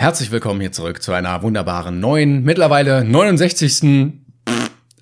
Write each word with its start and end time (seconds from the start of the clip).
Herzlich 0.00 0.30
willkommen 0.30 0.62
hier 0.62 0.72
zurück 0.72 1.02
zu 1.02 1.12
einer 1.12 1.42
wunderbaren 1.42 2.00
neuen, 2.00 2.42
mittlerweile 2.42 3.04
69. 3.04 4.14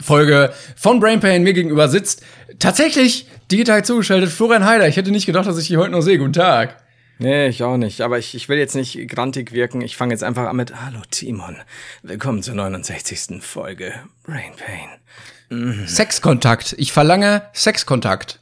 Folge 0.00 0.52
von 0.74 0.98
Brain 0.98 1.20
Pain. 1.20 1.44
Mir 1.44 1.52
gegenüber 1.52 1.86
sitzt 1.88 2.24
tatsächlich 2.58 3.28
digital 3.48 3.84
zugeschaltet 3.84 4.28
Florian 4.28 4.64
Heider. 4.64 4.88
Ich 4.88 4.96
hätte 4.96 5.12
nicht 5.12 5.26
gedacht, 5.26 5.46
dass 5.46 5.56
ich 5.56 5.68
dich 5.68 5.76
heute 5.76 5.92
noch 5.92 6.00
sehe. 6.00 6.18
Guten 6.18 6.32
Tag. 6.32 6.82
Nee, 7.20 7.46
ich 7.46 7.62
auch 7.62 7.76
nicht. 7.76 8.00
Aber 8.00 8.18
ich, 8.18 8.34
ich 8.34 8.48
will 8.48 8.58
jetzt 8.58 8.74
nicht 8.74 9.06
grantig 9.08 9.52
wirken. 9.52 9.82
Ich 9.82 9.96
fange 9.96 10.14
jetzt 10.14 10.24
einfach 10.24 10.48
an 10.48 10.56
mit 10.56 10.74
Hallo 10.84 11.02
Timon. 11.08 11.58
Willkommen 12.02 12.42
zur 12.42 12.56
69. 12.56 13.40
Folge 13.40 13.94
Brain 14.24 14.50
Pain. 14.56 14.88
Mhm. 15.60 15.86
Sexkontakt. 15.86 16.74
Ich 16.76 16.90
verlange 16.90 17.42
Sexkontakt. 17.54 18.40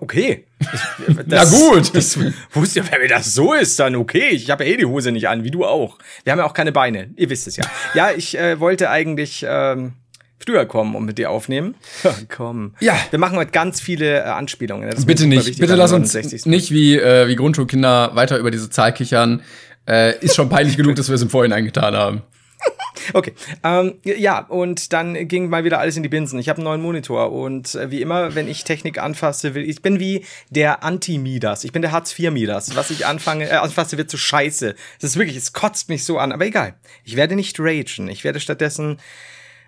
Okay. 0.00 0.44
Das, 0.58 0.80
Na 1.26 1.44
gut. 1.44 1.94
Das 1.94 2.18
wusste 2.52 2.80
ja, 2.80 2.84
wenn 2.90 3.08
das 3.08 3.34
so 3.34 3.54
ist, 3.54 3.78
dann 3.78 3.96
okay. 3.96 4.28
Ich 4.30 4.50
habe 4.50 4.64
ja 4.64 4.72
eh 4.72 4.76
die 4.76 4.84
Hose 4.84 5.12
nicht 5.12 5.28
an, 5.28 5.44
wie 5.44 5.50
du 5.50 5.64
auch. 5.64 5.98
Wir 6.24 6.32
haben 6.32 6.38
ja 6.38 6.44
auch 6.44 6.54
keine 6.54 6.72
Beine. 6.72 7.10
Ihr 7.16 7.30
wisst 7.30 7.46
es 7.46 7.56
ja. 7.56 7.64
Ja, 7.94 8.10
ich 8.10 8.36
äh, 8.38 8.60
wollte 8.60 8.90
eigentlich 8.90 9.44
ähm, 9.48 9.94
früher 10.38 10.66
kommen 10.66 10.94
und 10.94 11.06
mit 11.06 11.18
dir 11.18 11.30
aufnehmen. 11.30 11.74
Komm. 12.28 12.74
Ja. 12.80 12.98
Wir 13.10 13.18
machen 13.18 13.38
heute 13.38 13.50
ganz 13.50 13.80
viele 13.80 14.18
äh, 14.18 14.22
Anspielungen. 14.22 14.90
Bitte 15.06 15.26
nicht. 15.26 15.58
Bitte 15.58 15.74
lass 15.74 15.92
uns 15.92 16.14
nicht 16.44 16.70
wie, 16.70 16.98
äh, 16.98 17.28
wie 17.28 17.36
Grundschulkinder 17.36 18.14
weiter 18.14 18.38
über 18.38 18.50
diese 18.50 18.68
Zahl 18.68 18.92
kichern. 18.92 19.42
Äh, 19.88 20.18
ist 20.18 20.34
schon 20.34 20.48
peinlich 20.48 20.76
genug, 20.76 20.96
dass 20.96 21.08
wir 21.08 21.14
es 21.14 21.22
im 21.22 21.30
Vorhinein 21.30 21.64
getan 21.64 21.94
haben. 21.94 22.22
Okay, 23.12 23.34
ähm, 23.62 23.94
ja, 24.04 24.40
und 24.40 24.92
dann 24.92 25.28
ging 25.28 25.48
mal 25.48 25.64
wieder 25.64 25.78
alles 25.78 25.96
in 25.96 26.02
die 26.02 26.08
Binsen. 26.08 26.38
Ich 26.38 26.48
habe 26.48 26.58
einen 26.58 26.64
neuen 26.64 26.82
Monitor 26.82 27.30
und 27.30 27.74
äh, 27.74 27.90
wie 27.90 28.02
immer, 28.02 28.34
wenn 28.34 28.48
ich 28.48 28.64
Technik 28.64 28.98
anfasse, 28.98 29.54
will 29.54 29.68
ich 29.68 29.80
bin 29.80 30.00
wie 30.00 30.24
der 30.50 30.82
Anti-Midas. 30.82 31.64
Ich 31.64 31.72
bin 31.72 31.82
der 31.82 31.92
Hartz-IV-Midas. 31.92 32.74
Was 32.74 32.90
ich 32.90 33.06
anfange, 33.06 33.48
äh, 33.48 33.54
anfasse, 33.54 33.96
wird 33.96 34.10
zu 34.10 34.18
scheiße. 34.18 34.74
Das 35.00 35.10
ist 35.10 35.16
wirklich, 35.16 35.36
es 35.36 35.52
kotzt 35.52 35.88
mich 35.88 36.04
so 36.04 36.18
an. 36.18 36.32
Aber 36.32 36.46
egal, 36.46 36.74
ich 37.04 37.16
werde 37.16 37.36
nicht 37.36 37.60
ragen. 37.60 38.08
Ich 38.08 38.24
werde 38.24 38.40
stattdessen 38.40 38.98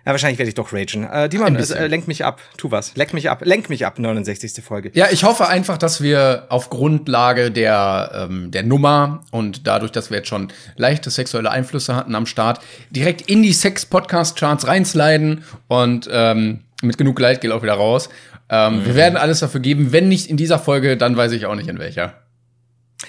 ja, 0.05 0.13
wahrscheinlich 0.13 0.39
werde 0.39 0.49
ich 0.49 0.55
doch 0.55 0.71
ragen. 0.73 1.03
Äh, 1.03 1.29
Dimon, 1.29 1.55
äh, 1.55 1.87
lenk 1.87 2.07
mich 2.07 2.23
ab. 2.23 2.41
Tu 2.57 2.71
was. 2.71 2.95
Lenk 2.95 3.13
mich 3.13 3.29
ab. 3.29 3.41
Lenk 3.43 3.69
mich 3.69 3.85
ab, 3.85 3.99
69. 3.99 4.63
Folge. 4.63 4.91
Ja, 4.93 5.07
ich 5.11 5.23
hoffe 5.23 5.47
einfach, 5.47 5.77
dass 5.77 6.01
wir 6.01 6.45
auf 6.49 6.69
Grundlage 6.69 7.51
der, 7.51 8.27
ähm, 8.29 8.51
der 8.51 8.63
Nummer 8.63 9.23
und 9.31 9.67
dadurch, 9.67 9.91
dass 9.91 10.09
wir 10.09 10.17
jetzt 10.17 10.29
schon 10.29 10.51
leichte 10.77 11.09
sexuelle 11.09 11.51
Einflüsse 11.51 11.95
hatten 11.95 12.15
am 12.15 12.25
Start, 12.25 12.61
direkt 12.89 13.21
in 13.29 13.43
die 13.43 13.53
Sex-Podcast-Charts 13.53 14.67
reinsliden 14.67 15.43
und 15.67 16.09
ähm, 16.11 16.61
mit 16.81 16.97
genug 16.97 17.19
Leid 17.19 17.41
geht 17.41 17.51
auch 17.51 17.61
wieder 17.61 17.73
raus. 17.73 18.09
Ähm, 18.49 18.79
mhm. 18.79 18.85
Wir 18.85 18.95
werden 18.95 19.17
alles 19.17 19.39
dafür 19.39 19.59
geben. 19.59 19.91
Wenn 19.91 20.07
nicht 20.07 20.29
in 20.29 20.37
dieser 20.37 20.59
Folge, 20.59 20.97
dann 20.97 21.17
weiß 21.17 21.33
ich 21.33 21.45
auch 21.45 21.55
nicht 21.55 21.67
in 21.67 21.77
welcher. 21.77 22.13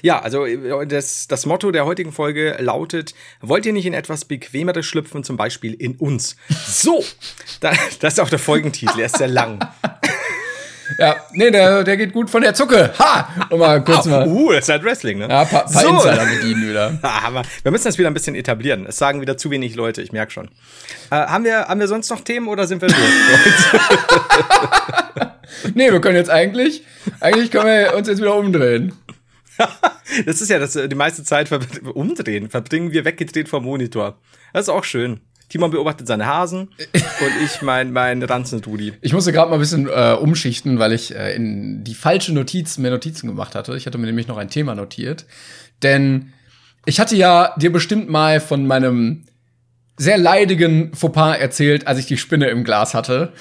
Ja, 0.02 0.20
also 0.20 0.46
äh, 0.46 0.86
das, 0.86 1.28
das 1.28 1.46
Motto 1.46 1.70
der 1.70 1.84
heutigen 1.84 2.12
Folge 2.12 2.56
lautet, 2.60 3.14
wollt 3.40 3.66
ihr 3.66 3.72
nicht 3.72 3.86
in 3.86 3.94
etwas 3.94 4.24
Bequemeres 4.24 4.86
schlüpfen, 4.86 5.24
zum 5.24 5.36
Beispiel 5.36 5.74
in 5.74 5.96
uns? 5.96 6.36
So, 6.70 7.04
das 7.60 7.76
ist 8.00 8.20
auch 8.20 8.30
der 8.30 8.38
Folgentitel, 8.38 8.96
der 8.96 9.06
ist 9.06 9.18
sehr 9.18 9.28
lang. 9.28 9.58
Ja, 10.98 11.16
nee, 11.32 11.50
der, 11.50 11.84
der 11.84 11.96
geht 11.96 12.12
gut 12.12 12.30
von 12.30 12.42
der 12.42 12.54
Zucke. 12.54 12.92
Ha! 12.98 13.46
Und 13.50 13.58
mal 13.58 13.82
kurz 13.84 14.06
mal. 14.06 14.26
Uh, 14.26 14.52
das 14.52 14.64
ist 14.64 14.68
halt 14.70 14.84
Wrestling, 14.84 15.18
ne? 15.18 15.28
Ja, 15.28 15.44
paar, 15.44 15.64
paar 15.64 15.82
so. 15.82 15.88
Insider 15.88 16.26
bedienen 16.26 16.68
wieder. 16.68 16.98
Aber 17.02 17.42
wir 17.62 17.70
müssen 17.70 17.84
das 17.84 17.98
wieder 17.98 18.08
ein 18.08 18.14
bisschen 18.14 18.34
etablieren. 18.34 18.86
Es 18.86 18.96
sagen 18.96 19.20
wieder 19.20 19.36
zu 19.36 19.50
wenig 19.50 19.76
Leute, 19.76 20.02
ich 20.02 20.12
merke 20.12 20.32
schon. 20.32 20.48
Äh, 21.10 21.16
haben, 21.16 21.44
wir, 21.44 21.68
haben 21.68 21.80
wir 21.80 21.88
sonst 21.88 22.10
noch 22.10 22.22
Themen 22.22 22.48
oder 22.48 22.66
sind 22.66 22.82
wir 22.82 22.88
durch? 22.88 22.98
nee, 25.74 25.92
wir 25.92 26.00
können 26.00 26.16
jetzt 26.16 26.30
eigentlich, 26.30 26.84
eigentlich 27.20 27.50
können 27.50 27.66
wir 27.66 27.94
uns 27.96 28.08
jetzt 28.08 28.20
wieder 28.20 28.34
umdrehen. 28.34 28.92
das 30.26 30.40
ist 30.40 30.48
ja 30.48 30.58
das, 30.58 30.72
die 30.72 30.94
meiste 30.94 31.24
Zeit 31.24 31.50
umdrehen, 31.94 32.50
verbringen 32.50 32.92
wir 32.92 33.04
weggedreht 33.04 33.48
vom 33.48 33.64
Monitor. 33.64 34.18
Das 34.52 34.62
ist 34.62 34.68
auch 34.68 34.84
schön. 34.84 35.20
Timon 35.48 35.72
beobachtet 35.72 36.06
seine 36.06 36.26
Hasen 36.26 36.68
und 36.94 37.44
ich 37.44 37.60
mein, 37.60 37.92
mein 37.92 38.22
Ranzentrudi. 38.22 38.94
Ich 39.00 39.12
musste 39.12 39.32
gerade 39.32 39.50
mal 39.50 39.56
ein 39.56 39.60
bisschen 39.60 39.88
äh, 39.88 40.16
umschichten, 40.18 40.78
weil 40.78 40.92
ich 40.92 41.14
äh, 41.14 41.34
in 41.34 41.82
die 41.82 41.94
falsche 41.94 42.32
Notiz 42.32 42.78
mir 42.78 42.90
Notizen 42.90 43.26
gemacht 43.26 43.54
hatte. 43.54 43.76
Ich 43.76 43.86
hatte 43.86 43.98
mir 43.98 44.06
nämlich 44.06 44.28
noch 44.28 44.36
ein 44.36 44.48
Thema 44.48 44.74
notiert. 44.76 45.26
Denn 45.82 46.32
ich 46.86 47.00
hatte 47.00 47.16
ja 47.16 47.54
dir 47.56 47.72
bestimmt 47.72 48.08
mal 48.08 48.40
von 48.40 48.66
meinem 48.66 49.24
sehr 49.96 50.18
leidigen 50.18 50.94
Fauxpas 50.94 51.36
erzählt, 51.36 51.86
als 51.86 51.98
ich 51.98 52.06
die 52.06 52.16
Spinne 52.16 52.48
im 52.48 52.64
Glas 52.64 52.94
hatte. 52.94 53.32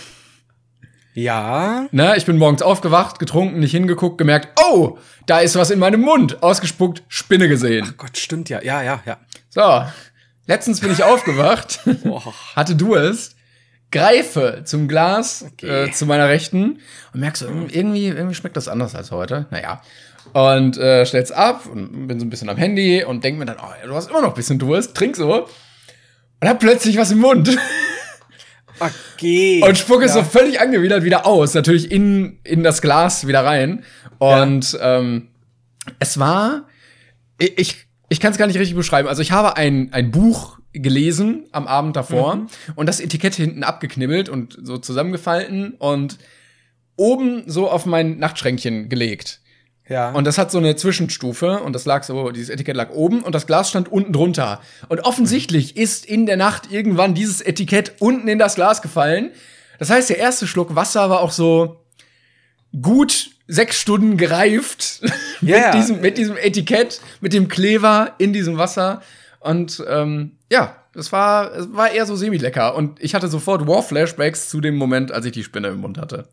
Ja. 1.14 1.88
Ne, 1.92 2.16
ich 2.18 2.25
bin 2.25 2.38
morgens 2.38 2.62
aufgewacht, 2.62 3.20
getrunken, 3.20 3.59
nicht 3.59 3.72
hingeguckt, 3.72 4.18
gemerkt, 4.18 4.59
oh, 4.62 4.97
da 5.25 5.40
ist 5.40 5.56
was 5.56 5.72
in 5.72 5.80
meinem 5.80 6.02
Mund. 6.02 6.42
Ausgespuckt, 6.44 7.03
Spinne 7.08 7.47
gesehen. 7.47 7.86
Ach 7.88 7.97
Gott, 7.97 8.18
stimmt 8.18 8.50
ja. 8.50 8.62
Ja, 8.62 8.81
ja, 8.81 9.02
ja. 9.06 9.18
So. 9.50 9.84
Letztens 10.47 10.80
bin 10.80 10.92
ich 10.92 11.03
aufgewacht, 11.03 11.81
hatte 12.56 12.75
Durst, 12.75 13.36
greife 13.92 14.62
zum 14.66 14.88
Glas 14.88 15.46
okay. 15.53 15.86
äh, 15.86 15.92
zu 15.92 16.08
meiner 16.08 16.28
Rechten 16.28 16.80
und 17.14 17.20
merkst 17.20 17.44
so, 17.44 17.47
irgendwie, 17.47 18.08
irgendwie 18.08 18.34
schmeckt 18.34 18.58
das 18.58 18.68
anders 18.68 18.96
als 18.96 19.12
heute. 19.12 19.46
Naja. 19.52 19.81
Und 20.34 20.78
äh, 20.78 21.06
stell's 21.06 21.31
ab 21.31 21.66
und 21.72 22.08
bin 22.08 22.20
so 22.20 22.26
ein 22.26 22.30
bisschen 22.30 22.50
am 22.50 22.58
Handy 22.58 23.03
und 23.03 23.24
denk 23.24 23.38
mir 23.38 23.46
dann, 23.46 23.58
oh, 23.58 23.88
du 23.88 23.94
hast 23.94 24.09
immer 24.09 24.22
noch 24.22 24.30
ein 24.30 24.36
bisschen 24.36 24.58
Durst, 24.59 24.96
trink 24.96 25.16
so. 25.16 25.47
Und 26.41 26.47
hab 26.47 26.59
plötzlich 26.59 26.97
was 26.97 27.12
im 27.12 27.20
Mund. 27.20 27.56
Okay. 28.79 29.62
Und 29.63 29.78
spucke 29.78 30.06
ja. 30.06 30.12
so 30.12 30.23
völlig 30.23 30.59
angewidert 30.59 31.03
wieder 31.03 31.25
aus, 31.25 31.53
natürlich 31.53 31.91
in, 31.91 32.40
in 32.44 32.63
das 32.63 32.81
Glas 32.81 33.28
wieder 33.28 33.44
rein. 33.44 33.84
Und 34.17 34.73
ja. 34.73 34.97
ähm, 35.00 35.29
es 36.00 36.19
war, 36.19 36.67
ich, 37.38 37.88
ich 38.09 38.19
kann 38.19 38.31
es 38.31 38.38
gar 38.38 38.47
nicht 38.47 38.59
richtig 38.59 38.75
beschreiben. 38.75 39.07
Also 39.07 39.22
ich 39.22 39.31
habe 39.31 39.57
ein, 39.57 39.94
ein 39.94 40.12
Buch 40.12 40.59
gelesen 40.73 41.47
am 41.51 41.67
Abend 41.67 41.95
davor 41.95 42.35
mhm. 42.35 42.47
und 42.75 42.85
das 42.85 43.00
Etikett 43.00 43.35
hinten 43.35 43.63
abgeknibbelt 43.63 44.29
und 44.29 44.57
so 44.62 44.78
zusammengefalten 44.78 45.72
und 45.79 46.17
oben 46.96 47.44
so 47.47 47.69
auf 47.69 47.85
mein 47.85 48.19
Nachtschränkchen 48.19 48.90
gelegt. 48.90 49.41
Ja. 49.89 50.11
Und 50.11 50.25
das 50.25 50.38
hat 50.38 50.51
so 50.51 50.59
eine 50.59 50.75
Zwischenstufe 50.75 51.59
und 51.59 51.73
das 51.73 51.85
lag 51.85 52.03
so, 52.03 52.29
dieses 52.29 52.50
Etikett 52.50 52.75
lag 52.75 52.91
oben 52.91 53.22
und 53.22 53.33
das 53.33 53.47
Glas 53.47 53.69
stand 53.69 53.91
unten 53.91 54.13
drunter. 54.13 54.61
Und 54.88 55.01
offensichtlich 55.01 55.75
ist 55.75 56.05
in 56.05 56.27
der 56.27 56.38
Nacht 56.38 56.72
irgendwann 56.72 57.16
dieses 57.16 57.41
Etikett 57.41 57.94
unten 57.99 58.28
in 58.28 58.38
das 58.38 58.55
Glas 58.55 58.83
gefallen. 58.83 59.31
Das 59.79 59.89
heißt, 59.89 60.09
der 60.09 60.19
erste 60.19 60.45
Schluck 60.45 60.75
Wasser 60.75 61.09
war 61.09 61.22
auch 61.22 61.31
so 61.31 61.83
gut 62.79 63.31
sechs 63.47 63.81
Stunden 63.81 64.17
gereift 64.17 65.01
yeah. 65.41 65.66
mit, 65.73 65.73
diesem, 65.73 66.01
mit 66.01 66.17
diesem 66.19 66.38
Etikett, 66.38 67.01
mit 67.19 67.33
dem 67.33 67.47
Kleber 67.47 68.13
in 68.19 68.31
diesem 68.31 68.59
Wasser. 68.59 69.01
Und 69.39 69.83
ähm, 69.89 70.33
ja, 70.51 70.75
es 70.94 71.11
war, 71.11 71.55
es 71.55 71.73
war 71.73 71.89
eher 71.91 72.05
so 72.05 72.16
semi-lecker. 72.16 72.75
Und 72.75 73.01
ich 73.01 73.16
hatte 73.16 73.28
sofort 73.28 73.66
War-Flashbacks 73.67 74.49
zu 74.49 74.61
dem 74.61 74.75
Moment, 74.75 75.11
als 75.11 75.25
ich 75.25 75.31
die 75.31 75.44
Spinne 75.44 75.69
im 75.69 75.78
Mund 75.78 75.97
hatte. 75.97 76.28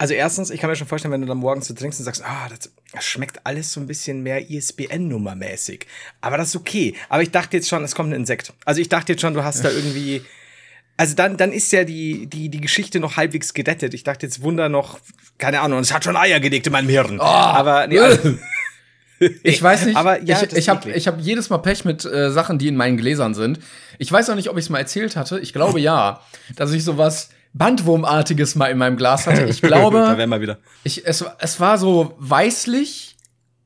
Also 0.00 0.14
erstens, 0.14 0.50
ich 0.50 0.60
kann 0.60 0.70
mir 0.70 0.76
schon 0.76 0.86
vorstellen, 0.86 1.12
wenn 1.12 1.20
du 1.20 1.26
dann 1.26 1.38
morgens 1.38 1.66
so 1.66 1.74
trinkst 1.74 1.98
und 1.98 2.04
sagst, 2.04 2.24
ah, 2.24 2.48
das, 2.48 2.70
das 2.92 3.04
schmeckt 3.04 3.44
alles 3.44 3.72
so 3.72 3.80
ein 3.80 3.88
bisschen 3.88 4.22
mehr 4.22 4.48
ISBN-Nummer-mäßig. 4.48 5.86
Aber 6.20 6.38
das 6.38 6.50
ist 6.50 6.56
okay. 6.56 6.94
Aber 7.08 7.22
ich 7.22 7.32
dachte 7.32 7.56
jetzt 7.56 7.68
schon, 7.68 7.82
es 7.82 7.96
kommt 7.96 8.10
ein 8.10 8.16
Insekt. 8.16 8.52
Also 8.64 8.80
ich 8.80 8.88
dachte 8.88 9.12
jetzt 9.12 9.20
schon, 9.20 9.34
du 9.34 9.42
hast 9.42 9.64
da 9.64 9.70
irgendwie. 9.70 10.22
Also 10.96 11.14
dann, 11.14 11.36
dann 11.36 11.52
ist 11.52 11.72
ja 11.72 11.84
die, 11.84 12.26
die, 12.26 12.48
die 12.48 12.60
Geschichte 12.60 13.00
noch 13.00 13.16
halbwegs 13.16 13.54
gerettet. 13.54 13.92
Ich 13.92 14.04
dachte 14.04 14.26
jetzt 14.26 14.42
Wunder 14.42 14.68
noch, 14.68 15.00
keine 15.38 15.60
Ahnung, 15.60 15.80
es 15.80 15.92
hat 15.92 16.04
schon 16.04 16.16
Eier 16.16 16.40
gelegt 16.40 16.66
in 16.66 16.72
meinem 16.72 16.88
Hirn. 16.88 17.18
Oh, 17.20 17.24
aber 17.24 17.86
nee, 17.86 17.98
also, 17.98 18.36
ich 19.42 19.62
weiß 19.62 19.86
nicht, 19.86 19.96
aber 19.96 20.22
ja, 20.22 20.42
ich, 20.42 20.52
ich 20.52 20.68
habe 20.68 20.90
hab 20.90 21.20
jedes 21.20 21.50
Mal 21.50 21.58
Pech 21.58 21.84
mit 21.84 22.04
äh, 22.04 22.30
Sachen, 22.30 22.58
die 22.58 22.68
in 22.68 22.76
meinen 22.76 22.96
Gläsern 22.96 23.34
sind. 23.34 23.60
Ich 23.98 24.10
weiß 24.10 24.30
auch 24.30 24.34
nicht, 24.34 24.48
ob 24.48 24.56
ich 24.58 24.64
es 24.64 24.70
mal 24.70 24.78
erzählt 24.78 25.16
hatte. 25.16 25.38
Ich 25.40 25.52
glaube 25.52 25.80
ja, 25.80 26.20
dass 26.56 26.72
ich 26.72 26.84
sowas 26.84 27.30
Bandwurmartiges 27.52 28.54
mal 28.54 28.66
in 28.66 28.78
meinem 28.78 28.96
Glas 28.96 29.26
hatte. 29.26 29.44
Ich 29.44 29.62
glaube. 29.62 29.98
Ich, 30.84 31.06
es, 31.06 31.24
es 31.38 31.60
war 31.60 31.78
so 31.78 32.14
weißlich, 32.18 33.16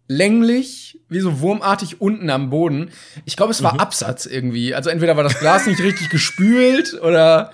länglich, 0.08 1.00
wie 1.08 1.20
so 1.20 1.40
wurmartig 1.40 2.00
unten 2.00 2.30
am 2.30 2.50
Boden. 2.50 2.90
Ich 3.24 3.36
glaube, 3.36 3.52
es 3.52 3.62
war 3.62 3.74
mhm. 3.74 3.80
Absatz 3.80 4.26
irgendwie. 4.26 4.74
Also 4.74 4.90
entweder 4.90 5.16
war 5.16 5.24
das 5.24 5.38
Glas 5.38 5.66
nicht 5.66 5.80
richtig 5.80 6.10
gespült 6.10 7.00
oder 7.00 7.52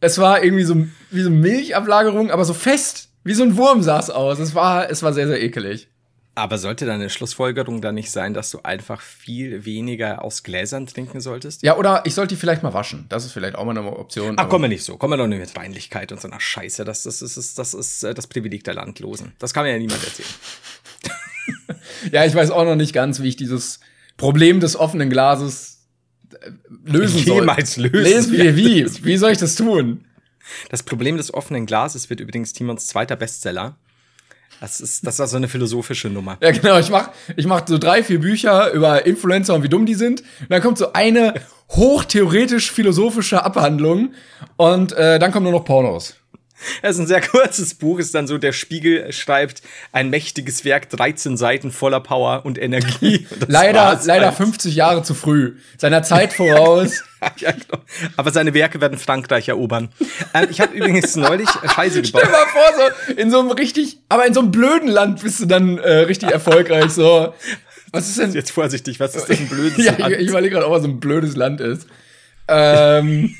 es 0.00 0.18
war 0.18 0.42
irgendwie 0.42 0.64
so 0.64 0.86
wie 1.10 1.22
so 1.22 1.30
Milchablagerung, 1.30 2.30
aber 2.30 2.44
so 2.44 2.54
fest, 2.54 3.08
wie 3.24 3.34
so 3.34 3.42
ein 3.42 3.56
Wurm 3.56 3.82
sah 3.82 3.98
es 3.98 4.10
aus. 4.10 4.38
Es 4.38 4.54
war, 4.54 4.90
es 4.90 5.02
war 5.02 5.12
sehr, 5.12 5.26
sehr 5.26 5.42
ekelig. 5.42 5.88
Aber 6.38 6.58
sollte 6.58 6.84
deine 6.84 7.08
Schlussfolgerung 7.08 7.80
dann 7.80 7.94
nicht 7.94 8.10
sein, 8.10 8.34
dass 8.34 8.50
du 8.50 8.60
einfach 8.62 9.00
viel 9.00 9.64
weniger 9.64 10.22
aus 10.22 10.42
Gläsern 10.42 10.86
trinken 10.86 11.18
solltest? 11.22 11.62
Ja, 11.62 11.78
oder 11.78 12.02
ich 12.04 12.12
sollte 12.12 12.34
die 12.34 12.38
vielleicht 12.38 12.62
mal 12.62 12.74
waschen. 12.74 13.06
Das 13.08 13.24
ist 13.24 13.32
vielleicht 13.32 13.56
auch 13.56 13.64
mal 13.64 13.70
eine 13.70 13.90
Option. 13.90 14.34
Ach, 14.36 14.46
komm 14.46 14.60
mal 14.60 14.68
nicht 14.68 14.84
so. 14.84 14.98
Komm 14.98 15.08
mal 15.10 15.16
doch 15.16 15.26
nicht 15.26 15.38
mit 15.38 15.56
Reinlichkeit 15.56 16.12
und 16.12 16.20
so 16.20 16.28
einer 16.28 16.38
Scheiße. 16.38 16.84
Das, 16.84 17.04
das, 17.04 17.20
das, 17.20 17.38
ist, 17.38 17.58
das 17.58 17.72
ist 17.72 18.04
äh, 18.04 18.12
das 18.12 18.26
Privileg 18.26 18.64
der 18.64 18.74
Landlosen. 18.74 19.32
Das 19.38 19.54
kann 19.54 19.64
mir 19.64 19.72
ja 19.72 19.78
niemand 19.78 20.04
erzählen. 20.04 20.28
ja, 22.12 22.26
ich 22.26 22.34
weiß 22.34 22.50
auch 22.50 22.64
noch 22.64 22.76
nicht 22.76 22.92
ganz, 22.92 23.22
wie 23.22 23.28
ich 23.28 23.36
dieses 23.36 23.80
Problem 24.18 24.60
des 24.60 24.76
offenen 24.76 25.08
Glases 25.08 25.86
äh, 26.38 26.50
lösen 26.84 27.24
soll. 27.24 27.36
Jemals 27.36 27.78
lösen. 27.78 28.02
Lesen 28.02 28.32
wir 28.32 28.56
wie? 28.56 29.04
Wie 29.04 29.16
soll 29.16 29.32
ich 29.32 29.38
das 29.38 29.54
tun? 29.54 30.04
Das 30.68 30.82
Problem 30.82 31.16
des 31.16 31.32
offenen 31.32 31.64
Glases 31.64 32.10
wird 32.10 32.20
übrigens 32.20 32.52
Timons 32.52 32.88
zweiter 32.88 33.16
Bestseller. 33.16 33.78
Das 34.60 34.80
ist, 34.80 35.06
das 35.06 35.14
ist 35.14 35.20
also 35.20 35.36
eine 35.36 35.48
philosophische 35.48 36.08
Nummer. 36.08 36.38
Ja, 36.40 36.50
genau. 36.50 36.78
Ich 36.78 36.90
mach, 36.90 37.10
ich 37.36 37.46
mach 37.46 37.66
so 37.66 37.78
drei, 37.78 38.02
vier 38.02 38.20
Bücher 38.20 38.72
über 38.72 39.06
Influencer 39.06 39.54
und 39.54 39.62
wie 39.62 39.68
dumm 39.68 39.86
die 39.86 39.94
sind. 39.94 40.20
Und 40.40 40.50
dann 40.50 40.62
kommt 40.62 40.78
so 40.78 40.92
eine 40.92 41.34
hochtheoretisch 41.70 42.70
philosophische 42.70 43.44
Abhandlung 43.44 44.12
und 44.56 44.92
äh, 44.92 45.18
dann 45.18 45.32
kommen 45.32 45.44
nur 45.44 45.52
noch 45.52 45.64
Pornos. 45.64 46.14
Es 46.82 46.96
ist 46.96 47.00
ein 47.00 47.06
sehr 47.06 47.20
kurzes 47.26 47.74
Buch, 47.74 47.98
ist 47.98 48.14
dann 48.14 48.26
so, 48.26 48.38
der 48.38 48.52
Spiegel 48.52 49.12
schreibt 49.12 49.62
ein 49.92 50.10
mächtiges 50.10 50.64
Werk, 50.64 50.88
13 50.90 51.36
Seiten 51.36 51.70
voller 51.70 52.00
Power 52.00 52.44
und 52.44 52.58
Energie. 52.58 53.26
Und 53.40 53.48
leider, 53.48 54.00
leider 54.04 54.32
50 54.32 54.74
Jahre 54.74 55.02
zu 55.02 55.14
früh. 55.14 55.56
Seiner 55.76 56.02
Zeit 56.02 56.32
voraus. 56.32 57.02
ja, 57.38 57.50
genau. 57.52 57.82
Aber 58.16 58.30
seine 58.30 58.54
Werke 58.54 58.80
werden 58.80 58.98
Frankreich 58.98 59.48
erobern. 59.48 59.88
Ähm, 60.34 60.48
ich 60.50 60.60
habe 60.60 60.74
übrigens 60.74 61.16
neulich 61.16 61.48
Scheiße 61.48 62.02
gebaut. 62.02 62.22
Stell 62.24 62.32
mal 62.32 62.46
vor, 62.46 62.90
so 63.06 63.12
in 63.12 63.30
so 63.30 63.40
einem 63.40 63.50
richtig, 63.50 63.98
aber 64.08 64.26
in 64.26 64.34
so 64.34 64.40
einem 64.40 64.50
blöden 64.50 64.88
Land 64.88 65.22
bist 65.22 65.40
du 65.40 65.46
dann 65.46 65.78
äh, 65.78 65.98
richtig 66.00 66.30
erfolgreich. 66.30 66.90
So, 66.90 67.34
was 67.92 68.08
ist 68.08 68.18
denn? 68.18 68.32
Jetzt 68.32 68.50
vorsichtig, 68.50 69.00
was 69.00 69.14
ist 69.14 69.28
denn 69.28 69.38
ein 69.38 69.48
blödes 69.48 69.84
ja, 69.84 69.96
Land? 69.96 70.14
Ich, 70.14 70.20
ich 70.20 70.28
überlege 70.28 70.54
gerade, 70.54 70.66
ob 70.66 70.72
was 70.72 70.82
so 70.82 70.88
ein 70.88 71.00
blödes 71.00 71.36
Land 71.36 71.60
ist. 71.60 71.86
Ähm. 72.48 73.36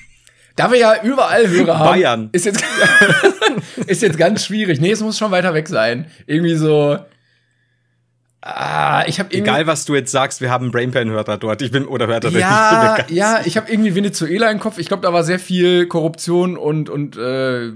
Da 0.57 0.71
wir 0.71 0.79
ja 0.79 1.03
überall 1.03 1.49
Hörer 1.49 1.79
haben, 1.79 1.87
Bayern. 1.87 2.29
Ist, 2.33 2.47
jetzt, 2.47 2.65
ist 3.87 4.03
jetzt 4.03 4.19
ganz 4.19 4.45
schwierig. 4.45 4.81
Nee, 4.81 4.91
es 4.91 5.01
muss 5.03 5.19
schon 5.19 5.31
weiter 5.31 5.53
weg 5.53 5.69
sein. 5.69 6.07
Irgendwie 6.27 6.55
so. 6.55 6.99
Ah, 8.41 9.05
ich 9.07 9.19
habe 9.19 9.35
Egal, 9.35 9.67
was 9.67 9.85
du 9.85 9.95
jetzt 9.95 10.13
sagst, 10.13 10.41
wir 10.41 10.51
haben 10.51 10.71
Brainpan-Hörer 10.71 11.37
dort. 11.37 11.63
Ich 11.63 11.73
bin, 11.73 11.85
oder 11.85 12.07
Hörerin. 12.07 12.39
Ja, 12.39 12.97
ich 13.07 13.15
ja, 13.15 13.41
ich 13.45 13.57
habe 13.57 13.71
irgendwie 13.71 13.95
Venezuela 13.95 14.51
im 14.51 14.61
Kopf. 14.61 14.79
Ich 14.79 14.87
glaube, 14.87 15.03
da 15.03 15.13
war 15.13 15.25
sehr 15.25 15.39
viel 15.39 15.87
Korruption 15.87 16.57
und, 16.57 16.89
und 16.89 17.17
äh, 17.17 17.67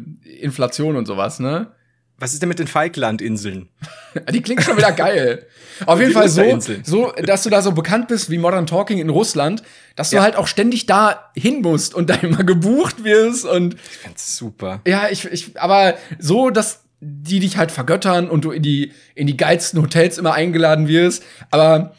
Inflation 0.41 0.97
und 0.97 1.07
sowas, 1.07 1.41
ne? 1.41 1.73
Was 2.21 2.35
ist 2.35 2.43
denn 2.43 2.49
mit 2.49 2.59
den 2.59 2.67
Falklandinseln? 2.67 3.69
Die 4.33 4.43
klingt 4.43 4.63
schon 4.63 4.77
wieder 4.77 4.93
geil. 4.93 5.47
Auf 5.87 5.99
jeden 5.99 6.13
Fall 6.13 6.29
so, 6.29 6.61
so, 6.85 7.13
dass 7.13 7.43
du 7.43 7.51
da 7.51 7.63
so 7.63 7.73
bekannt 7.73 8.09
bist 8.09 8.31
wie 8.31 8.37
Modern 8.37 8.67
Talking 8.67 8.99
in 8.99 9.09
Russland, 9.09 9.63
dass 9.97 10.11
du 10.11 10.17
ja. 10.17 10.23
halt 10.23 10.37
auch 10.37 10.47
ständig 10.47 10.85
da 10.85 11.31
hin 11.35 11.63
musst 11.63 11.95
und 11.95 12.11
da 12.11 12.15
immer 12.17 12.45
gebucht 12.45 13.03
wirst 13.03 13.47
und. 13.47 13.75
Ich 13.75 13.99
find's 13.99 14.37
super. 14.37 14.83
Ja, 14.87 15.09
ich, 15.11 15.25
ich, 15.25 15.59
aber 15.59 15.95
so, 16.19 16.51
dass 16.51 16.85
die 17.01 17.41
dich 17.41 17.57
halt 17.57 17.73
vergöttern 17.73 18.29
und 18.29 18.45
du 18.45 18.51
in 18.51 18.63
die, 18.63 18.93
in 19.15 19.27
die 19.27 19.37
geilsten 19.37 19.81
Hotels 19.81 20.19
immer 20.19 20.35
eingeladen 20.35 20.87
wirst. 20.87 21.23
Aber 21.51 21.95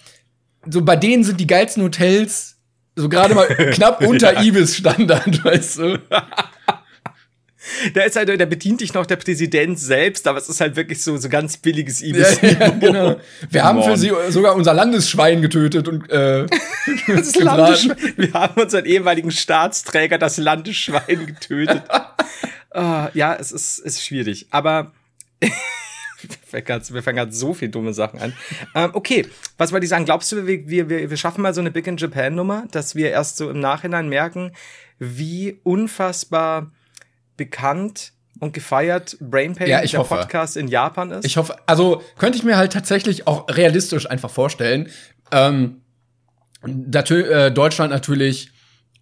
so 0.70 0.84
bei 0.84 0.96
denen 0.96 1.24
sind 1.24 1.40
die 1.40 1.48
geilsten 1.48 1.84
Hotels 1.84 2.58
so 2.96 3.10
gerade 3.10 3.34
mal 3.34 3.48
knapp 3.74 4.06
unter 4.06 4.34
ja. 4.34 4.42
Ibis-Standard, 4.42 5.44
weißt 5.44 5.78
du. 5.80 6.00
da 7.94 8.02
ist 8.04 8.16
halt, 8.16 8.30
da 8.30 8.46
bedient 8.46 8.82
dich 8.82 8.94
noch 8.94 9.06
der 9.06 9.18
Präsident 9.18 9.80
selbst, 9.80 10.28
aber 10.28 10.40
es 10.40 10.50
ist 10.50 10.62
halt 10.62 10.76
wirklich 10.76 11.02
so, 11.04 11.18
so 11.18 11.30
ganz 11.30 11.58
billiges 11.58 12.02
Ibis. 12.02 12.40
Ja, 12.42 12.50
ja, 12.50 12.70
genau. 12.70 13.20
Wir 13.50 13.64
haben 13.64 13.84
für 13.84 13.98
sie 13.98 14.12
sogar 14.30 14.56
unser 14.56 14.74
Landesschwein 14.74 15.42
getötet 15.42 15.88
und 15.88 16.10
äh, 16.10 16.46
das 17.08 17.36
Landesschwein. 17.36 17.98
Wir 18.18 18.34
haben 18.34 18.62
unseren 18.62 18.86
ehemaligen 18.86 19.32
Staatsträger, 19.32 20.18
das 20.18 20.38
Landesschwein, 20.38 21.28
getötet. 21.28 21.84
uh, 22.76 23.08
ja, 23.14 23.36
es 23.36 23.52
ist, 23.52 23.80
es 23.80 23.96
ist 23.96 24.06
schwierig. 24.06 24.48
Aber 24.50 24.92
wir 25.40 27.04
fangen 27.04 27.18
gerade 27.18 27.32
so 27.32 27.54
viel 27.54 27.70
dumme 27.70 27.94
Sachen 27.94 28.20
an. 28.20 28.34
Ähm, 28.76 28.92
okay, 28.94 29.28
was 29.58 29.72
wollte 29.72 29.86
ich 29.86 29.90
sagen? 29.90 30.06
Glaubst 30.06 30.32
du, 30.32 30.48
wir, 30.48 30.68
wir, 30.68 31.10
wir 31.10 31.18
schaffen 31.18 31.42
mal 31.42 31.54
so 31.54 31.62
eine 31.62 31.72
Big 31.72 31.88
in 31.88 31.98
Japan-Nummer, 31.98 32.68
dass 32.72 32.96
wir 32.96 33.12
erst 33.12 33.38
so 33.38 33.50
im 33.50 33.60
Nachhinein 33.60 34.10
merken, 34.10 34.52
wie 35.00 35.60
unfassbar 35.64 36.72
bekannt 37.42 38.14
und 38.40 38.54
gefeiert 38.54 39.18
Brainpain, 39.20 39.68
ja, 39.68 39.82
ich 39.82 39.92
der 39.92 40.02
hoffe. 40.02 40.16
Podcast 40.16 40.58
in 40.58 40.68
Japan 40.68 41.10
ist? 41.10 41.26
Ich 41.26 41.38
hoffe, 41.38 41.56
also 41.66 42.04
könnte 42.20 42.38
ich 42.38 42.44
mir 42.44 42.56
halt 42.56 42.72
tatsächlich 42.72 43.26
auch 43.26 43.48
realistisch 43.50 44.08
einfach 44.08 44.30
vorstellen. 44.30 44.90
Ähm, 45.32 45.82
äh, 46.64 47.52
Deutschland 47.52 47.92
natürlich 47.92 48.52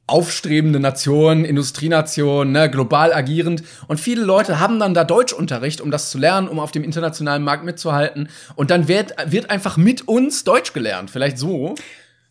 aufstrebende 0.07 0.79
Nation, 0.79 1.43
Industrienation, 1.43 2.53
ne, 2.53 2.71
global 2.71 3.13
agierend. 3.13 3.61
Und 3.87 3.99
viele 3.99 4.23
Leute 4.23 4.61
haben 4.61 4.79
dann 4.79 4.93
da 4.93 5.03
Deutschunterricht, 5.03 5.81
um 5.81 5.91
das 5.91 6.11
zu 6.11 6.17
lernen, 6.17 6.47
um 6.47 6.57
auf 6.57 6.71
dem 6.71 6.85
internationalen 6.85 7.43
Markt 7.43 7.65
mitzuhalten. 7.65 8.29
Und 8.55 8.71
dann 8.71 8.87
wird, 8.87 9.15
wird 9.25 9.49
einfach 9.49 9.75
mit 9.75 10.07
uns 10.07 10.45
Deutsch 10.45 10.71
gelernt. 10.71 11.11
Vielleicht 11.11 11.37
so. 11.37 11.75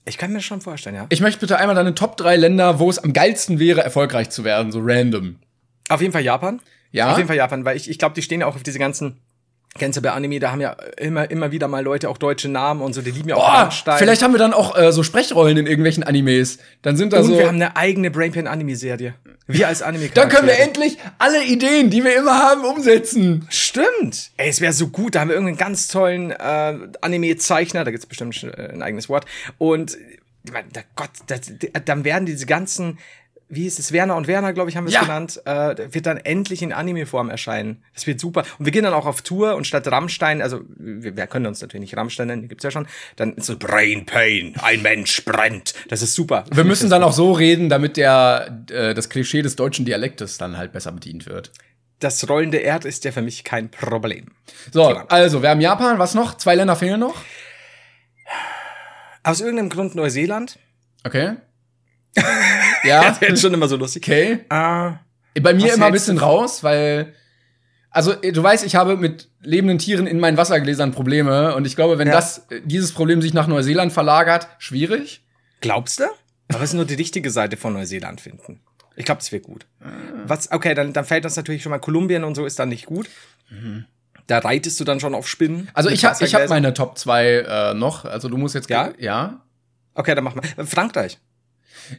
Ich 0.06 0.16
kann 0.16 0.32
mir 0.32 0.40
schon 0.40 0.62
vorstellen, 0.62 0.96
ja. 0.96 1.06
Ich 1.10 1.20
möchte 1.20 1.40
bitte 1.40 1.58
einmal 1.58 1.76
deine 1.76 1.94
Top 1.94 2.16
3 2.16 2.36
Länder, 2.36 2.78
wo 2.78 2.88
es 2.88 2.98
am 2.98 3.12
geilsten 3.12 3.58
wäre, 3.58 3.82
erfolgreich 3.84 4.30
zu 4.30 4.42
werden, 4.42 4.72
so 4.72 4.80
random. 4.82 5.36
Auf 5.88 6.00
jeden 6.00 6.12
Fall 6.12 6.22
Japan. 6.22 6.60
Ja. 6.90 7.10
Auf 7.10 7.16
jeden 7.18 7.28
Fall 7.28 7.36
Japan, 7.36 7.64
weil 7.64 7.76
ich, 7.76 7.90
ich 7.90 7.98
glaube, 7.98 8.14
die 8.14 8.22
stehen 8.22 8.40
ja 8.40 8.46
auch 8.46 8.56
auf 8.56 8.62
diese 8.62 8.78
ganzen 8.78 9.20
Kennst 9.76 9.96
du 9.96 10.02
bei 10.02 10.10
Anime, 10.10 10.40
da 10.40 10.50
haben 10.50 10.60
ja 10.60 10.76
immer, 10.96 11.30
immer 11.30 11.52
wieder 11.52 11.68
mal 11.68 11.84
Leute 11.84 12.08
auch 12.08 12.18
deutsche 12.18 12.48
Namen 12.48 12.80
und 12.80 12.94
so, 12.94 13.02
die 13.02 13.10
lieben 13.10 13.28
ja 13.28 13.36
auch 13.36 13.64
Einstein. 13.64 13.98
Vielleicht 13.98 14.22
haben 14.22 14.32
wir 14.32 14.38
dann 14.38 14.54
auch 14.54 14.76
äh, 14.76 14.92
so 14.92 15.02
Sprechrollen 15.02 15.56
in 15.56 15.66
irgendwelchen 15.66 16.02
Animes. 16.02 16.58
Dann 16.82 16.96
sind 16.96 17.12
da 17.12 17.18
und 17.18 17.24
so. 17.24 17.38
wir 17.38 17.46
haben 17.46 17.56
eine 17.56 17.76
eigene 17.76 18.10
Brainpan-Anime-Serie. 18.10 19.14
Wir 19.46 19.68
als 19.68 19.80
anime 19.80 20.08
Dann 20.08 20.28
können 20.28 20.46
wir 20.46 20.58
endlich 20.58 20.98
alle 21.18 21.44
Ideen, 21.44 21.90
die 21.90 22.04
wir 22.04 22.16
immer 22.16 22.38
haben, 22.38 22.64
umsetzen. 22.64 23.46
Stimmt. 23.50 24.30
Ey, 24.36 24.48
es 24.50 24.60
wäre 24.60 24.72
so 24.72 24.88
gut. 24.88 25.14
Da 25.14 25.20
haben 25.20 25.28
wir 25.28 25.36
irgendeinen 25.36 25.58
ganz 25.58 25.88
tollen 25.88 26.32
äh, 26.32 26.74
Anime-Zeichner, 27.00 27.84
da 27.84 27.90
gibt's 27.90 28.06
bestimmt 28.06 28.42
äh, 28.44 28.70
ein 28.72 28.82
eigenes 28.82 29.08
Wort. 29.08 29.26
Und 29.58 29.96
Gott, 30.96 31.10
das, 31.26 31.40
dann 31.84 32.04
werden 32.04 32.26
diese 32.26 32.46
ganzen 32.46 32.98
wie 33.48 33.62
hieß 33.62 33.78
es, 33.78 33.92
Werner 33.92 34.16
und 34.16 34.26
Werner, 34.26 34.52
glaube 34.52 34.68
ich, 34.68 34.76
haben 34.76 34.84
wir 34.84 34.88
es 34.88 34.94
ja. 34.94 35.02
genannt, 35.02 35.40
äh, 35.46 35.92
wird 35.92 36.06
dann 36.06 36.18
endlich 36.18 36.60
in 36.62 36.72
Anime-Form 36.72 37.30
erscheinen. 37.30 37.82
Das 37.94 38.06
wird 38.06 38.20
super. 38.20 38.44
Und 38.58 38.66
wir 38.66 38.72
gehen 38.72 38.84
dann 38.84 38.92
auch 38.92 39.06
auf 39.06 39.22
Tour 39.22 39.54
und 39.54 39.66
statt 39.66 39.86
Rammstein, 39.86 40.42
also 40.42 40.60
wir, 40.76 41.16
wir 41.16 41.26
können 41.26 41.46
uns 41.46 41.60
natürlich 41.62 41.90
nicht 41.90 41.96
Rammstein 41.96 42.26
nennen, 42.26 42.42
die 42.42 42.48
gibt's 42.48 42.64
ja 42.64 42.70
schon, 42.70 42.86
dann 43.16 43.34
ist 43.34 43.46
so 43.46 43.56
Brain 43.56 44.04
Pain, 44.04 44.54
ein 44.62 44.82
Mensch 44.82 45.24
brennt. 45.24 45.74
Das 45.88 46.02
ist 46.02 46.14
super. 46.14 46.44
Wir 46.52 46.64
müssen 46.64 46.90
dann 46.90 47.02
auch 47.02 47.12
so 47.12 47.32
reden, 47.32 47.68
damit 47.68 47.96
der 47.96 48.64
äh, 48.70 48.92
das 48.92 49.08
Klischee 49.08 49.40
des 49.40 49.56
deutschen 49.56 49.86
Dialektes 49.86 50.36
dann 50.36 50.58
halt 50.58 50.72
besser 50.72 50.92
bedient 50.92 51.26
wird. 51.26 51.52
Das 52.00 52.28
rollende 52.28 52.58
Erd 52.58 52.84
ist 52.84 53.04
ja 53.04 53.12
für 53.12 53.22
mich 53.22 53.44
kein 53.44 53.70
Problem. 53.70 54.26
So, 54.72 54.84
also 54.84 55.42
wir 55.42 55.48
haben 55.48 55.60
Japan, 55.60 55.98
was 55.98 56.14
noch? 56.14 56.36
Zwei 56.36 56.54
Länder 56.54 56.76
fehlen 56.76 57.00
noch? 57.00 57.16
Aus 59.24 59.40
irgendeinem 59.40 59.68
Grund 59.68 59.94
Neuseeland. 59.94 60.58
Okay. 61.04 61.36
Ja. 62.84 63.10
das 63.20 63.20
ist 63.20 63.40
schon 63.42 63.54
immer 63.54 63.68
so 63.68 63.76
lustig. 63.76 64.02
Okay. 64.04 64.40
Uh, 64.52 64.94
Bei 65.40 65.54
mir 65.54 65.74
immer 65.74 65.86
ein 65.86 65.92
bisschen 65.92 66.18
raus, 66.18 66.62
weil 66.62 67.14
also 67.90 68.12
du 68.14 68.42
weißt, 68.42 68.64
ich 68.64 68.76
habe 68.76 68.96
mit 68.96 69.28
lebenden 69.40 69.78
Tieren 69.78 70.06
in 70.06 70.20
meinen 70.20 70.36
Wassergläsern 70.36 70.92
Probleme 70.92 71.54
und 71.54 71.66
ich 71.66 71.74
glaube, 71.74 71.98
wenn 71.98 72.08
ja. 72.08 72.14
das 72.14 72.46
dieses 72.64 72.92
Problem 72.92 73.22
sich 73.22 73.34
nach 73.34 73.46
Neuseeland 73.46 73.92
verlagert, 73.92 74.48
schwierig. 74.58 75.24
Glaubst 75.60 76.00
du? 76.00 76.04
Aber 76.48 76.62
es 76.62 76.70
ist 76.70 76.74
nur 76.74 76.84
die 76.84 76.94
richtige 76.94 77.30
Seite 77.30 77.56
von 77.56 77.72
Neuseeland 77.72 78.20
finden. 78.20 78.60
Ich 78.96 79.04
glaube, 79.04 79.20
das 79.20 79.32
wäre 79.32 79.42
gut. 79.42 79.66
Was 80.26 80.50
okay, 80.50 80.74
dann 80.74 80.92
dann 80.92 81.04
fällt 81.04 81.24
das 81.24 81.36
natürlich 81.36 81.62
schon 81.62 81.70
mal 81.70 81.78
Kolumbien 81.78 82.24
und 82.24 82.34
so 82.34 82.44
ist 82.44 82.58
dann 82.58 82.68
nicht 82.68 82.86
gut. 82.86 83.08
Mhm. 83.48 83.86
Da 84.26 84.38
reitest 84.38 84.78
du 84.78 84.84
dann 84.84 85.00
schon 85.00 85.14
auf 85.14 85.26
Spinnen. 85.26 85.68
Also 85.72 85.88
ich 85.88 86.04
habe 86.04 86.22
ich 86.24 86.34
habe 86.34 86.48
meine 86.48 86.74
Top 86.74 86.98
2 86.98 87.26
äh, 87.26 87.74
noch, 87.74 88.04
also 88.04 88.28
du 88.28 88.36
musst 88.36 88.54
jetzt 88.54 88.68
ja? 88.68 88.92
ja. 88.98 89.40
Okay, 89.94 90.14
dann 90.14 90.24
mach 90.24 90.34
mal. 90.34 90.44
Frankreich. 90.66 91.18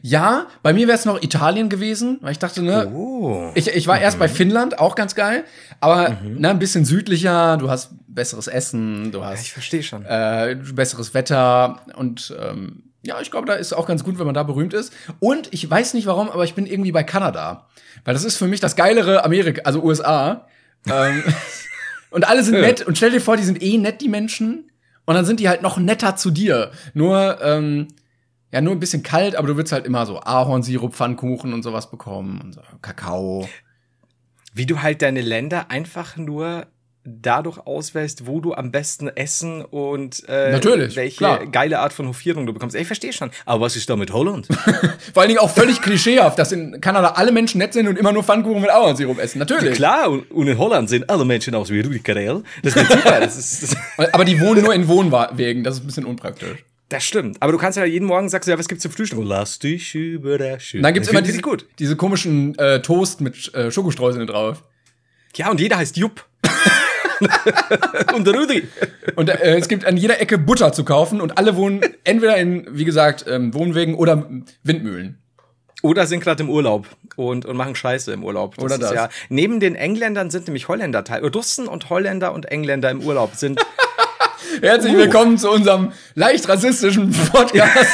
Ja, 0.02 0.46
bei 0.62 0.72
mir 0.72 0.86
wäre 0.86 0.98
es 0.98 1.04
noch 1.04 1.22
Italien 1.22 1.68
gewesen, 1.68 2.18
weil 2.20 2.32
ich 2.32 2.38
dachte, 2.38 2.62
ne, 2.62 2.90
oh. 2.94 3.50
ich, 3.54 3.68
ich 3.68 3.86
war 3.86 3.96
mhm. 3.96 4.02
erst 4.02 4.18
bei 4.18 4.28
Finnland, 4.28 4.78
auch 4.78 4.94
ganz 4.94 5.14
geil, 5.14 5.44
aber 5.80 6.10
mhm. 6.10 6.40
ne, 6.40 6.50
ein 6.50 6.58
bisschen 6.58 6.84
südlicher, 6.84 7.56
du 7.56 7.70
hast 7.70 7.90
besseres 8.08 8.48
Essen, 8.48 9.12
du 9.12 9.24
hast 9.24 9.42
ich 9.42 9.52
verstehe 9.52 9.82
schon. 9.82 10.04
Äh, 10.04 10.56
besseres 10.74 11.14
Wetter 11.14 11.80
und 11.96 12.34
ähm, 12.40 12.84
ja, 13.02 13.20
ich 13.20 13.30
glaube, 13.30 13.46
da 13.46 13.54
ist 13.54 13.72
auch 13.72 13.86
ganz 13.86 14.04
gut, 14.04 14.18
wenn 14.18 14.26
man 14.26 14.34
da 14.34 14.42
berühmt 14.42 14.74
ist. 14.74 14.92
Und 15.20 15.48
ich 15.52 15.68
weiß 15.68 15.94
nicht 15.94 16.06
warum, 16.06 16.28
aber 16.28 16.44
ich 16.44 16.54
bin 16.54 16.66
irgendwie 16.66 16.92
bei 16.92 17.02
Kanada, 17.02 17.66
weil 18.04 18.14
das 18.14 18.24
ist 18.24 18.36
für 18.36 18.46
mich 18.46 18.60
das 18.60 18.76
geilere 18.76 19.24
Amerika, 19.24 19.62
also 19.64 19.82
USA. 19.82 20.46
ähm, 20.86 21.22
und 22.10 22.28
alle 22.28 22.42
sind 22.42 22.60
nett 22.60 22.86
und 22.86 22.96
stell 22.96 23.10
dir 23.10 23.20
vor, 23.20 23.36
die 23.36 23.42
sind 23.42 23.62
eh 23.62 23.78
nett, 23.78 24.00
die 24.00 24.08
Menschen. 24.08 24.70
Und 25.06 25.14
dann 25.14 25.24
sind 25.24 25.40
die 25.40 25.48
halt 25.48 25.62
noch 25.62 25.78
netter 25.78 26.14
zu 26.16 26.30
dir. 26.30 26.70
Nur, 26.94 27.38
ähm, 27.42 27.88
ja, 28.52 28.60
nur 28.60 28.72
ein 28.72 28.80
bisschen 28.80 29.02
kalt, 29.02 29.36
aber 29.36 29.46
du 29.46 29.56
willst 29.56 29.72
halt 29.72 29.86
immer 29.86 30.06
so 30.06 30.20
Ahornsirup, 30.20 30.94
Pfannkuchen 30.94 31.52
und 31.52 31.62
sowas 31.62 31.90
bekommen 31.90 32.40
und 32.40 32.54
so 32.54 32.62
Kakao. 32.82 33.48
Wie 34.52 34.66
du 34.66 34.82
halt 34.82 35.02
deine 35.02 35.20
Länder 35.20 35.70
einfach 35.70 36.16
nur 36.16 36.66
dadurch 37.04 37.58
auswählst, 37.66 38.26
wo 38.26 38.40
du 38.40 38.52
am 38.54 38.70
besten 38.70 39.08
essen 39.08 39.64
und 39.64 40.22
äh, 40.28 40.52
Natürlich, 40.52 40.96
welche 40.96 41.16
klar. 41.16 41.46
geile 41.46 41.78
Art 41.78 41.92
von 41.92 42.06
Hofierung 42.06 42.46
du 42.46 42.52
bekommst. 42.52 42.76
Ich 42.76 42.86
verstehe 42.86 43.12
schon. 43.12 43.30
Aber 43.46 43.62
was 43.62 43.76
ist 43.76 43.88
da 43.88 43.96
mit 43.96 44.12
Holland? 44.12 44.46
Vor 45.14 45.22
allen 45.22 45.28
Dingen 45.28 45.40
auch 45.40 45.50
völlig 45.50 45.80
klischeehaft, 45.80 46.38
dass 46.38 46.52
in 46.52 46.80
Kanada 46.80 47.12
alle 47.12 47.32
Menschen 47.32 47.58
nett 47.58 47.72
sind 47.72 47.88
und 47.88 47.98
immer 47.98 48.12
nur 48.12 48.22
Pfannkuchen 48.22 48.60
mit 48.60 48.70
Ahornsirup 48.70 49.18
essen. 49.18 49.38
Natürlich. 49.38 49.74
Klar, 49.74 50.10
und, 50.10 50.30
und 50.30 50.46
in 50.46 50.58
Holland 50.58 50.90
sehen 50.90 51.08
alle 51.08 51.24
Menschen 51.24 51.54
aus 51.54 51.70
wie 51.70 51.80
Rudi 51.80 52.00
Carell. 52.00 52.42
Das 52.62 52.76
ist 52.76 52.90
super. 52.90 53.20
Das, 53.20 53.36
ist, 53.36 53.62
das, 53.62 53.76
Aber 54.12 54.24
die 54.24 54.38
wohnen 54.40 54.62
nur 54.62 54.74
in 54.74 54.86
Wohnwegen, 54.86 55.64
das 55.64 55.76
ist 55.76 55.84
ein 55.84 55.86
bisschen 55.86 56.04
unpraktisch. 56.04 56.64
Das 56.90 57.04
stimmt. 57.04 57.36
Aber 57.40 57.52
du 57.52 57.58
kannst 57.58 57.78
ja 57.78 57.84
jeden 57.84 58.06
Morgen 58.06 58.28
sagst 58.28 58.48
du 58.48 58.50
ja, 58.50 58.58
was 58.58 58.68
gibt's 58.68 58.82
zum 58.82 58.90
Frühstück? 58.92 59.20
Lass 59.22 59.60
dich 59.60 59.94
überraschen. 59.94 60.80
Und 60.80 60.82
dann 60.82 60.92
gibt's 60.92 61.08
immer 61.08 61.22
diese, 61.22 61.40
gut. 61.40 61.66
diese 61.78 61.96
komischen 61.96 62.58
äh, 62.58 62.82
Toast 62.82 63.20
mit 63.20 63.54
äh, 63.54 63.70
Schokostreuseln 63.70 64.26
drauf. 64.26 64.64
Ja, 65.36 65.50
und 65.50 65.60
jeder 65.60 65.78
heißt 65.78 65.96
Jupp. 65.96 66.24
und 68.14 68.26
Rudi. 68.26 68.66
Und 69.14 69.28
äh, 69.28 69.56
es 69.56 69.68
gibt 69.68 69.84
an 69.84 69.96
jeder 69.96 70.20
Ecke 70.20 70.36
Butter 70.36 70.72
zu 70.72 70.84
kaufen 70.84 71.20
und 71.20 71.38
alle 71.38 71.54
wohnen 71.54 71.80
entweder 72.02 72.36
in, 72.36 72.66
wie 72.70 72.84
gesagt, 72.84 73.24
ähm, 73.28 73.54
Wohnwegen 73.54 73.94
oder 73.94 74.28
Windmühlen. 74.64 75.18
Oder 75.82 76.06
sind 76.06 76.20
gerade 76.20 76.42
im 76.42 76.50
Urlaub 76.50 76.86
und, 77.16 77.46
und 77.46 77.56
machen 77.56 77.74
Scheiße 77.74 78.12
im 78.12 78.24
Urlaub. 78.24 78.58
Oder 78.58 78.74
ist 78.74 78.82
das. 78.82 78.92
Ja, 78.92 79.08
neben 79.28 79.60
den 79.60 79.76
Engländern 79.76 80.30
sind 80.30 80.46
nämlich 80.46 80.68
Holländer 80.68 81.04
teil. 81.04 81.24
Russen 81.24 81.68
und 81.68 81.88
Holländer 81.88 82.32
und 82.32 82.46
Engländer 82.46 82.90
im 82.90 83.00
Urlaub 83.00 83.36
sind. 83.36 83.60
Herzlich 84.60 84.94
Uh. 84.94 84.98
willkommen 84.98 85.38
zu 85.38 85.50
unserem 85.50 85.92
leicht 86.14 86.48
rassistischen 86.48 87.12
Podcast. 87.32 87.90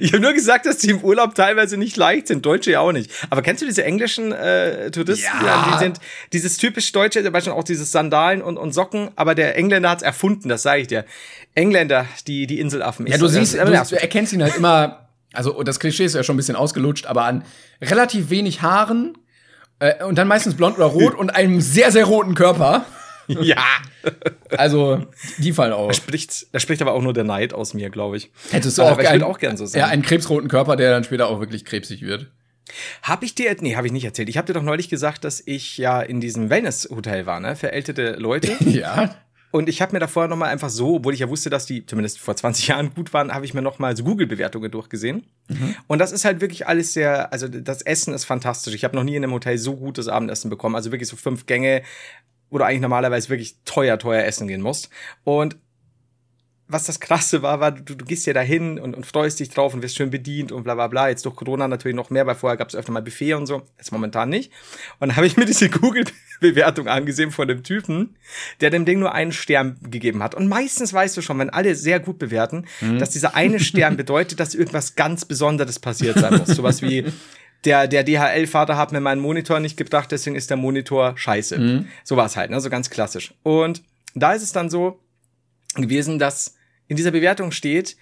ich 0.00 0.12
habe 0.12 0.22
nur 0.22 0.32
gesagt, 0.32 0.66
dass 0.66 0.78
die 0.78 0.90
im 0.90 1.00
Urlaub 1.00 1.34
teilweise 1.34 1.76
nicht 1.76 1.96
leicht 1.96 2.28
sind. 2.28 2.44
Deutsche 2.46 2.70
ja 2.72 2.80
auch 2.80 2.92
nicht. 2.92 3.10
Aber 3.30 3.42
kennst 3.42 3.62
du 3.62 3.66
diese 3.66 3.84
englischen 3.84 4.32
äh, 4.32 4.90
Touristen? 4.90 5.26
Ja. 5.44 5.70
Die 5.72 5.78
sind 5.78 5.98
dieses 6.32 6.56
typisch 6.56 6.90
Deutsche, 6.92 7.22
zum 7.22 7.32
Beispiel 7.32 7.52
auch 7.52 7.64
dieses 7.64 7.92
Sandalen 7.92 8.40
und, 8.42 8.56
und 8.56 8.72
Socken. 8.72 9.10
Aber 9.16 9.34
der 9.34 9.56
Engländer 9.56 9.90
hat's 9.90 10.02
erfunden, 10.02 10.48
das 10.48 10.62
sage 10.62 10.82
ich 10.82 10.86
dir. 10.88 11.04
Engländer, 11.54 12.06
die, 12.26 12.46
die 12.46 12.60
Inselaffen. 12.60 13.06
Ja, 13.06 13.18
du 13.18 13.26
Ich- 13.26 13.32
siehst, 13.32 13.54
das- 13.58 13.88
du, 13.90 13.94
du 13.96 14.00
erkennst 14.00 14.32
ihn 14.32 14.42
halt 14.42 14.56
immer, 14.56 15.08
also 15.32 15.62
das 15.62 15.78
Klischee 15.80 16.04
ist 16.04 16.14
ja 16.14 16.22
schon 16.22 16.34
ein 16.34 16.38
bisschen 16.38 16.56
ausgelutscht, 16.56 17.06
aber 17.06 17.24
an 17.24 17.44
relativ 17.82 18.30
wenig 18.30 18.62
Haaren 18.62 19.18
äh, 19.80 20.02
und 20.04 20.16
dann 20.16 20.28
meistens 20.28 20.54
blond 20.54 20.76
oder 20.76 20.86
rot 20.86 21.14
und 21.14 21.30
einem 21.30 21.60
sehr, 21.60 21.92
sehr 21.92 22.04
roten 22.06 22.34
Körper. 22.34 22.86
ja. 23.42 23.64
Also, 24.50 25.06
die 25.38 25.52
fallen 25.52 25.72
auf. 25.72 25.94
Spricht, 25.94 26.46
da 26.52 26.60
spricht 26.60 26.82
aber 26.82 26.92
auch 26.92 27.02
nur 27.02 27.12
der 27.12 27.24
Neid 27.24 27.54
aus 27.54 27.74
mir, 27.74 27.90
glaube 27.90 28.16
ich. 28.16 28.30
Hättest 28.50 28.78
du 28.78 28.82
Aber 28.82 28.92
auch, 28.92 28.98
ich 28.98 29.10
würd 29.10 29.22
auch 29.22 29.38
gern 29.38 29.56
so 29.56 29.66
sein. 29.66 29.80
Ja, 29.80 29.86
einen 29.86 30.02
krebsroten 30.02 30.48
Körper, 30.48 30.76
der 30.76 30.90
dann 30.90 31.04
später 31.04 31.28
auch 31.28 31.40
wirklich 31.40 31.64
krebsig 31.64 32.02
wird. 32.02 32.30
Hab 33.02 33.22
ich 33.22 33.34
dir, 33.34 33.54
nee, 33.60 33.76
habe 33.76 33.86
ich 33.86 33.92
nicht 33.92 34.04
erzählt. 34.04 34.28
Ich 34.28 34.36
habe 34.36 34.46
dir 34.46 34.54
doch 34.54 34.62
neulich 34.62 34.88
gesagt, 34.88 35.24
dass 35.24 35.42
ich 35.44 35.78
ja 35.78 36.00
in 36.00 36.20
diesem 36.20 36.50
Wellness-Hotel 36.50 37.26
war, 37.26 37.40
ne, 37.40 37.56
für 37.56 37.72
ältere 37.72 38.16
Leute. 38.16 38.52
Ja. 38.64 39.14
Und 39.50 39.68
ich 39.68 39.80
habe 39.80 39.92
mir 39.92 40.00
da 40.00 40.08
vorher 40.08 40.28
noch 40.28 40.36
mal 40.36 40.48
einfach 40.48 40.68
so, 40.68 40.96
obwohl 40.96 41.14
ich 41.14 41.20
ja 41.20 41.28
wusste, 41.28 41.48
dass 41.48 41.64
die 41.64 41.86
zumindest 41.86 42.18
vor 42.18 42.34
20 42.34 42.66
Jahren 42.66 42.92
gut 42.92 43.12
waren, 43.12 43.32
habe 43.32 43.44
ich 43.44 43.54
mir 43.54 43.62
noch 43.62 43.78
mal 43.78 43.96
so 43.96 44.02
Google-Bewertungen 44.02 44.68
durchgesehen. 44.68 45.22
Und 45.86 46.00
das 46.00 46.10
ist 46.10 46.24
halt 46.24 46.40
wirklich 46.40 46.66
alles 46.66 46.92
sehr, 46.92 47.32
also 47.32 47.46
das 47.46 47.82
Essen 47.82 48.14
ist 48.14 48.24
fantastisch. 48.24 48.74
Ich 48.74 48.82
habe 48.82 48.96
noch 48.96 49.04
nie 49.04 49.14
in 49.14 49.22
einem 49.22 49.32
Hotel 49.32 49.56
so 49.56 49.76
gutes 49.76 50.08
Abendessen 50.08 50.50
bekommen. 50.50 50.74
Also 50.74 50.90
wirklich 50.90 51.08
so 51.08 51.14
fünf 51.14 51.46
Gänge, 51.46 51.82
wo 52.50 52.58
du 52.58 52.64
eigentlich 52.64 52.80
normalerweise 52.80 53.28
wirklich 53.28 53.56
teuer, 53.64 53.98
teuer 53.98 54.24
essen 54.24 54.48
gehen 54.48 54.60
musst. 54.62 54.90
Und 55.24 55.56
was 56.66 56.84
das 56.84 56.98
Krasse 56.98 57.42
war, 57.42 57.60
war, 57.60 57.72
du, 57.72 57.94
du 57.94 58.04
gehst 58.04 58.26
ja 58.26 58.32
dahin 58.32 58.78
und, 58.78 58.94
und 58.94 59.04
freust 59.04 59.38
dich 59.38 59.50
drauf 59.50 59.74
und 59.74 59.82
wirst 59.82 59.96
schön 59.96 60.10
bedient 60.10 60.50
und 60.50 60.64
bla 60.64 60.74
bla 60.74 60.88
bla. 60.88 61.08
Jetzt 61.08 61.26
durch 61.26 61.36
Corona 61.36 61.68
natürlich 61.68 61.94
noch 61.94 62.08
mehr, 62.10 62.26
weil 62.26 62.34
vorher 62.34 62.56
gab 62.56 62.68
es 62.68 62.74
öfter 62.74 62.90
mal 62.90 63.02
Buffet 63.02 63.34
und 63.34 63.46
so. 63.46 63.62
Jetzt 63.76 63.92
momentan 63.92 64.30
nicht. 64.30 64.50
Und 64.98 65.08
dann 65.08 65.16
habe 65.16 65.26
ich 65.26 65.36
mir 65.36 65.44
diese 65.44 65.68
Google-Bewertung 65.70 66.88
angesehen 66.88 67.30
von 67.32 67.48
dem 67.48 67.62
Typen, 67.64 68.16
der 68.60 68.70
dem 68.70 68.86
Ding 68.86 68.98
nur 68.98 69.12
einen 69.12 69.32
Stern 69.32 69.76
gegeben 69.82 70.22
hat. 70.22 70.34
Und 70.34 70.48
meistens 70.48 70.92
weißt 70.92 71.16
du 71.16 71.20
schon, 71.20 71.38
wenn 71.38 71.50
alle 71.50 71.74
sehr 71.74 72.00
gut 72.00 72.18
bewerten, 72.18 72.66
dass 72.98 73.10
dieser 73.10 73.34
eine 73.34 73.60
Stern 73.60 73.96
bedeutet, 73.98 74.40
dass 74.40 74.54
irgendwas 74.54 74.94
ganz 74.94 75.26
Besonderes 75.26 75.78
passiert 75.78 76.18
sein 76.18 76.38
muss. 76.38 76.48
Sowas 76.48 76.80
wie, 76.80 77.04
der, 77.64 77.88
der 77.88 78.04
DHL-Vater 78.04 78.76
hat 78.76 78.92
mir 78.92 79.00
meinen 79.00 79.20
Monitor 79.20 79.60
nicht 79.60 79.76
gebracht, 79.76 80.10
deswegen 80.12 80.36
ist 80.36 80.50
der 80.50 80.56
Monitor 80.56 81.16
scheiße. 81.16 81.56
So 82.04 82.16
war 82.16 82.26
es 82.26 82.36
halt, 82.36 82.50
ne? 82.50 82.60
so 82.60 82.70
ganz 82.70 82.90
klassisch. 82.90 83.34
Und 83.42 83.82
da 84.14 84.32
ist 84.32 84.42
es 84.42 84.52
dann 84.52 84.70
so 84.70 85.00
gewesen, 85.74 86.18
dass 86.18 86.54
in 86.88 86.96
dieser 86.96 87.10
Bewertung 87.10 87.52
steht, 87.52 87.96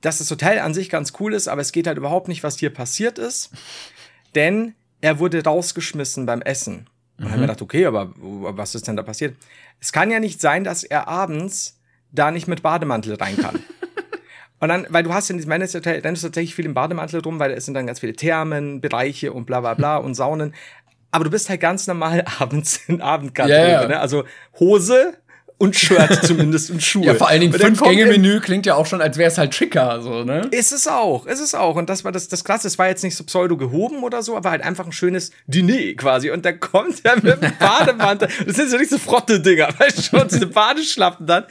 dass 0.00 0.18
das 0.18 0.30
Hotel 0.30 0.58
an 0.58 0.74
sich 0.74 0.90
ganz 0.90 1.14
cool 1.20 1.34
ist, 1.34 1.48
aber 1.48 1.60
es 1.60 1.72
geht 1.72 1.86
halt 1.86 1.98
überhaupt 1.98 2.28
nicht, 2.28 2.42
was 2.42 2.58
hier 2.58 2.70
passiert 2.70 3.18
ist, 3.18 3.50
denn 4.34 4.74
er 5.00 5.18
wurde 5.18 5.42
rausgeschmissen 5.42 6.26
beim 6.26 6.42
Essen. 6.42 6.88
Und 7.16 7.24
dann 7.24 7.32
haben 7.32 7.40
wir 7.40 7.46
gedacht, 7.46 7.62
okay, 7.62 7.86
aber 7.86 8.12
was 8.16 8.74
ist 8.74 8.86
denn 8.86 8.96
da 8.96 9.02
passiert? 9.02 9.36
Es 9.80 9.92
kann 9.92 10.10
ja 10.10 10.20
nicht 10.20 10.40
sein, 10.40 10.64
dass 10.64 10.84
er 10.84 11.08
abends 11.08 11.80
da 12.12 12.30
nicht 12.30 12.46
mit 12.46 12.62
Bademantel 12.62 13.14
rein 13.14 13.36
kann. 13.36 13.58
Und 14.58 14.68
dann, 14.68 14.86
weil 14.88 15.02
du 15.02 15.12
hast 15.12 15.28
in 15.30 15.36
diesem 15.36 15.50
Wellness-Hotel, 15.50 16.00
rennst 16.00 16.22
du 16.22 16.28
tatsächlich 16.28 16.54
viel 16.54 16.64
im 16.64 16.74
Bademantel 16.74 17.20
rum, 17.20 17.38
weil 17.38 17.52
es 17.52 17.66
sind 17.66 17.74
dann 17.74 17.86
ganz 17.86 18.00
viele 18.00 18.14
Thermen, 18.14 18.80
Bereiche 18.80 19.32
und 19.32 19.44
bla 19.44 19.60
bla 19.60 19.74
bla 19.74 19.98
und 19.98 20.14
Saunen. 20.14 20.54
Aber 21.10 21.24
du 21.24 21.30
bist 21.30 21.48
halt 21.48 21.60
ganz 21.60 21.86
normal 21.86 22.24
abends 22.38 22.80
in 22.88 23.00
Abendgarderobe, 23.00 23.82
ja. 23.82 23.88
ne? 23.88 24.00
Also 24.00 24.24
Hose 24.58 25.14
und 25.58 25.74
Shirt 25.74 26.20
zumindest 26.24 26.70
und 26.70 26.82
Schuhe. 26.82 27.06
Ja, 27.06 27.14
vor 27.14 27.28
allen 27.28 27.40
Dingen 27.40 27.52
Und 27.54 27.60
dann 27.62 27.68
fünf 27.68 27.80
kommt 27.80 27.90
Gänge 27.92 28.02
im- 28.12 28.22
Menü 28.22 28.40
klingt 28.40 28.66
ja 28.66 28.74
auch 28.74 28.84
schon, 28.86 29.00
als 29.00 29.16
wäre 29.16 29.30
es 29.30 29.38
halt 29.38 29.54
schicker, 29.54 30.02
so, 30.02 30.22
ne? 30.24 30.48
Ist 30.50 30.72
es 30.72 30.86
auch, 30.86 31.26
ist 31.26 31.40
es 31.40 31.54
auch. 31.54 31.76
Und 31.76 31.88
das 31.88 32.04
war 32.04 32.12
das, 32.12 32.28
das 32.28 32.44
Krasse. 32.44 32.66
Es 32.68 32.78
war 32.78 32.88
jetzt 32.88 33.02
nicht 33.02 33.16
so 33.16 33.24
pseudo 33.24 33.56
gehoben 33.56 34.02
oder 34.02 34.22
so, 34.22 34.36
aber 34.36 34.50
halt 34.50 34.62
einfach 34.62 34.84
ein 34.86 34.92
schönes 34.92 35.30
Diner 35.46 35.94
quasi. 35.96 36.30
Und 36.30 36.44
da 36.44 36.52
kommt 36.52 37.00
er 37.04 37.16
mit 37.16 37.42
dem 37.42 37.52
Bademantel. 37.58 38.28
Das 38.46 38.56
sind 38.56 38.70
so 38.70 38.76
nicht 38.76 38.90
so 38.90 38.98
Frotte-Dinger, 38.98 39.68
weißt 39.78 39.98
du 39.98 40.02
schon, 40.02 40.28
diese 40.28 40.46
Badeschlappen 40.46 41.26
dann. 41.26 41.44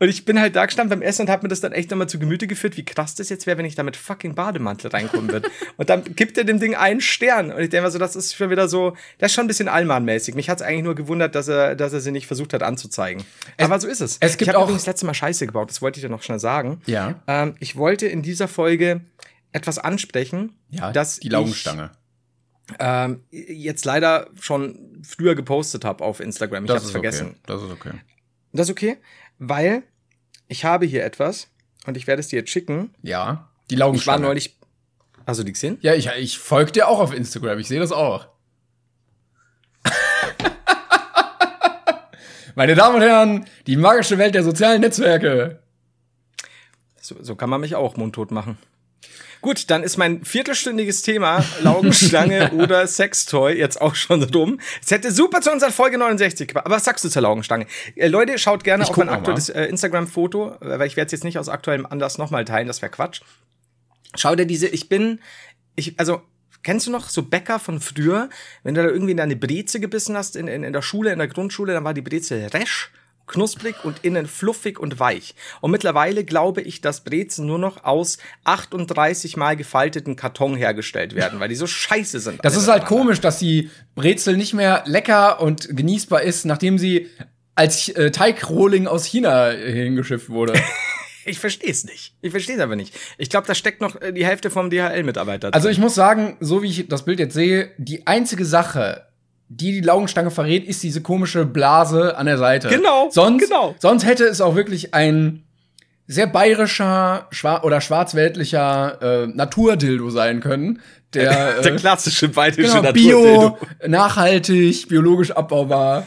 Und 0.00 0.08
ich 0.08 0.24
bin 0.24 0.40
halt 0.40 0.56
da 0.56 0.66
gestanden 0.66 0.90
beim 0.98 1.06
Essen 1.06 1.22
und 1.22 1.30
habe 1.30 1.44
mir 1.44 1.48
das 1.48 1.60
dann 1.60 1.72
echt 1.72 1.90
nochmal 1.90 2.08
zu 2.08 2.18
Gemüte 2.18 2.46
geführt, 2.46 2.76
wie 2.76 2.84
krass 2.84 3.14
das 3.14 3.28
jetzt 3.28 3.46
wäre, 3.46 3.58
wenn 3.58 3.64
ich 3.64 3.74
da 3.74 3.82
mit 3.84 3.96
fucking 3.96 4.34
Bademantel 4.34 4.90
reinkommen 4.90 5.30
würde. 5.30 5.48
und 5.76 5.88
dann 5.88 6.02
gibt 6.16 6.36
er 6.36 6.44
dem 6.44 6.58
Ding 6.60 6.74
einen 6.74 7.00
Stern. 7.00 7.52
Und 7.52 7.60
ich 7.62 7.70
denke 7.70 7.86
mir 7.86 7.90
so, 7.90 7.98
das 7.98 8.16
ist 8.16 8.34
schon 8.34 8.50
wieder 8.50 8.68
so, 8.68 8.96
das 9.18 9.30
ist 9.30 9.34
schon 9.34 9.44
ein 9.44 9.48
bisschen 9.48 9.68
Allmann-mäßig. 9.68 10.34
Mich 10.34 10.50
hat 10.50 10.60
es 10.60 10.66
eigentlich 10.66 10.82
nur 10.84 10.94
gewundert, 10.94 11.34
dass 11.34 11.48
er, 11.48 11.74
dass 11.76 11.92
er 11.92 12.00
sie 12.00 12.10
nicht 12.10 12.26
versucht 12.26 12.52
hat 12.52 12.62
anzuzeigen. 12.62 13.22
Aber 13.58 13.80
so 13.80 13.88
ist 13.88 14.00
es. 14.00 14.16
es 14.20 14.32
gibt 14.32 14.42
ich 14.42 14.48
habe 14.48 14.58
auch- 14.58 14.62
übrigens 14.64 14.82
das 14.82 14.94
letzte 14.94 15.06
Mal 15.06 15.14
Scheiße 15.14 15.46
gebaut, 15.46 15.70
das 15.70 15.82
wollte 15.82 15.98
ich 15.98 16.04
dir 16.04 16.10
noch 16.10 16.22
schnell 16.22 16.38
sagen. 16.38 16.80
Ja. 16.86 17.22
Ähm, 17.26 17.54
ich 17.60 17.76
wollte 17.76 18.06
in 18.06 18.22
dieser 18.22 18.48
Folge 18.48 19.02
etwas 19.52 19.78
ansprechen, 19.78 20.56
Ja, 20.70 20.92
dass 20.92 21.20
die 21.20 21.28
Laugenstange. 21.28 21.90
ich 22.70 22.76
ähm, 22.78 23.24
jetzt 23.30 23.84
leider 23.84 24.28
schon 24.40 25.02
früher 25.06 25.34
gepostet 25.34 25.84
habe 25.84 26.02
auf 26.04 26.20
Instagram. 26.20 26.64
Ich 26.64 26.70
habe 26.70 26.80
es 26.80 26.90
vergessen. 26.90 27.28
okay. 27.28 27.40
Das 27.46 27.62
ist 27.62 27.70
okay. 27.70 27.92
Das 28.52 28.68
ist 28.68 28.72
okay, 28.72 28.96
weil 29.38 29.82
ich 30.48 30.64
habe 30.64 30.86
hier 30.86 31.04
etwas 31.04 31.48
und 31.86 31.96
ich 31.96 32.06
werde 32.06 32.20
es 32.20 32.28
dir 32.28 32.36
jetzt 32.40 32.50
schicken. 32.50 32.94
Ja, 33.02 33.48
die 33.70 33.74
Ich 33.74 33.80
war 33.80 33.86
Laugenstange. 33.88 34.22
neulich. 34.26 34.58
Also 35.24 35.44
die 35.44 35.52
gesehen? 35.52 35.78
Ja, 35.82 35.94
ich, 35.94 36.08
ich 36.18 36.38
folge 36.38 36.72
dir 36.72 36.88
auch 36.88 36.98
auf 36.98 37.14
Instagram. 37.14 37.58
Ich 37.58 37.68
sehe 37.68 37.78
das 37.80 37.92
auch. 37.92 38.28
Meine 42.54 42.74
Damen 42.74 42.96
und 42.96 43.02
Herren, 43.02 43.46
die 43.66 43.76
magische 43.76 44.18
Welt 44.18 44.34
der 44.34 44.42
sozialen 44.42 44.80
Netzwerke. 44.80 45.60
So, 47.00 47.16
so 47.20 47.34
kann 47.34 47.50
man 47.50 47.60
mich 47.60 47.74
auch 47.74 47.96
mundtot 47.96 48.30
machen. 48.30 48.58
Gut, 49.40 49.70
dann 49.70 49.82
ist 49.82 49.96
mein 49.96 50.24
viertelstündiges 50.24 51.02
Thema 51.02 51.44
Laugenstange 51.62 52.52
oder 52.52 52.86
Sextoy 52.86 53.58
jetzt 53.58 53.80
auch 53.80 53.96
schon 53.96 54.22
rum. 54.22 54.60
Es 54.80 54.92
hätte 54.92 55.10
super 55.10 55.40
zu 55.40 55.50
unserer 55.50 55.72
Folge 55.72 55.98
69 55.98 56.46
gepasst. 56.46 56.66
Aber 56.66 56.76
was 56.76 56.84
sagst 56.84 57.04
du 57.04 57.08
zur 57.08 57.22
Laugenstange? 57.22 57.66
Äh, 57.96 58.06
Leute, 58.06 58.38
schaut 58.38 58.62
gerne 58.62 58.84
Ich 58.84 58.90
auf 58.90 58.96
mein 58.96 59.08
aktuelles 59.08 59.48
äh, 59.48 59.64
Instagram-Foto, 59.64 60.58
äh, 60.60 60.78
weil 60.78 60.86
ich 60.86 60.96
werde 60.96 61.06
es 61.06 61.12
jetzt 61.12 61.24
nicht 61.24 61.40
aus 61.40 61.48
aktuellem 61.48 61.86
Anlass 61.86 62.18
nochmal 62.18 62.44
teilen, 62.44 62.68
das 62.68 62.82
wäre 62.82 62.92
Quatsch. 62.92 63.22
Schau 64.14 64.36
dir 64.36 64.46
diese, 64.46 64.68
ich 64.68 64.88
bin, 64.88 65.18
ich, 65.74 65.98
also, 65.98 66.22
kennst 66.62 66.86
du 66.86 66.90
noch 66.90 67.08
so 67.08 67.22
Bäcker 67.22 67.58
von 67.58 67.80
früher? 67.80 68.28
Wenn 68.62 68.74
du 68.74 68.82
da 68.82 68.88
irgendwie 68.88 69.12
in 69.12 69.16
deine 69.16 69.36
Breze 69.36 69.80
gebissen 69.80 70.16
hast 70.16 70.36
in, 70.36 70.48
in, 70.48 70.64
in 70.64 70.72
der 70.72 70.82
Schule, 70.82 71.12
in 71.12 71.18
der 71.18 71.28
Grundschule, 71.28 71.72
dann 71.72 71.84
war 71.84 71.94
die 71.94 72.02
Breze 72.02 72.52
resch, 72.52 72.90
knusprig 73.26 73.84
und 73.84 74.04
innen 74.04 74.26
fluffig 74.26 74.78
und 74.78 74.98
weich. 74.98 75.34
Und 75.60 75.70
mittlerweile 75.70 76.24
glaube 76.24 76.60
ich, 76.60 76.80
dass 76.80 77.04
Brezen 77.04 77.46
nur 77.46 77.58
noch 77.58 77.84
aus 77.84 78.18
38 78.44 79.36
mal 79.36 79.56
gefalteten 79.56 80.16
Karton 80.16 80.56
hergestellt 80.56 81.14
werden, 81.14 81.40
weil 81.40 81.48
die 81.48 81.54
so 81.54 81.66
scheiße 81.66 82.20
sind. 82.20 82.44
Das 82.44 82.56
ist 82.56 82.68
halt 82.68 82.84
komisch, 82.84 83.20
dass 83.20 83.38
die 83.38 83.70
Brezel 83.94 84.36
nicht 84.36 84.54
mehr 84.54 84.82
lecker 84.86 85.40
und 85.40 85.76
genießbar 85.76 86.22
ist, 86.22 86.44
nachdem 86.44 86.78
sie 86.78 87.08
als 87.54 87.88
äh, 87.90 88.10
Teigrohling 88.10 88.86
aus 88.86 89.04
China 89.04 89.52
äh, 89.52 89.72
hingeschifft 89.72 90.30
wurde. 90.30 90.54
Ich 91.24 91.38
verstehe 91.38 91.70
es 91.70 91.84
nicht. 91.84 92.14
Ich 92.20 92.30
verstehe 92.30 92.56
es 92.56 92.62
aber 92.62 92.76
nicht. 92.76 92.94
Ich 93.18 93.30
glaube, 93.30 93.46
da 93.46 93.54
steckt 93.54 93.80
noch 93.80 94.00
äh, 94.00 94.12
die 94.12 94.24
Hälfte 94.26 94.50
vom 94.50 94.70
DHL-Mitarbeiter. 94.70 95.50
Also 95.52 95.68
ich 95.68 95.78
muss 95.78 95.94
sagen, 95.94 96.36
so 96.40 96.62
wie 96.62 96.68
ich 96.68 96.88
das 96.88 97.04
Bild 97.04 97.18
jetzt 97.18 97.34
sehe, 97.34 97.70
die 97.78 98.06
einzige 98.06 98.44
Sache, 98.44 99.06
die 99.48 99.72
die 99.72 99.80
Laugenstange 99.80 100.30
verrät, 100.30 100.64
ist 100.66 100.82
diese 100.82 101.02
komische 101.02 101.44
Blase 101.44 102.16
an 102.16 102.26
der 102.26 102.38
Seite. 102.38 102.68
Genau, 102.68 103.10
Sonst, 103.10 103.44
genau. 103.44 103.74
sonst 103.78 104.04
hätte 104.04 104.24
es 104.24 104.40
auch 104.40 104.54
wirklich 104.54 104.94
ein 104.94 105.44
sehr 106.06 106.26
bayerischer 106.26 107.26
schwar 107.30 107.64
oder 107.64 107.80
schwarzweltlicher 107.80 109.24
äh, 109.24 109.26
Naturdildo 109.28 110.10
sein 110.10 110.40
können, 110.40 110.80
Der, 111.14 111.60
Der 111.62 111.76
klassische 111.76 112.28
bayerische 112.28 112.62
genau, 112.62 112.82
Naturdildo. 112.82 113.50
Bio, 113.50 113.88
nachhaltig, 113.88 114.88
biologisch 114.88 115.30
abbaubar. 115.30 116.06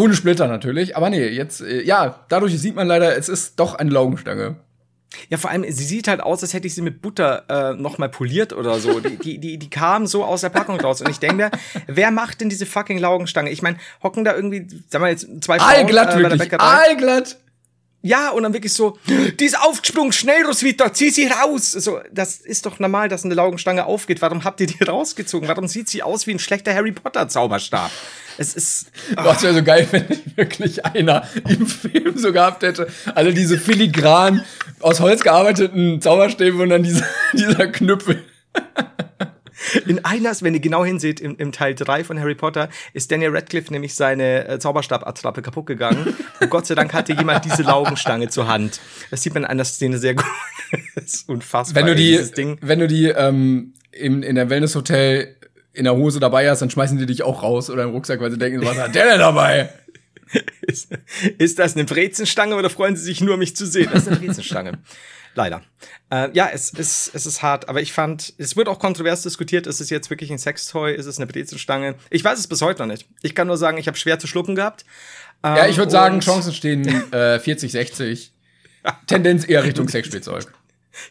Ohne 0.00 0.14
Splitter 0.14 0.48
natürlich. 0.48 0.96
Aber 0.96 1.10
nee, 1.10 1.28
jetzt, 1.28 1.60
äh, 1.60 1.82
ja, 1.82 2.24
dadurch 2.30 2.58
sieht 2.58 2.74
man 2.74 2.86
leider, 2.86 3.16
es 3.18 3.28
ist 3.28 3.60
doch 3.60 3.74
eine 3.74 3.90
Laugenstange. 3.90 4.56
Ja, 5.28 5.36
vor 5.36 5.50
allem, 5.50 5.64
sie 5.70 5.84
sieht 5.84 6.08
halt 6.08 6.22
aus, 6.22 6.42
als 6.42 6.54
hätte 6.54 6.66
ich 6.66 6.74
sie 6.74 6.80
mit 6.80 7.02
Butter 7.02 7.44
äh, 7.48 7.74
noch 7.74 7.98
mal 7.98 8.08
poliert 8.08 8.54
oder 8.54 8.78
so. 8.78 9.00
Die, 9.00 9.16
die, 9.16 9.38
die, 9.38 9.58
die 9.58 9.70
kam 9.70 10.06
so 10.06 10.24
aus 10.24 10.40
der 10.40 10.48
Packung 10.48 10.80
raus. 10.80 11.02
Und 11.02 11.10
ich 11.10 11.18
denke 11.18 11.36
mir, 11.36 11.50
wer 11.86 12.10
macht 12.12 12.40
denn 12.40 12.48
diese 12.48 12.64
fucking 12.64 12.96
Laugenstange? 12.96 13.50
Ich 13.50 13.60
meine, 13.60 13.76
hocken 14.02 14.24
da 14.24 14.34
irgendwie, 14.34 14.66
sagen 14.88 15.04
wir 15.04 15.10
jetzt, 15.10 15.26
zwei 15.42 15.58
Frauen 15.58 15.68
Allglatt 15.68 16.14
äh, 16.14 16.22
bei 16.22 16.28
der 16.28 16.38
wirklich, 16.38 16.60
allglatt. 16.60 17.36
Ja, 18.02 18.30
und 18.30 18.44
dann 18.44 18.54
wirklich 18.54 18.72
so, 18.72 18.96
die 19.06 19.44
ist 19.44 19.60
aufgesprungen, 19.60 20.12
schnell, 20.12 20.46
Roswitha, 20.46 20.94
zieh 20.94 21.10
sie 21.10 21.26
raus. 21.26 21.72
So, 21.72 22.00
das 22.10 22.36
ist 22.36 22.64
doch 22.64 22.78
normal, 22.78 23.10
dass 23.10 23.26
eine 23.26 23.34
Laugenstange 23.34 23.84
aufgeht. 23.84 24.22
Warum 24.22 24.44
habt 24.44 24.60
ihr 24.60 24.66
die 24.66 24.82
rausgezogen? 24.82 25.46
Warum 25.48 25.68
sieht 25.68 25.90
sie 25.90 26.02
aus 26.02 26.26
wie 26.26 26.30
ein 26.30 26.38
schlechter 26.38 26.72
Harry 26.72 26.92
Potter 26.92 27.28
Zauberstab? 27.28 27.90
Es 28.40 28.54
ist, 28.54 28.90
Boah, 29.16 29.34
es 29.36 29.42
wäre 29.42 29.52
so 29.52 29.62
geil, 29.62 29.86
wenn 29.90 30.06
wirklich 30.34 30.86
einer 30.86 31.28
im 31.46 31.66
Film 31.66 32.16
so 32.16 32.32
gehabt 32.32 32.62
hätte. 32.62 32.88
Alle 33.14 33.34
diese 33.34 33.58
filigran 33.58 34.42
aus 34.80 35.00
Holz 35.00 35.22
gearbeiteten 35.22 36.00
Zauberstäbe 36.00 36.56
und 36.62 36.70
dann 36.70 36.82
dieser, 36.82 37.04
dieser 37.34 37.66
Knüppel. 37.66 38.24
In 39.86 40.06
einer, 40.06 40.32
wenn 40.40 40.54
ihr 40.54 40.60
genau 40.60 40.86
hinseht, 40.86 41.20
im, 41.20 41.36
im 41.36 41.52
Teil 41.52 41.74
3 41.74 42.02
von 42.02 42.18
Harry 42.18 42.34
Potter, 42.34 42.70
ist 42.94 43.12
Daniel 43.12 43.36
Radcliffe 43.36 43.70
nämlich 43.74 43.94
seine 43.94 44.48
äh, 44.48 44.58
Zauberstab-Attrappe 44.58 45.42
kaputt 45.42 45.66
gegangen. 45.66 46.16
Und 46.40 46.48
Gott 46.48 46.64
sei 46.64 46.74
Dank 46.74 46.94
hatte 46.94 47.12
jemand 47.12 47.44
diese 47.44 47.62
Laugenstange 47.62 48.30
zur 48.30 48.48
Hand. 48.48 48.80
Das 49.10 49.22
sieht 49.22 49.34
man 49.34 49.42
in 49.42 49.50
einer 49.50 49.66
Szene 49.66 49.98
sehr 49.98 50.14
gut. 50.14 50.24
das 50.94 51.04
ist 51.04 51.28
unfassbar. 51.28 51.82
Wenn 51.82 51.88
du 51.88 51.94
die, 51.94 52.18
wenn 52.62 52.78
du 52.78 52.88
die 52.88 53.08
ähm, 53.08 53.74
in, 53.92 54.22
in 54.22 54.36
der 54.36 54.48
Wellness-Hotel 54.48 55.36
in 55.72 55.84
der 55.84 55.94
Hose 55.94 56.20
dabei 56.20 56.50
hast, 56.50 56.62
dann 56.62 56.70
schmeißen 56.70 56.98
die 56.98 57.06
dich 57.06 57.22
auch 57.22 57.42
raus 57.42 57.70
oder 57.70 57.84
im 57.84 57.90
Rucksack, 57.90 58.20
weil 58.20 58.30
sie 58.30 58.38
denken, 58.38 58.64
was 58.64 58.78
hat 58.78 58.94
der 58.94 59.06
denn 59.06 59.18
dabei? 59.20 59.70
Ist, 60.60 60.88
ist 61.38 61.58
das 61.58 61.74
eine 61.74 61.84
Brezenstange 61.84 62.54
oder 62.54 62.70
freuen 62.70 62.94
sie 62.94 63.02
sich 63.02 63.20
nur, 63.20 63.36
mich 63.36 63.56
zu 63.56 63.66
sehen? 63.66 63.88
Das 63.92 64.02
ist 64.02 64.08
eine 64.08 64.18
Brezenstange. 64.18 64.78
Leider. 65.34 65.62
Äh, 66.10 66.28
ja, 66.34 66.48
es 66.52 66.70
ist, 66.70 67.12
es 67.14 67.26
ist 67.26 67.42
hart, 67.42 67.68
aber 67.68 67.80
ich 67.80 67.92
fand, 67.92 68.34
es 68.38 68.56
wird 68.56 68.68
auch 68.68 68.78
kontrovers 68.78 69.22
diskutiert, 69.22 69.66
ist 69.66 69.80
es 69.80 69.90
jetzt 69.90 70.10
wirklich 70.10 70.30
ein 70.30 70.38
Sextoy, 70.38 70.94
ist 70.94 71.06
es 71.06 71.18
eine 71.18 71.26
Brezenstange? 71.26 71.96
Ich 72.10 72.22
weiß 72.24 72.38
es 72.38 72.46
bis 72.46 72.62
heute 72.62 72.80
noch 72.82 72.86
nicht. 72.86 73.08
Ich 73.22 73.34
kann 73.34 73.46
nur 73.46 73.56
sagen, 73.56 73.78
ich 73.78 73.88
habe 73.88 73.96
schwer 73.96 74.18
zu 74.18 74.26
schlucken 74.26 74.54
gehabt. 74.54 74.84
Ja, 75.44 75.64
Ähm, 75.64 75.70
ich 75.70 75.78
würde 75.78 75.90
sagen, 75.90 76.16
und 76.16 76.24
Chancen 76.24 76.52
stehen 76.52 76.86
äh, 77.12 77.38
40, 77.40 77.72
60. 77.72 78.32
Tendenz 79.06 79.48
eher 79.48 79.64
Richtung 79.64 79.88
Sexspielzeug. 79.88 80.52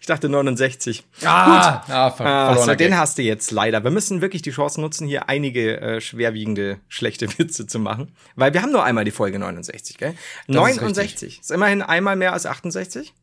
Ich 0.02 0.06
dachte 0.08 0.28
69. 0.30 1.04
Ah, 1.24 1.84
ah, 1.88 2.12
ver 2.12 2.26
Ah, 2.26 2.58
so, 2.58 2.76
den 2.76 2.98
hast 2.98 3.18
du 3.18 3.22
jetzt 3.22 3.52
leider. 3.52 3.84
Wir 3.84 3.92
müssen 3.92 4.22
wirklich 4.22 4.42
die 4.42 4.52
Chance 4.52 4.82
nutzen, 4.82 5.08
hier 5.08 5.30
einige 5.30 5.80
äh, 5.80 6.02
schwerwiegende 6.02 6.80
schlechte 6.88 7.28
Witze 7.40 7.66
zu 7.68 7.80
machen. 7.80 8.12
Weil 8.36 8.54
wir 8.54 8.62
haben 8.62 8.72
nur 8.72 8.84
einmal 8.84 9.06
die 9.06 9.12
Folge 9.12 9.40
69, 9.40 9.98
gell? 9.98 10.16
ist 10.48 10.54
69. 10.54 11.40
Ist, 11.40 11.52
immerhin 11.52 11.82
einmal 11.82 12.16
mehr 12.16 12.34
als 12.34 12.46
68, 12.46 13.14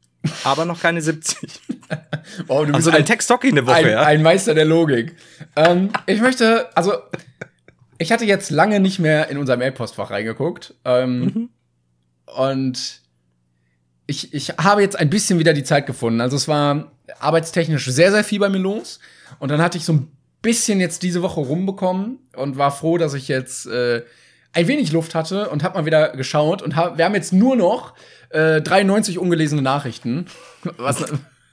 aber 0.45 0.65
noch 0.65 0.81
keine 0.81 1.01
70. 1.03 1.49
Oh, 2.49 2.61
du 2.65 2.73
bist 2.73 2.75
Also 2.75 2.91
ein, 2.91 2.97
ein 2.97 3.07
Text 3.07 3.31
Hockey 3.31 3.49
eine 3.51 3.65
Woche, 3.67 3.77
ein, 3.77 3.89
ja? 3.89 4.03
ein 4.03 4.21
Meister 4.23 4.55
der 4.55 4.65
Logik. 4.65 5.15
ähm, 5.55 5.91
ich 6.07 6.21
möchte, 6.21 6.77
also, 6.77 6.95
ich 7.99 8.11
hatte 8.11 8.25
jetzt 8.25 8.51
lange 8.51 8.81
nicht 8.81 8.99
mehr 8.99 9.29
in 9.29 9.39
unser 9.39 9.57
Mailpostfach 9.57 10.11
reingeguckt. 10.11 10.75
Ähm, 10.85 11.21
Mhm. 11.21 11.49
Und 12.37 13.03
ich, 14.07 14.33
ich 14.33 14.51
habe 14.51 14.83
jetzt 14.83 14.99
ein 14.99 15.11
bisschen 15.11 15.39
wieder 15.39 15.53
die 15.53 15.65
Zeit 15.65 15.87
gefunden. 15.87 16.21
Also 16.21 16.37
es 16.37 16.49
war 16.49 16.93
arbeitstechnisch 17.19 17.87
sehr, 17.87 18.11
sehr 18.11 18.25
viel 18.25 18.41
bei 18.41 18.49
mir 18.49 18.59
los. 18.59 19.01
Und 19.39 19.51
dann 19.51 19.61
hatte 19.61 19.79
ich 19.79 19.85
so 19.85 19.93
ein 19.93 20.09
bisschen 20.43 20.81
jetzt 20.81 21.03
diese 21.03 21.23
Woche 21.23 21.41
rumbekommen 21.41 22.19
und 22.37 22.57
war 22.57 22.71
froh, 22.71 22.99
dass 22.99 23.15
ich 23.15 23.29
jetzt 23.29 23.67
äh, 23.67 24.03
ein 24.53 24.69
wenig 24.69 24.93
Luft 24.93 25.15
hatte 25.15 25.51
und 25.51 25.63
habe 25.63 25.79
mal 25.79 25.87
wieder 25.87 26.11
geschaut 26.11 26.63
und 26.63 26.77
hab, 26.77 26.99
wir 26.99 27.05
haben 27.05 27.15
jetzt 27.15 27.33
nur 27.33 27.57
noch 27.57 27.95
äh, 28.31 28.61
93 28.61 29.19
ungelesene 29.19 29.61
Nachrichten, 29.61 30.27
was, 30.77 31.05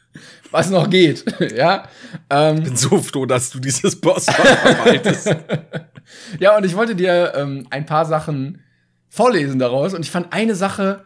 was 0.52 0.70
noch 0.70 0.90
geht, 0.90 1.26
ja. 1.58 1.90
Ähm, 2.30 2.64
bin 2.64 2.78
so 2.78 3.00
froh, 3.00 3.26
dass 3.26 3.50
du 3.50 3.60
dieses 3.60 4.00
Boss 4.00 4.26
verwaltest. 4.26 5.36
ja, 6.40 6.56
und 6.56 6.66
ich 6.66 6.76
wollte 6.76 6.96
dir 6.96 7.34
ähm, 7.36 7.68
ein 7.72 7.86
paar 7.86 8.06
Sachen 8.06 8.62
vorlesen 9.10 9.60
daraus. 9.60 9.94
Und 9.94 10.02
ich 10.02 10.12
fand 10.12 10.32
eine 10.32 10.56
Sache, 10.56 11.04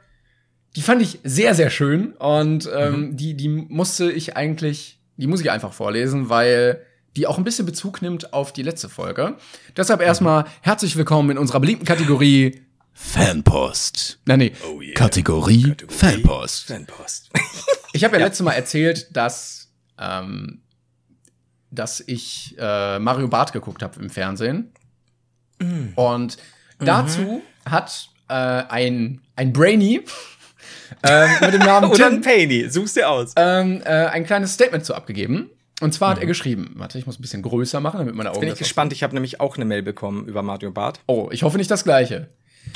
die 0.75 0.81
fand 0.81 1.01
ich 1.01 1.19
sehr, 1.23 1.55
sehr 1.55 1.69
schön. 1.69 2.13
Und 2.13 2.69
ähm, 2.73 3.17
die, 3.17 3.35
die 3.35 3.49
musste 3.49 4.11
ich 4.11 4.37
eigentlich, 4.37 4.99
die 5.17 5.27
muss 5.27 5.41
ich 5.41 5.51
einfach 5.51 5.73
vorlesen, 5.73 6.29
weil 6.29 6.81
die 7.15 7.25
auch 7.25 7.37
ein 7.37 7.43
bisschen 7.43 7.65
Bezug 7.65 8.01
nimmt 8.01 8.33
auf 8.33 8.53
die 8.53 8.61
letzte 8.61 8.89
Folge. 8.89 9.37
Deshalb 9.75 10.01
erstmal 10.01 10.45
herzlich 10.61 10.95
willkommen 10.95 11.31
in 11.31 11.37
unserer 11.37 11.59
beliebten 11.59 11.85
Kategorie 11.85 12.61
Fanpost. 12.93 14.19
Nein, 14.25 14.39
nee. 14.39 14.51
Oh 14.67 14.81
yeah. 14.81 14.93
Kategorie, 14.93 15.75
Fanpost. 15.87 16.67
Fanpost. 16.67 17.29
Ich 17.93 18.03
habe 18.03 18.19
ja, 18.19 18.25
letztes 18.25 18.43
Mal 18.43 18.51
erzählt, 18.51 19.15
dass, 19.15 19.71
ähm, 19.97 20.61
dass 21.71 21.99
ich 22.01 22.55
äh, 22.59 22.99
Mario 22.99 23.27
Barth 23.27 23.53
geguckt 23.53 23.81
habe 23.81 23.99
im 23.99 24.11
Fernsehen. 24.11 24.71
Und 25.95 26.37
dazu 26.77 27.41
hat 27.65 28.09
äh, 28.27 28.33
ein, 28.33 29.21
ein 29.35 29.51
Brainy 29.51 30.03
ähm, 31.03 31.29
mit 31.41 31.53
dem 31.53 31.61
Namen 31.61 31.87
Oder 31.91 32.09
Tim 32.09 32.15
ein 32.15 32.21
Penny, 32.21 32.69
such's 32.69 32.93
dir 32.93 33.09
aus. 33.09 33.33
ähm, 33.35 33.81
äh, 33.85 33.89
ein 33.89 34.25
kleines 34.25 34.53
Statement 34.53 34.85
zu 34.85 34.93
abgegeben. 34.95 35.49
Und 35.79 35.93
zwar 35.93 36.11
hat 36.11 36.19
er 36.19 36.25
geschrieben, 36.25 36.73
warte, 36.75 36.97
ich 36.97 37.05
muss 37.05 37.19
ein 37.19 37.21
bisschen 37.21 37.43
größer 37.43 37.79
machen, 37.79 37.99
damit 37.99 38.15
meine 38.15 38.31
Augen 38.31 38.39
Bin 38.39 38.49
ich 38.49 38.57
gespannt. 38.57 38.93
Ich 38.93 39.03
habe 39.03 39.13
nämlich 39.13 39.39
auch 39.39 39.57
eine 39.57 39.65
Mail 39.65 39.83
bekommen 39.83 40.25
über 40.25 40.41
Mario 40.41 40.71
Barth. 40.71 40.99
Oh, 41.05 41.29
ich 41.31 41.43
hoffe 41.43 41.57
nicht 41.57 41.69
das 41.69 41.83
gleiche. 41.83 42.29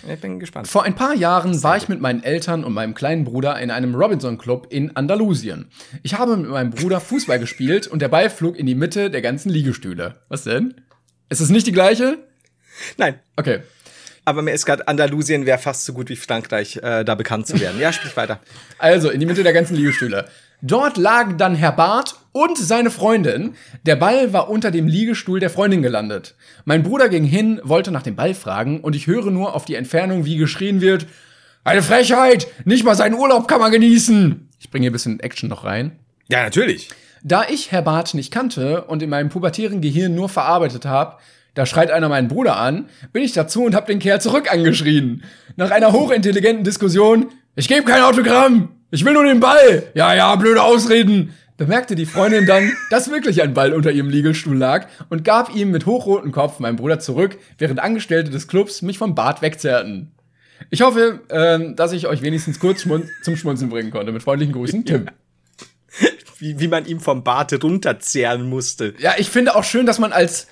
Ich 0.08 0.19
bin 0.21 0.39
gespannt. 0.39 0.67
Vor 0.67 0.84
ein 0.84 0.95
paar 0.95 1.15
Jahren 1.15 1.63
war 1.63 1.77
ich 1.77 1.89
mit 1.89 1.99
meinen 1.99 2.23
Eltern 2.23 2.63
und 2.63 2.73
meinem 2.73 2.93
kleinen 2.93 3.23
Bruder 3.25 3.60
in 3.60 3.71
einem 3.71 3.95
Robinson 3.95 4.38
Club 4.38 4.67
in 4.69 4.95
Andalusien. 4.95 5.69
Ich 6.04 6.13
habe 6.13 6.38
mit 6.38 6.49
meinem 6.49 6.69
Bruder 6.69 6.99
Fußball 6.99 7.39
gespielt 7.39 7.88
und 7.88 8.01
der 8.01 8.08
Ball 8.08 8.30
flog 8.30 8.56
in 8.58 8.67
die 8.67 8.75
Mitte 8.75 9.10
der 9.10 9.21
ganzen 9.21 9.49
Liegestühle. 9.49 10.21
Was 10.30 10.43
denn? 10.43 10.75
Ist 11.30 11.41
es 11.41 11.49
nicht 11.49 11.67
die 11.67 11.71
gleiche? 11.71 12.19
Nein, 12.97 13.19
Okay. 13.36 13.62
Aber 14.26 14.42
mir 14.42 14.52
ist 14.52 14.66
gerade 14.66 14.88
Andalusien 14.88 15.46
wäre 15.46 15.58
fast 15.58 15.86
so 15.86 15.94
gut 15.94 16.10
wie 16.10 16.16
Frankreich, 16.16 16.78
äh, 16.78 17.04
da 17.04 17.16
bekannt 17.16 17.48
zu 17.48 17.60
werden. 17.60 17.80
Ja, 17.80 17.92
sprich 17.92 18.16
weiter. 18.16 18.40
Also, 18.78 19.10
in 19.10 19.20
die 19.20 19.26
Mitte 19.26 19.44
der 19.44 19.54
ganzen 19.54 19.76
Liegestühle. 19.76 20.26
Dort 20.64 20.98
lagen 20.98 21.38
dann 21.38 21.56
Herr 21.56 21.72
Barth 21.72 22.16
und 22.32 22.58
seine 22.58 22.92
Freundin. 22.92 23.56
Der 23.86 23.96
Ball 23.96 24.32
war 24.32 24.50
unter 24.50 24.70
dem 24.70 24.88
Liegestuhl 24.88 25.40
der 25.40 25.50
Freundin 25.50 25.82
gelandet. 25.82 26.36
Mein 26.66 26.84
Bruder 26.84 27.10
ging 27.10 27.24
hin, 27.24 27.60
wollte 27.64 27.92
nach 27.92 28.04
dem 28.04 28.16
Ball 28.16 28.36
fragen 28.36 28.80
und 28.82 28.96
ich 28.96 29.08
höre 29.08 29.32
nur 29.32 29.56
auf 29.56 29.66
die 29.66 29.76
Entfernung, 29.76 30.26
wie 30.26 30.38
geschrien 30.38 30.82
wird. 30.82 31.08
Eine 31.64 31.82
Frechheit! 31.82 32.48
Nicht 32.66 32.84
mal 32.84 32.96
seinen 32.96 33.16
Urlaub 33.16 33.48
kann 33.48 33.60
man 33.60 33.72
genießen! 33.72 34.50
Ich 34.60 34.70
bringe 34.70 34.84
hier 34.84 34.92
ein 34.92 34.94
bisschen 34.94 35.20
Action 35.20 35.50
noch 35.50 35.64
rein. 35.64 35.94
Ja, 36.28 36.44
natürlich. 36.44 36.90
Da 37.24 37.44
ich 37.50 37.72
Herr 37.72 37.82
Barth 37.82 38.14
nicht 38.14 38.32
kannte 38.32 38.84
und 38.84 39.02
in 39.02 39.10
meinem 39.10 39.30
pubertären 39.30 39.82
Gehirn 39.82 40.16
nur 40.16 40.30
verarbeitet 40.30 40.86
habe, 40.86 41.18
da 41.54 41.66
schreit 41.66 41.92
einer 41.92 42.10
meinen 42.10 42.28
Bruder 42.28 42.58
an, 42.58 42.90
bin 43.12 43.24
ich 43.24 43.34
dazu 43.34 43.64
und 43.64 43.76
hab 43.76 43.88
den 43.88 44.00
Kerl 44.00 44.22
zurück 44.22 44.52
angeschrien. 44.52 45.24
Nach 45.58 45.72
einer 45.72 45.92
hochintelligenten 45.92 46.64
Diskussion, 46.64 47.28
ich 47.56 47.68
gebe 47.68 47.84
kein 47.84 48.04
Autogramm, 48.04 48.70
ich 48.92 49.06
will 49.06 49.14
nur 49.14 49.26
den 49.26 49.40
Ball. 49.40 49.84
Ja, 49.94 50.14
ja, 50.14 50.36
blöde 50.36 50.62
Ausreden. 50.64 51.34
Bemerkte 51.58 51.96
die 51.96 52.06
Freundin 52.06 52.48
dann, 52.48 52.72
dass 52.90 53.12
wirklich 53.12 53.42
ein 53.42 53.54
Ball 53.54 53.74
unter 53.74 53.92
ihrem 53.92 54.10
Liegestuhl 54.10 54.58
lag 54.58 54.88
und 55.10 55.24
gab 55.24 55.56
ihm 55.56 55.70
mit 55.72 55.86
hochrotem 55.86 56.32
Kopf 56.32 56.60
meinen 56.60 56.76
Bruder 56.76 57.00
zurück, 57.00 57.38
während 57.58 57.80
Angestellte 57.80 58.32
des 58.32 58.48
Clubs 58.48 58.82
mich 58.82 58.98
vom 58.98 59.14
Bad 59.14 59.42
wegzerrten. 59.42 60.12
Ich 60.70 60.82
hoffe, 60.82 61.22
ähm, 61.30 61.76
dass 61.76 61.92
ich 61.92 62.08
euch 62.08 62.22
wenigstens 62.22 62.60
kurz 62.60 62.82
schmun 62.82 63.10
zum 63.24 63.36
Schmunzeln 63.36 63.70
bringen 63.70 63.92
konnte. 63.92 64.12
Mit 64.12 64.24
freundlichen 64.24 64.54
Grüßen, 64.54 64.86
Tim. 64.86 65.06
Wie, 66.40 66.60
wie 66.60 66.68
man 66.68 66.86
ihm 66.86 67.00
vom 67.00 67.24
Bart 67.24 67.64
runterzehren 67.64 68.50
musste. 68.50 68.96
Ja, 68.98 69.14
ich 69.18 69.30
finde 69.30 69.56
auch 69.56 69.64
schön, 69.64 69.86
dass 69.86 70.00
man 70.00 70.12
als 70.12 70.48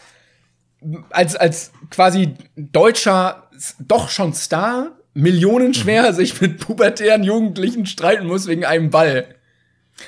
als 1.09 1.35
als 1.35 1.71
quasi 1.89 2.35
deutscher 2.55 3.49
doch 3.79 4.09
schon 4.09 4.33
Star 4.33 4.91
millionenschwer 5.13 6.13
sich 6.13 6.39
mit 6.39 6.59
pubertären 6.59 7.23
Jugendlichen 7.23 7.85
streiten 7.85 8.27
muss 8.27 8.47
wegen 8.47 8.65
einem 8.65 8.89
Ball. 8.89 9.35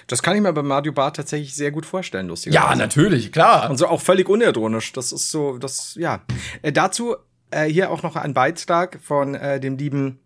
Das 0.07 0.23
kann 0.23 0.35
ich 0.35 0.41
mir 0.41 0.53
bei 0.53 0.61
Mario 0.61 0.93
Barth 0.93 1.17
tatsächlich 1.17 1.53
sehr 1.53 1.71
gut 1.71 1.85
vorstellen, 1.85 2.27
lustigerweise. 2.27 2.69
Ja, 2.69 2.75
natürlich, 2.75 3.33
klar. 3.33 3.69
Und 3.69 3.77
so 3.77 3.87
auch 3.87 3.99
völlig 3.99 4.29
unironisch. 4.29 4.93
Das 4.93 5.11
ist 5.11 5.31
so, 5.31 5.57
das, 5.57 5.95
ja. 5.95 6.21
Äh, 6.61 6.71
dazu 6.71 7.15
äh, 7.49 7.65
hier 7.65 7.91
auch 7.91 8.01
noch 8.01 8.15
ein 8.15 8.33
Beitrag 8.33 8.99
von 9.01 9.35
äh, 9.35 9.59
dem 9.59 9.77
lieben 9.77 10.19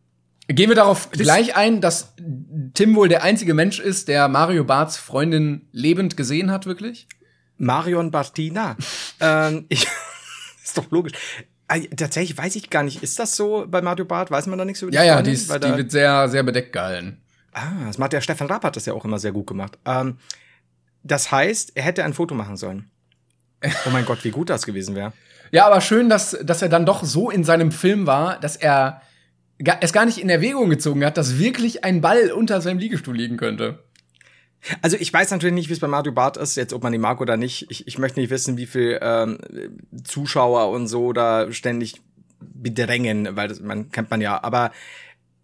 Gehen 0.47 0.69
wir 0.69 0.75
darauf 0.75 1.09
gleich 1.09 1.55
ein, 1.55 1.81
dass 1.81 2.13
Tim 2.75 2.95
wohl 2.95 3.09
der 3.09 3.23
einzige 3.23 3.55
Mensch 3.55 3.79
ist, 3.79 4.07
der 4.07 4.27
Mario 4.27 4.63
Barths 4.63 4.95
Freundin 4.95 5.67
lebend 5.71 6.17
gesehen 6.17 6.51
hat, 6.51 6.67
wirklich? 6.67 7.07
Marion 7.57 8.11
Bartina. 8.11 8.77
ähm, 9.19 9.65
ich, 9.69 9.87
ist 10.75 10.85
doch 10.85 10.91
logisch. 10.91 11.13
Tatsächlich 11.95 12.37
weiß 12.37 12.55
ich 12.55 12.69
gar 12.69 12.83
nicht, 12.83 13.01
ist 13.01 13.17
das 13.17 13.35
so 13.35 13.65
bei 13.67 13.81
Mario 13.81 14.05
Barth? 14.05 14.29
Weiß 14.29 14.45
man 14.47 14.59
da 14.59 14.65
nichts 14.65 14.81
über 14.81 14.91
die 14.91 14.97
Ja, 14.97 15.03
ja, 15.03 15.21
die, 15.21 15.31
ist, 15.31 15.51
die 15.51 15.77
wird 15.77 15.91
sehr, 15.91 16.29
sehr 16.29 16.43
bedeckt 16.43 16.73
gehalten. 16.73 17.21
Ah, 17.53 17.85
das 17.87 17.97
macht 17.97 18.13
der 18.13 18.21
Stefan 18.21 18.47
Rapp 18.47 18.63
hat 18.63 18.75
das 18.75 18.85
ja 18.85 18.93
auch 18.93 19.05
immer 19.05 19.17
sehr 19.17 19.31
gut 19.31 19.47
gemacht. 19.47 19.77
Ähm, 19.85 20.17
das 21.03 21.31
heißt, 21.31 21.71
er 21.75 21.83
hätte 21.83 22.03
ein 22.03 22.13
Foto 22.13 22.35
machen 22.35 22.57
sollen. 22.57 22.91
Oh 23.85 23.89
mein 23.91 24.05
Gott, 24.05 24.23
wie 24.23 24.31
gut 24.31 24.49
das 24.49 24.65
gewesen 24.65 24.95
wäre. 24.95 25.13
Ja, 25.51 25.65
aber 25.65 25.81
schön, 25.81 26.09
dass, 26.09 26.37
dass 26.43 26.61
er 26.61 26.69
dann 26.69 26.85
doch 26.85 27.03
so 27.03 27.31
in 27.31 27.43
seinem 27.43 27.71
Film 27.71 28.05
war, 28.05 28.39
dass 28.39 28.55
er 28.57 29.01
es 29.57 29.93
gar 29.93 30.05
nicht 30.05 30.17
in 30.17 30.29
Erwägung 30.29 30.69
gezogen 30.69 31.05
hat, 31.05 31.17
dass 31.17 31.39
wirklich 31.39 31.83
ein 31.83 32.01
Ball 32.01 32.31
unter 32.31 32.61
seinem 32.61 32.77
Liegestuhl 32.77 33.15
liegen 33.15 33.37
könnte. 33.37 33.79
Also 34.81 34.97
ich 34.97 35.11
weiß 35.11 35.31
natürlich 35.31 35.53
nicht, 35.53 35.69
wie 35.69 35.73
es 35.73 35.79
bei 35.79 35.87
Mario 35.87 36.11
Bart 36.11 36.37
ist, 36.37 36.55
jetzt 36.55 36.73
ob 36.73 36.83
man 36.83 36.93
ihn 36.93 37.01
mag 37.01 37.21
oder 37.21 37.37
nicht. 37.37 37.67
Ich, 37.69 37.87
ich 37.87 37.97
möchte 37.97 38.19
nicht 38.19 38.29
wissen, 38.29 38.57
wie 38.57 38.65
viel 38.65 38.99
ähm, 39.01 39.37
Zuschauer 40.03 40.69
und 40.69 40.87
so 40.87 41.13
da 41.13 41.51
ständig 41.51 42.01
bedrängen, 42.39 43.35
weil 43.35 43.47
das, 43.47 43.59
man 43.59 43.91
kennt 43.91 44.09
man 44.09 44.21
ja. 44.21 44.43
Aber 44.43 44.71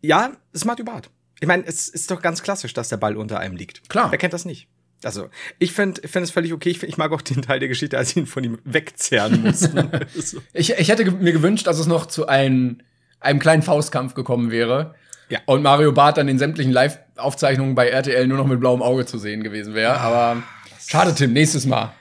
ja, 0.02 0.32
es 0.52 0.62
ist 0.62 0.66
Mario 0.66 0.86
Bart. 0.86 1.10
Ich 1.40 1.48
meine, 1.48 1.66
es 1.66 1.88
ist 1.88 2.12
doch 2.12 2.22
ganz 2.22 2.44
klassisch, 2.44 2.74
dass 2.74 2.90
der 2.90 2.98
Ball 2.98 3.18
unter 3.18 3.40
einem 3.40 3.56
liegt. 3.56 3.90
Klar. 3.90 4.12
Wer 4.12 4.18
kennt 4.18 4.34
das 4.34 4.46
nicht? 4.46 4.68
Also, 5.04 5.30
ich 5.58 5.74
finde 5.74 6.08
find 6.08 6.24
es 6.24 6.32
völlig 6.32 6.54
okay. 6.54 6.70
Ich, 6.70 6.80
find, 6.80 6.92
ich 6.92 6.98
mag 6.98 7.12
auch 7.12 7.22
den 7.22 7.42
Teil 7.42 7.60
der 7.60 7.70
Geschichte, 7.70 7.98
als 7.98 8.10
sie 8.10 8.20
ihn 8.20 8.28
von 8.28 8.44
ihm 8.44 8.60
wegzerren 8.64 9.42
mussten. 9.42 9.90
ich, 10.54 10.72
ich 10.72 10.90
hätte 10.90 11.10
mir 11.10 11.34
gewünscht, 11.34 11.66
dass 11.66 11.80
es 11.80 11.88
noch 11.88 12.06
zu 12.06 12.28
einem, 12.28 12.82
einem 13.20 13.40
kleinen 13.40 13.64
Faustkampf 13.64 14.14
gekommen 14.14 14.52
wäre. 14.52 14.94
Ja. 15.32 15.40
Und 15.46 15.64
Mario 15.64 15.94
Barth 15.94 16.18
dann 16.18 16.28
in 16.28 16.38
sämtlichen 16.38 16.74
Live-Aufzeichnungen 16.74 17.74
bei 17.74 17.88
RTL 17.88 18.28
nur 18.28 18.38
noch 18.38 18.48
mit 18.48 18.60
blauem 18.60 18.82
Auge 18.82 19.06
zu 19.06 19.18
sehen 19.18 19.44
gewesen 19.44 19.74
wäre. 19.74 19.98
Aber 20.02 20.44
schade, 20.86 21.16
Tim, 21.16 21.32
nächstes 21.32 21.66
Mal. 21.66 21.94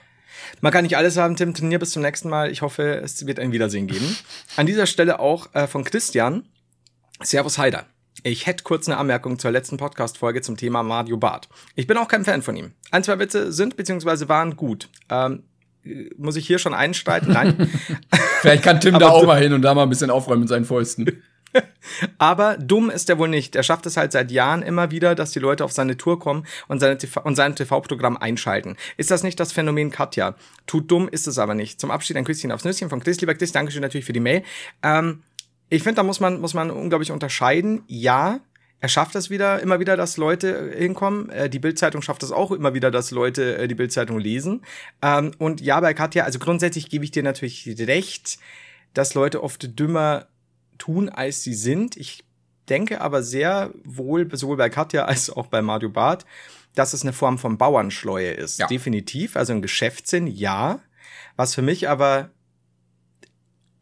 Man 0.59 0.73
kann 0.73 0.83
nicht 0.83 0.97
alles 0.97 1.15
haben, 1.15 1.37
Tim. 1.37 1.53
Trainier 1.53 1.79
bis 1.79 1.91
zum 1.91 2.01
nächsten 2.01 2.29
Mal. 2.29 2.51
Ich 2.51 2.61
hoffe, 2.61 2.99
es 3.01 3.25
wird 3.25 3.39
ein 3.39 3.53
Wiedersehen 3.53 3.87
geben. 3.87 4.17
An 4.57 4.65
dieser 4.65 4.85
Stelle 4.85 5.19
auch 5.19 5.47
äh, 5.55 5.65
von 5.65 5.85
Christian. 5.85 6.43
Servus 7.21 7.57
Heider. 7.57 7.85
Ich 8.23 8.47
hätte 8.47 8.65
kurz 8.65 8.89
eine 8.89 8.97
Anmerkung 8.97 9.39
zur 9.39 9.51
letzten 9.51 9.77
Podcast-Folge 9.77 10.41
zum 10.41 10.57
Thema 10.57 10.83
Mario 10.83 11.15
Barth. 11.15 11.47
Ich 11.75 11.87
bin 11.87 11.95
auch 11.97 12.09
kein 12.09 12.25
Fan 12.25 12.41
von 12.41 12.57
ihm. 12.57 12.73
Ein, 12.91 13.05
zwei 13.05 13.17
Witze 13.17 13.53
sind 13.53 13.77
bzw. 13.77 14.27
waren 14.27 14.57
gut. 14.57 14.89
Ähm, 15.09 15.43
muss 16.17 16.35
ich 16.35 16.45
hier 16.45 16.59
schon 16.59 16.73
einstreiten? 16.73 17.31
Nein. 17.31 17.69
Vielleicht 18.41 18.63
kann 18.63 18.81
Tim 18.81 18.99
da 18.99 19.07
auch 19.07 19.25
mal 19.25 19.41
hin 19.41 19.53
und 19.53 19.61
da 19.61 19.73
mal 19.73 19.83
ein 19.83 19.89
bisschen 19.89 20.11
aufräumen 20.11 20.41
mit 20.41 20.49
seinen 20.49 20.65
Fäusten. 20.65 21.23
Aber 22.17 22.57
dumm 22.57 22.89
ist 22.89 23.09
er 23.09 23.17
wohl 23.17 23.27
nicht. 23.27 23.55
Er 23.55 23.63
schafft 23.63 23.85
es 23.85 23.97
halt 23.97 24.11
seit 24.11 24.31
Jahren 24.31 24.61
immer 24.61 24.91
wieder, 24.91 25.15
dass 25.15 25.31
die 25.31 25.39
Leute 25.39 25.65
auf 25.65 25.71
seine 25.71 25.97
Tour 25.97 26.19
kommen 26.19 26.45
und, 26.67 26.79
seine 26.79 26.97
TV 26.97 27.21
und 27.21 27.35
sein 27.35 27.55
TV-Programm 27.55 28.17
einschalten. 28.17 28.77
Ist 28.97 29.11
das 29.11 29.23
nicht 29.23 29.39
das 29.39 29.51
Phänomen 29.51 29.91
Katja? 29.91 30.35
Tut 30.67 30.89
dumm, 30.89 31.07
ist 31.09 31.27
es 31.27 31.37
aber 31.37 31.55
nicht. 31.55 31.79
Zum 31.79 31.91
Abschied 31.91 32.17
ein 32.17 32.25
Küsschen 32.25 32.51
aufs 32.51 32.65
Nüsschen 32.65 32.89
von 32.89 33.01
Chris. 33.01 33.19
Lieber 33.21 33.35
Chris, 33.35 33.51
Dankeschön 33.51 33.81
natürlich 33.81 34.05
für 34.05 34.13
die 34.13 34.19
Mail. 34.19 34.43
Ähm, 34.83 35.23
ich 35.69 35.83
finde, 35.83 35.97
da 35.97 36.03
muss 36.03 36.19
man, 36.19 36.41
muss 36.41 36.53
man 36.53 36.69
unglaublich 36.69 37.11
unterscheiden. 37.11 37.83
Ja, 37.87 38.39
er 38.81 38.89
schafft 38.89 39.15
es 39.15 39.29
wieder, 39.29 39.61
immer 39.61 39.79
wieder, 39.79 39.95
dass 39.95 40.17
Leute 40.17 40.73
hinkommen. 40.75 41.29
Äh, 41.29 41.49
die 41.49 41.59
Bildzeitung 41.59 42.01
schafft 42.01 42.23
es 42.23 42.31
auch 42.31 42.51
immer 42.51 42.73
wieder, 42.73 42.89
dass 42.89 43.11
Leute 43.11 43.57
äh, 43.57 43.67
die 43.67 43.75
Bildzeitung 43.75 44.19
lesen. 44.19 44.63
Ähm, 45.03 45.31
und 45.37 45.61
ja, 45.61 45.79
bei 45.79 45.93
Katja, 45.93 46.23
also 46.23 46.39
grundsätzlich 46.39 46.89
gebe 46.89 47.05
ich 47.05 47.11
dir 47.11 47.21
natürlich 47.21 47.73
recht, 47.79 48.39
dass 48.95 49.13
Leute 49.13 49.43
oft 49.43 49.79
dümmer 49.79 50.27
tun, 50.77 51.09
als 51.09 51.43
sie 51.43 51.53
sind. 51.53 51.97
Ich 51.97 52.23
denke 52.69 53.01
aber 53.01 53.23
sehr 53.23 53.71
wohl, 53.83 54.29
sowohl 54.35 54.57
bei 54.57 54.69
Katja 54.69 55.05
als 55.05 55.29
auch 55.29 55.47
bei 55.47 55.61
Mario 55.61 55.89
Barth, 55.89 56.25
dass 56.75 56.93
es 56.93 57.03
eine 57.03 57.13
Form 57.13 57.37
von 57.37 57.57
Bauernschleue 57.57 58.31
ist. 58.31 58.59
Ja. 58.59 58.67
Definitiv. 58.67 59.35
Also 59.35 59.53
ein 59.53 59.61
Geschäftssinn, 59.61 60.27
ja. 60.27 60.79
Was 61.35 61.55
für 61.55 61.61
mich 61.61 61.89
aber 61.89 62.31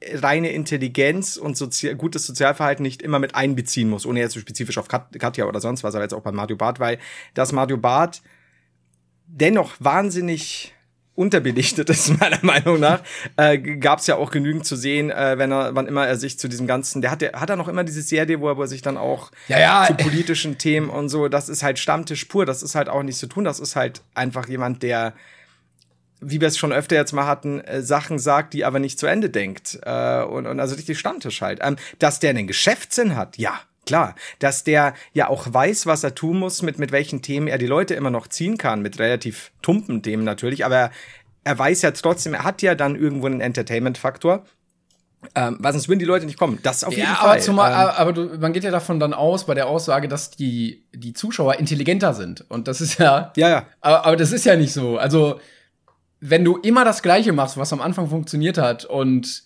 reine 0.01 0.51
Intelligenz 0.51 1.37
und 1.37 1.57
sozi 1.57 1.93
gutes 1.95 2.25
Sozialverhalten 2.25 2.83
nicht 2.83 3.01
immer 3.01 3.19
mit 3.19 3.35
einbeziehen 3.35 3.89
muss, 3.89 4.05
ohne 4.05 4.21
jetzt 4.21 4.33
so 4.33 4.39
spezifisch 4.39 4.77
auf 4.77 4.87
Katja 4.87 5.45
oder 5.45 5.59
sonst 5.59 5.83
was, 5.83 5.93
aber 5.93 6.03
jetzt 6.03 6.13
auch 6.13 6.21
bei 6.21 6.31
Mario 6.31 6.55
Barth, 6.55 6.79
weil 6.79 6.99
das 7.33 7.51
Mario 7.51 7.77
Barth 7.77 8.21
dennoch 9.27 9.73
wahnsinnig 9.79 10.73
unterbelichtet 11.19 11.89
ist, 11.89 12.17
meiner 12.19 12.39
Meinung 12.41 12.79
nach. 12.79 13.01
Äh, 13.35 13.57
Gab 13.57 13.99
es 13.99 14.07
ja 14.07 14.15
auch 14.15 14.31
genügend 14.31 14.65
zu 14.65 14.77
sehen, 14.77 15.11
äh, 15.11 15.37
wenn 15.37 15.51
er, 15.51 15.75
wann 15.75 15.85
immer 15.85 16.07
er 16.07 16.15
sich 16.15 16.39
zu 16.39 16.47
diesem 16.47 16.65
ganzen, 16.65 17.01
der 17.01 17.11
hat, 17.11 17.21
der 17.21 17.33
hat 17.33 17.49
er 17.49 17.57
noch 17.57 17.67
immer 17.67 17.83
diese 17.83 18.01
Serie, 18.01 18.39
wo 18.39 18.49
er, 18.49 18.67
sich 18.67 18.81
dann 18.81 18.97
auch 18.97 19.31
ja, 19.47 19.59
ja. 19.59 19.85
zu 19.87 19.95
politischen 19.95 20.57
Themen 20.57 20.89
und 20.89 21.09
so, 21.09 21.27
das 21.27 21.49
ist 21.49 21.61
halt 21.61 21.77
Stammtisch 21.77 22.25
pur, 22.25 22.45
das 22.45 22.63
ist 22.63 22.75
halt 22.75 22.87
auch 22.87 23.03
nichts 23.03 23.19
zu 23.19 23.27
tun, 23.27 23.43
das 23.43 23.59
ist 23.59 23.75
halt 23.75 24.01
einfach 24.13 24.47
jemand, 24.47 24.81
der 24.81 25.13
wie 26.21 26.41
wir 26.41 26.49
es 26.49 26.57
schon 26.57 26.73
öfter 26.73 26.97
jetzt 26.97 27.13
mal 27.13 27.25
hatten, 27.25 27.61
äh, 27.61 27.81
Sachen 27.81 28.19
sagt, 28.19 28.53
die 28.53 28.65
aber 28.65 28.79
nicht 28.79 28.99
zu 28.99 29.07
Ende 29.07 29.29
denkt. 29.29 29.79
Äh, 29.83 30.21
und, 30.23 30.47
und 30.47 30.59
also 30.59 30.75
richtig 30.75 30.99
Stammtisch 30.99 31.41
halt. 31.41 31.59
Ähm, 31.61 31.77
dass 31.97 32.19
der 32.19 32.31
einen 32.31 32.45
Geschäftssinn 32.45 33.15
hat, 33.15 33.37
ja, 33.37 33.57
klar. 33.89 34.15
Dass 34.37 34.63
der 34.63 34.93
ja 35.13 35.27
auch 35.27 35.51
weiß, 35.51 35.87
was 35.87 36.03
er 36.03 36.15
tun 36.15 36.37
muss, 36.37 36.61
mit, 36.61 36.77
mit 36.77 36.91
welchen 36.91 37.21
Themen 37.21 37.47
er 37.47 37.57
die 37.57 37.65
Leute 37.65 37.95
immer 37.95 38.11
noch 38.11 38.27
ziehen 38.27 38.57
kann, 38.57 38.81
mit 38.81 38.99
relativ 38.99 39.51
tumpen 39.61 40.03
Themen 40.03 40.23
natürlich, 40.23 40.63
aber 40.63 40.91
er 41.43 41.57
weiß 41.57 41.81
ja 41.81 41.91
trotzdem, 41.91 42.35
er 42.35 42.43
hat 42.43 42.61
ja 42.61 42.75
dann 42.75 42.95
irgendwo 42.95 43.25
einen 43.25 43.41
Entertainment-Faktor. 43.41 44.45
Ähm, 45.35 45.57
weil 45.59 45.73
sonst 45.73 45.89
würden 45.89 45.99
die 45.99 46.05
Leute 46.05 46.25
nicht 46.25 46.37
kommen. 46.37 46.59
Das 46.63 46.83
auf 46.85 46.93
jeden 46.93 47.09
ja, 47.09 47.15
Fall. 47.15 47.31
Aber, 47.31 47.39
zumal, 47.39 47.71
ähm, 47.71 47.93
aber 47.97 48.13
du, 48.13 48.37
man 48.39 48.53
geht 48.53 48.63
ja 48.63 48.71
davon 48.71 49.01
dann 49.01 49.13
aus, 49.13 49.45
bei 49.45 49.53
der 49.53 49.67
Aussage, 49.67 50.07
dass 50.07 50.31
die, 50.31 50.85
die 50.93 51.11
Zuschauer 51.13 51.55
intelligenter 51.55 52.13
sind. 52.13 52.45
Und 52.49 52.69
das 52.69 52.79
ist 52.79 52.99
ja. 52.99 53.33
Ja, 53.35 53.49
ja. 53.49 53.65
Aber, 53.81 54.05
aber 54.05 54.15
das 54.15 54.31
ist 54.31 54.45
ja 54.45 54.55
nicht 54.55 54.71
so. 54.71 54.97
Also, 54.97 55.41
wenn 56.21 56.45
du 56.45 56.57
immer 56.57 56.85
das 56.85 57.01
Gleiche 57.01 57.33
machst, 57.33 57.57
was 57.57 57.73
am 57.73 57.81
Anfang 57.81 58.07
funktioniert 58.07 58.57
hat 58.57 58.85
und 58.85 59.43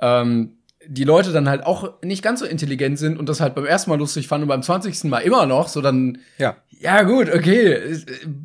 ähm, 0.00 0.55
die 0.88 1.04
Leute 1.04 1.32
dann 1.32 1.48
halt 1.48 1.64
auch 1.64 2.02
nicht 2.02 2.22
ganz 2.22 2.40
so 2.40 2.46
intelligent 2.46 2.98
sind 2.98 3.18
und 3.18 3.28
das 3.28 3.40
halt 3.40 3.54
beim 3.54 3.66
ersten 3.66 3.90
Mal 3.90 3.98
lustig 3.98 4.28
fanden 4.28 4.44
und 4.44 4.48
beim 4.48 4.62
zwanzigsten 4.62 5.10
Mal 5.10 5.20
immer 5.20 5.46
noch, 5.46 5.68
so 5.68 5.80
dann 5.80 6.18
ja. 6.38 6.56
Ja, 6.78 7.02
gut, 7.04 7.32
okay. 7.32 7.80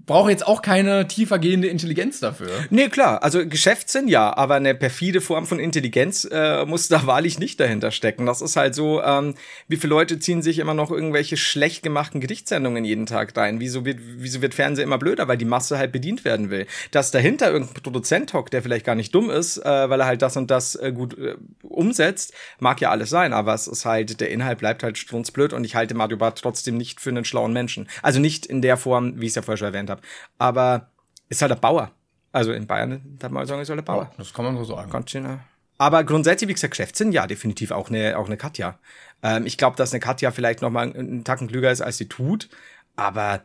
Brauche 0.06 0.32
jetzt 0.32 0.48
auch 0.48 0.62
keine 0.62 1.06
tiefergehende 1.08 1.68
Intelligenz 1.68 2.22
dafür. 2.22 2.48
Nee, 2.70 2.88
klar. 2.88 3.24
Also 3.24 3.46
Geschäftssinn 3.46 4.08
ja, 4.08 4.36
aber 4.36 4.56
eine 4.56 4.74
perfide 4.74 5.20
Form 5.20 5.46
von 5.46 5.60
Intelligenz 5.60 6.28
äh, 6.32 6.66
muss 6.66 6.88
da 6.88 7.06
wahrlich 7.08 7.40
nicht 7.40 7.60
dahinter 7.60 7.92
stecken. 7.92 8.26
Das 8.26 8.42
ist 8.42 8.56
halt 8.56 8.74
so, 8.74 9.02
ähm, 9.04 9.36
wie 9.68 9.76
viele 9.76 9.90
Leute 9.90 10.18
ziehen 10.20 10.42
sich 10.42 10.60
immer 10.60 10.74
noch 10.74 10.92
irgendwelche 10.92 11.36
schlecht 11.36 11.84
gemachten 11.84 12.22
Gedichtssendungen 12.22 12.86
jeden 12.86 13.06
Tag 13.06 13.36
rein? 13.36 13.60
Wieso 13.60 13.84
wird, 13.84 14.00
wieso 14.02 14.42
wird 14.42 14.54
Fernsehen 14.54 14.86
immer 14.88 14.98
blöder? 14.98 15.28
Weil 15.28 15.38
die 15.38 15.46
Masse 15.46 15.78
halt 15.78 15.92
bedient 15.92 16.24
werden 16.24 16.50
will. 16.50 16.68
Dass 16.92 17.12
dahinter 17.12 17.52
irgendein 17.52 17.84
Produzent 17.84 18.34
hockt, 18.34 18.54
der 18.54 18.62
vielleicht 18.62 18.86
gar 18.86 18.96
nicht 18.96 19.14
dumm 19.14 19.30
ist, 19.30 19.58
äh, 19.58 19.90
weil 19.90 20.00
er 20.00 20.06
halt 20.06 20.22
das 20.22 20.38
und 20.38 20.50
das 20.50 20.76
äh, 20.76 20.94
gut 20.94 21.18
äh, 21.18 21.36
umsetzt, 21.64 22.31
mag 22.60 22.82
ja 22.82 22.90
alles 22.90 23.10
sein, 23.10 23.34
aber 23.34 23.54
es 23.54 23.68
ist 23.68 23.86
halt, 23.86 24.20
der 24.20 24.30
Inhalt 24.30 24.60
bleibt 24.60 24.84
halt 24.84 24.98
strunzblöd 24.98 25.54
und 25.54 25.64
ich 25.64 25.76
halte 25.76 25.94
Mario 25.94 26.18
Barth 26.18 26.42
trotzdem 26.42 26.78
nicht 26.78 27.02
für 27.02 27.10
einen 27.10 27.26
schlauen 27.26 27.54
Menschen. 27.54 27.90
Also 28.02 28.20
nicht 28.20 28.46
in 28.46 28.62
der 28.62 28.78
Form, 28.78 29.20
wie 29.20 29.26
ich 29.26 29.32
es 29.32 29.36
ja 29.36 29.42
vorher 29.42 29.58
schon 29.58 29.68
erwähnt 29.68 29.90
habe. 29.90 30.02
Aber 30.38 30.92
ist 31.30 31.42
halt 31.42 31.52
der 31.52 31.58
Bauer. 31.58 31.92
Also 32.32 32.54
in 32.54 32.68
Bayern 32.68 33.02
darf 33.20 33.32
man 33.32 33.46
sagen, 33.46 33.62
ist 33.62 33.70
halt 33.70 33.80
der 33.80 33.84
Bauer. 33.84 34.04
Ja, 34.04 34.12
das 34.18 34.34
kann 34.34 34.46
man 34.46 34.58
so 34.58 34.64
sagen. 34.64 34.90
Continue. 34.90 35.40
Aber 35.78 36.04
grundsätzlich, 36.04 36.48
wie 36.48 36.54
gesagt, 36.54 36.72
Geschäftssinn, 36.72 37.12
ja, 37.12 37.26
definitiv 37.26 37.72
auch 37.72 37.90
eine, 37.90 38.18
auch 38.18 38.28
eine 38.28 38.38
Katja. 38.38 38.78
Ähm, 39.24 39.46
ich 39.46 39.58
glaube, 39.58 39.78
dass 39.78 39.92
eine 39.92 40.00
Katja 40.00 40.32
vielleicht 40.32 40.62
noch 40.62 40.70
mal 40.70 40.94
einen 40.94 41.24
Tacken 41.24 41.48
klüger 41.48 41.72
ist, 41.72 41.82
als 41.82 41.98
sie 41.98 42.08
tut. 42.08 42.50
Aber 42.96 43.42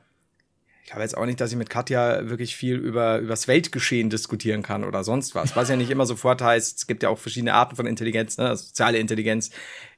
ich 0.86 0.90
glaube 0.92 1.02
jetzt 1.02 1.16
auch 1.16 1.26
nicht, 1.26 1.40
dass 1.40 1.50
ich 1.50 1.58
mit 1.58 1.68
Katja 1.68 2.30
wirklich 2.30 2.54
viel 2.54 2.76
über 2.76 3.18
übers 3.18 3.48
Weltgeschehen 3.48 4.08
diskutieren 4.08 4.62
kann 4.62 4.84
oder 4.84 5.02
sonst 5.02 5.34
was. 5.34 5.56
Was 5.56 5.68
ja 5.68 5.74
nicht 5.74 5.90
immer 5.90 6.06
sofort 6.06 6.40
heißt, 6.40 6.78
es 6.78 6.86
gibt 6.86 7.02
ja 7.02 7.08
auch 7.08 7.18
verschiedene 7.18 7.54
Arten 7.54 7.74
von 7.74 7.88
Intelligenz, 7.88 8.38
ne? 8.38 8.50
Also 8.50 8.66
soziale 8.66 8.98
Intelligenz, 8.98 9.50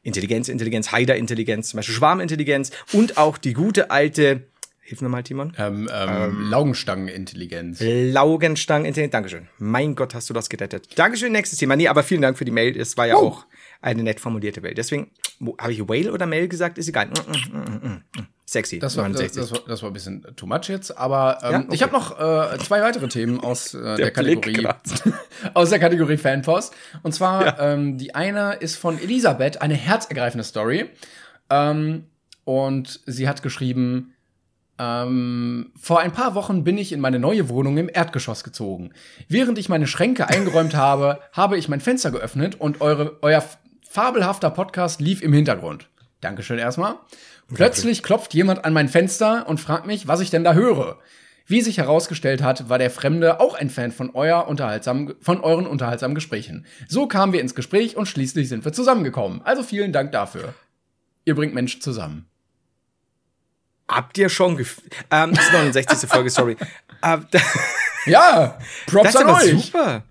Intelligenz, 0.03 0.49
Intelligenz, 0.49 0.91
Heider-Intelligenz, 0.91 1.69
zum 1.69 1.77
Beispiel 1.77 1.95
Schwarmintelligenz 1.95 2.71
und 2.95 3.19
auch 3.19 3.37
die 3.37 3.53
gute 3.53 3.91
alte 3.91 4.45
Hilf 4.81 5.03
mir 5.03 5.11
mal, 5.11 5.23
Timon. 5.23 5.53
Ähm, 5.59 5.91
ähm, 5.93 6.09
ähm, 6.11 6.51
Laugenstangenintelligenz. 6.51 7.81
Laugenstangenintelligenz. 7.83 9.13
Dankeschön. 9.13 9.49
Mein 9.59 9.95
Gott, 9.95 10.15
hast 10.15 10.31
du 10.31 10.33
das 10.33 10.49
gerettet. 10.49 10.89
Dankeschön, 10.99 11.33
nächstes 11.33 11.59
Thema. 11.59 11.77
Nee, 11.77 11.89
aber 11.89 12.03
vielen 12.03 12.23
Dank 12.23 12.39
für 12.39 12.47
die 12.47 12.51
Mail. 12.51 12.75
Es 12.75 12.97
war 12.97 13.07
ja 13.07 13.17
oh. 13.17 13.27
auch 13.27 13.47
eine 13.83 14.03
nett 14.03 14.21
formulierte 14.21 14.63
Mail. 14.63 14.73
Deswegen, 14.73 15.11
habe 15.59 15.75
ich 15.75 15.87
Whale 15.87 16.11
oder 16.11 16.25
Mail 16.25 16.49
gesagt? 16.49 16.79
Ist 16.79 16.89
egal. 16.89 17.09
Mm, 17.09 17.59
mm, 17.59 17.89
mm, 17.89 18.27
Sexy. 18.49 18.79
Das 18.79 18.97
war, 18.97 19.07
das, 19.11 19.33
das, 19.33 19.53
war, 19.53 19.61
das 19.69 19.83
war 19.83 19.91
ein 19.91 19.93
bisschen 19.93 20.25
too 20.35 20.47
much 20.47 20.69
jetzt, 20.69 20.97
aber 20.97 21.39
ähm, 21.43 21.53
ja, 21.53 21.59
okay. 21.59 21.69
ich 21.75 21.83
habe 21.83 21.93
noch 21.93 22.19
äh, 22.19 22.57
zwei 22.59 22.81
weitere 22.81 23.07
Themen 23.09 23.41
aus 23.41 23.75
äh, 23.75 23.83
der, 23.83 23.97
der 23.97 24.11
Kategorie 24.11 24.67
aus 25.55 25.69
der 25.69 25.79
Kategorie 25.79 26.17
Fanpost. 26.17 26.75
Und 27.03 27.13
zwar 27.13 27.45
ja. 27.45 27.75
ähm, 27.75 27.99
die 27.99 28.15
eine 28.15 28.55
ist 28.55 28.77
von 28.77 28.99
Elisabeth, 28.99 29.61
eine 29.61 29.75
herzergreifende 29.75 30.45
Story. 30.45 30.89
Ähm, 31.51 32.07
und 32.45 33.01
sie 33.05 33.29
hat 33.29 33.43
geschrieben, 33.43 34.15
ähm, 34.79 35.71
vor 35.79 36.01
ein 36.01 36.13
paar 36.13 36.35
Wochen 36.35 36.65
bin 36.65 36.79
ich 36.79 36.93
in 36.93 37.01
meine 37.01 37.19
neue 37.19 37.51
Wohnung 37.51 37.77
im 37.77 37.91
Erdgeschoss 37.93 38.45
gezogen. 38.45 38.93
Während 39.29 39.59
ich 39.59 39.69
meine 39.69 39.87
Schränke 39.87 40.27
eingeräumt 40.27 40.75
habe, 40.75 41.21
habe 41.33 41.59
ich 41.59 41.69
mein 41.69 41.83
Fenster 41.83 42.11
geöffnet 42.11 42.59
und 42.59 42.81
eure, 42.81 43.19
euer 43.21 43.45
fabelhafter 43.87 44.49
Podcast 44.49 45.03
lief 45.03 45.21
im 45.21 45.35
Hintergrund. 45.35 45.91
Dankeschön 46.23 46.59
erstmal. 46.59 46.97
Plötzlich 47.53 48.03
klopft 48.03 48.35
jemand 48.35 48.65
an 48.65 48.73
mein 48.73 48.89
Fenster 48.89 49.49
und 49.49 49.59
fragt 49.59 49.87
mich, 49.87 50.07
was 50.07 50.21
ich 50.21 50.31
denn 50.31 50.45
da 50.45 50.53
höre. 50.53 50.99
Wie 51.47 51.63
sich 51.63 51.79
herausgestellt 51.79 52.43
hat, 52.43 52.69
war 52.69 52.79
der 52.79 52.91
Fremde 52.91 53.41
auch 53.41 53.55
ein 53.55 53.71
Fan 53.71 53.91
von, 53.91 54.11
euer 54.13 54.47
unterhaltsamen, 54.47 55.15
von 55.21 55.41
euren 55.41 55.67
unterhaltsamen 55.67 56.15
Gesprächen. 56.15 56.67
So 56.89 57.07
kamen 57.07 57.33
wir 57.33 57.41
ins 57.41 57.55
Gespräch 57.55 57.97
und 57.97 58.07
schließlich 58.07 58.51
sind 58.51 58.67
wir 58.67 58.75
zusammengekommen. 58.75 59.41
Also 59.45 59.63
vielen 59.63 59.95
Dank 59.95 60.13
dafür. 60.13 60.53
Ihr 61.25 61.35
bringt 61.35 61.55
Menschen 61.55 61.81
zusammen. 61.81 62.27
Habt 63.89 64.19
ihr 64.19 64.29
schon 64.29 64.59
gef 64.59 64.83
ähm, 65.11 65.33
das 65.33 65.47
ist 65.47 65.53
69. 65.53 66.09
Folge, 66.11 66.29
sorry. 66.29 66.57
ja, 68.05 68.59
Props 68.87 69.13
das 69.13 69.15
ist 69.15 69.21
an 69.23 69.35
euch. 69.35 69.65
super. 69.65 70.03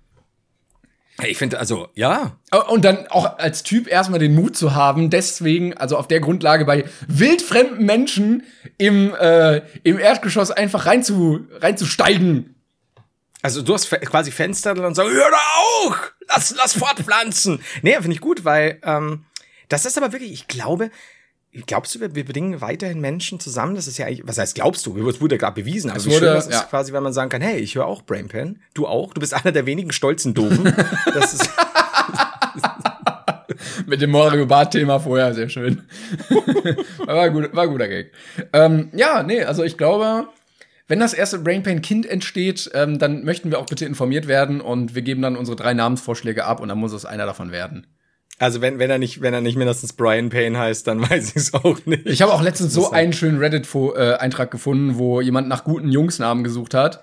Ich 1.26 1.36
finde, 1.36 1.58
also, 1.58 1.88
ja. 1.94 2.36
Und 2.68 2.84
dann 2.84 3.08
auch 3.08 3.38
als 3.38 3.64
Typ 3.64 3.88
erstmal 3.88 4.20
den 4.20 4.34
Mut 4.34 4.56
zu 4.56 4.74
haben, 4.74 5.10
deswegen, 5.10 5.76
also 5.76 5.96
auf 5.96 6.06
der 6.06 6.20
Grundlage 6.20 6.64
bei 6.64 6.84
wildfremden 7.08 7.84
Menschen 7.84 8.44
im, 8.76 9.14
äh, 9.14 9.62
im 9.82 9.98
Erdgeschoss 9.98 10.52
einfach 10.52 10.86
reinzu, 10.86 11.46
reinzusteigen. 11.60 12.54
Also 13.42 13.62
du 13.62 13.74
hast 13.74 13.90
quasi 13.90 14.30
Fenster 14.30 14.72
und 14.72 14.94
sagst, 14.94 15.12
hör 15.12 15.30
doch 15.30 15.90
auch! 15.90 15.96
Lass, 16.28 16.54
lass 16.56 16.74
fortpflanzen! 16.74 17.60
nee, 17.82 17.94
finde 17.94 18.12
ich 18.12 18.20
gut, 18.20 18.44
weil 18.44 18.78
ähm, 18.82 19.24
das 19.68 19.86
ist 19.86 19.98
aber 19.98 20.12
wirklich, 20.12 20.32
ich 20.32 20.48
glaube, 20.48 20.90
Glaubst 21.66 21.94
du, 21.94 22.00
wir 22.00 22.24
bringen 22.24 22.60
weiterhin 22.60 23.00
Menschen 23.00 23.40
zusammen? 23.40 23.74
Das 23.74 23.86
ist 23.86 23.96
ja 23.98 24.06
eigentlich, 24.06 24.22
was 24.24 24.38
heißt 24.38 24.54
glaubst 24.54 24.84
du? 24.84 25.08
Es 25.08 25.20
wurde 25.20 25.38
gerade 25.38 25.60
bewiesen. 25.60 25.90
Aber 25.90 25.98
Es 25.98 26.06
wie 26.06 26.10
schön 26.10 26.20
wurde, 26.20 26.34
das 26.34 26.46
ist 26.46 26.52
ja. 26.52 26.62
quasi, 26.64 26.92
wenn 26.92 27.02
man 27.02 27.12
sagen 27.12 27.30
kann, 27.30 27.40
hey, 27.40 27.58
ich 27.58 27.74
höre 27.74 27.86
auch 27.86 28.02
Brainpan. 28.02 28.60
Du 28.74 28.86
auch? 28.86 29.14
Du 29.14 29.20
bist 29.20 29.32
einer 29.32 29.50
der 29.50 29.64
wenigen 29.64 29.90
stolzen 29.90 30.34
Doofen. 30.34 30.64
das 31.14 31.34
ist, 31.34 31.50
Mit 33.86 34.02
dem 34.02 34.10
Mario 34.10 34.46
Bart-Thema 34.46 35.00
vorher, 35.00 35.34
sehr 35.34 35.48
schön. 35.48 35.82
war, 37.06 37.30
gut, 37.30 37.54
war 37.54 37.68
guter 37.68 37.88
Gag. 37.88 38.12
Ähm, 38.52 38.90
ja, 38.92 39.22
nee, 39.22 39.42
also 39.42 39.62
ich 39.62 39.76
glaube, 39.76 40.28
wenn 40.86 41.00
das 41.00 41.14
erste 41.14 41.38
Brainpain-Kind 41.38 42.06
entsteht, 42.06 42.70
ähm, 42.74 42.98
dann 42.98 43.24
möchten 43.24 43.50
wir 43.50 43.58
auch 43.58 43.66
bitte 43.66 43.84
informiert 43.84 44.28
werden 44.28 44.60
und 44.60 44.94
wir 44.94 45.02
geben 45.02 45.22
dann 45.22 45.36
unsere 45.36 45.56
drei 45.56 45.74
Namensvorschläge 45.74 46.44
ab 46.44 46.60
und 46.60 46.68
dann 46.68 46.78
muss 46.78 46.92
es 46.92 47.04
einer 47.04 47.26
davon 47.26 47.52
werden. 47.52 47.86
Also 48.38 48.60
wenn, 48.60 48.78
wenn 48.78 48.90
er 48.90 48.98
nicht, 48.98 49.20
wenn 49.20 49.34
er 49.34 49.40
nicht 49.40 49.56
mindestens 49.56 49.92
Brian 49.92 50.28
Payne 50.30 50.58
heißt, 50.58 50.86
dann 50.86 51.00
weiß 51.10 51.30
ich 51.30 51.36
es 51.36 51.54
auch 51.54 51.78
nicht. 51.86 52.06
Ich 52.06 52.22
habe 52.22 52.32
auch 52.32 52.42
letztens 52.42 52.72
so 52.72 52.90
einen 52.90 53.12
schönen 53.12 53.38
Reddit-Eintrag 53.38 54.50
gefunden, 54.50 54.98
wo 54.98 55.20
jemand 55.20 55.48
nach 55.48 55.64
guten 55.64 55.90
Jungsnamen 55.90 56.44
gesucht 56.44 56.74
hat 56.74 57.02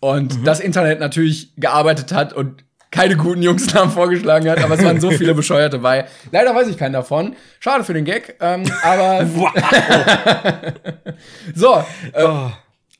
und 0.00 0.46
das 0.46 0.60
Internet 0.60 1.00
natürlich 1.00 1.52
gearbeitet 1.56 2.12
hat 2.12 2.32
und 2.32 2.64
keine 2.90 3.16
guten 3.16 3.40
Jungsnamen 3.42 3.90
vorgeschlagen 3.90 4.50
hat, 4.50 4.62
aber 4.62 4.74
es 4.74 4.84
waren 4.84 5.00
so 5.00 5.10
viele 5.12 5.32
Bescheuerte 5.34 5.78
bei. 5.78 6.04
Leider 6.30 6.54
weiß 6.54 6.68
ich 6.68 6.76
keinen 6.76 6.92
davon. 6.92 7.36
Schade 7.58 7.84
für 7.84 7.94
den 7.94 8.04
Gag, 8.04 8.36
ähm, 8.40 8.64
aber 8.82 9.24
so. 11.54 11.76
Äh, 12.12 12.24
Oh. 12.24 12.50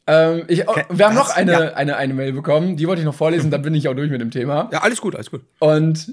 ähm, 0.06 0.42
ich, 0.48 0.66
oh, 0.68 0.74
wir 0.88 1.06
haben 1.06 1.14
noch 1.14 1.30
eine, 1.30 1.52
Ja. 1.52 1.58
eine, 1.74 1.96
eine 1.96 2.14
Mail 2.14 2.32
bekommen, 2.32 2.76
die 2.76 2.88
wollte 2.88 3.00
ich 3.02 3.06
noch 3.06 3.14
vorlesen, 3.14 3.50
dann 3.50 3.62
bin 3.62 3.74
ich 3.74 3.86
auch 3.88 3.94
durch 3.94 4.10
mit 4.10 4.20
dem 4.20 4.30
Thema. 4.30 4.68
Ja, 4.72 4.80
alles 4.82 5.00
gut, 5.00 5.14
alles 5.14 5.30
gut. 5.30 5.42
Und 5.60 6.10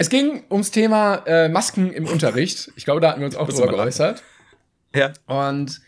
es 0.00 0.08
ging 0.08 0.44
ums 0.50 0.70
Thema 0.70 1.16
äh, 1.26 1.50
Masken 1.50 1.92
im 1.92 2.06
Unterricht. 2.06 2.72
Ich 2.74 2.86
glaube, 2.86 3.02
da 3.02 3.10
hatten 3.10 3.20
wir 3.20 3.26
uns 3.26 3.36
auch 3.36 3.46
drüber 3.46 3.68
geäußert. 3.68 4.22
Ja. 4.94 5.12
Und 5.26 5.82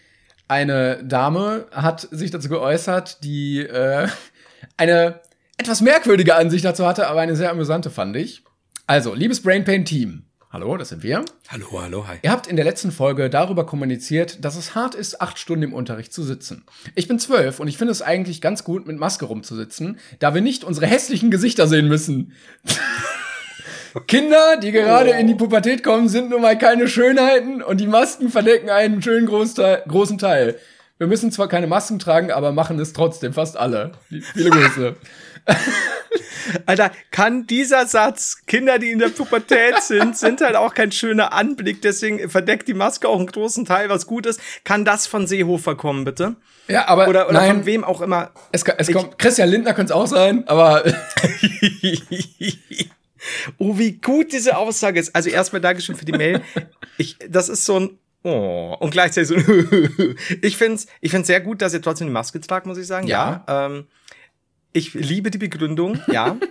eine 0.49 1.03
Dame 1.03 1.65
hat 1.73 2.09
sich 2.11 2.31
dazu 2.31 2.51
geäußert, 2.51 3.25
die 3.25 3.61
äh, 3.61 4.07
eine 4.77 5.21
etwas 5.57 5.81
merkwürdige 5.81 6.35
Ansicht 6.35 6.63
dazu 6.63 6.87
hatte, 6.87 7.09
aber 7.09 7.23
eine 7.23 7.37
sehr 7.37 7.51
amüsante 7.51 7.89
fand 7.89 8.15
ich. 8.17 8.45
Also, 8.87 9.15
liebes 9.15 9.43
Brainpain 9.43 9.87
Team. 9.87 10.25
Hallo, 10.51 10.77
das 10.77 10.91
sind 10.91 11.03
wir. 11.03 11.25
Hallo, 11.49 11.81
hallo, 11.81 12.07
hi. 12.07 12.19
Ihr 12.21 12.31
habt 12.33 12.47
in 12.47 12.57
der 12.57 12.67
letzten 12.67 12.93
Folge 12.93 13.31
darüber 13.31 13.65
kommuniziert, 13.65 14.45
dass 14.45 14.57
es 14.57 14.75
hart 14.75 14.95
ist, 14.95 15.23
acht 15.23 15.39
Stunden 15.39 15.63
im 15.63 15.73
Unterricht 15.73 16.13
zu 16.13 16.23
sitzen. 16.23 16.65
Ich 16.95 17.09
bin 17.09 17.19
zwölf 17.19 17.61
und 17.61 17.69
ich 17.69 17.79
finde 17.79 17.93
es 17.93 18.03
eigentlich 18.03 18.43
ganz 18.43 18.63
gut, 18.63 18.87
mit 18.87 18.99
Maske 18.99 19.25
rumzusitzen, 19.25 19.99
da 20.19 20.35
wir 20.35 20.43
nicht 20.43 20.65
unsere 20.65 20.87
hässlichen 20.87 21.31
Gesichter 21.31 21.67
sehen 21.67 21.89
müssen. 21.89 22.35
Kinder, 24.01 24.57
die 24.57 24.73
gerade 24.73 25.11
in 25.11 25.27
die 25.27 25.35
Pubertät 25.35 25.83
kommen, 25.83 26.09
sind 26.09 26.31
nun 26.31 26.43
mal 26.43 26.57
keine 26.57 26.89
Schönheiten 26.89 27.63
und 27.63 27.81
die 27.81 27.87
Masken 27.87 28.31
verdecken 28.31 28.71
einen 28.71 29.03
schönen 29.03 29.27
Großteil, 29.27 29.83
großen 29.87 30.19
Teil. 30.19 30.57
Wir 30.99 31.07
müssen 31.07 31.33
zwar 31.33 31.49
keine 31.49 31.67
Masken 31.67 31.99
tragen, 31.99 32.31
aber 32.31 32.53
machen 32.53 32.79
es 32.79 32.93
trotzdem, 32.93 33.33
fast 33.33 33.57
alle. 33.57 33.93
Viele 34.09 34.51
Grüße. 34.51 34.97
Alter, 36.67 36.91
kann 37.11 37.47
dieser 37.47 37.87
Satz, 37.87 38.43
Kinder, 38.47 38.79
die 38.79 38.91
in 38.91 38.99
der 38.99 39.09
Pubertät 39.09 39.83
sind, 39.83 40.17
sind 40.17 40.41
halt 40.41 40.57
auch 40.57 40.75
kein 40.75 40.93
schöner 40.93 41.33
Anblick, 41.33 41.83
deswegen 41.83 42.29
verdeckt 42.29 42.69
die 42.69 42.75
Maske 42.75 43.09
auch 43.09 43.19
einen 43.19 43.27
großen 43.27 43.65
Teil, 43.65 43.89
was 43.89 44.07
gut 44.07 44.27
ist. 44.27 44.41
Kann 44.65 44.85
das 44.85 45.07
von 45.07 45.27
Seehofer 45.27 45.75
kommen, 45.75 46.05
bitte? 46.05 46.37
Ja, 46.69 46.87
aber 46.89 47.09
Oder, 47.09 47.29
oder 47.29 47.41
nein, 47.41 47.57
von 47.57 47.67
wem 47.67 47.85
auch 47.85 48.01
immer. 48.01 48.31
es, 48.53 48.63
es 48.63 48.93
kommt, 48.93 49.19
Christian 49.19 49.49
Lindner 49.49 49.75
könnte 49.75 49.93
es 49.93 49.97
auch 49.99 50.07
sein, 50.07 50.47
aber 50.47 50.85
oh, 53.59 53.79
wie 53.79 53.93
gut 53.93 54.33
diese 54.33 54.57
Aussage 54.57 55.01
ist. 55.01 55.15
Also 55.15 55.31
erstmal 55.31 55.61
Dankeschön 55.61 55.97
für 55.97 56.05
die 56.05 56.13
Mail. 56.13 56.43
Ich, 56.99 57.17
das 57.29 57.49
ist 57.49 57.65
so 57.65 57.81
ein 57.81 57.99
Oh, 58.25 58.77
und 58.79 58.91
gleichzeitig 58.91 59.29
so 59.29 59.35
ein 59.35 60.17
Ich 60.43 60.57
find's, 60.57 60.87
ich 61.01 61.11
find's 61.11 61.27
sehr 61.27 61.41
gut, 61.41 61.61
dass 61.61 61.75
ihr 61.75 61.83
trotzdem 61.83 62.07
die 62.07 62.13
Maske 62.13 62.41
tragt, 62.41 62.67
muss 62.67 62.79
ich 62.79 62.87
sagen. 62.87 63.09
Ja. 63.09 63.45
Ja. 63.49 63.67
ähm, 63.67 63.87
ich 64.73 64.95
liebe 64.95 65.31
die 65.31 65.39
Begründung, 65.39 66.01
ja. 66.11 66.37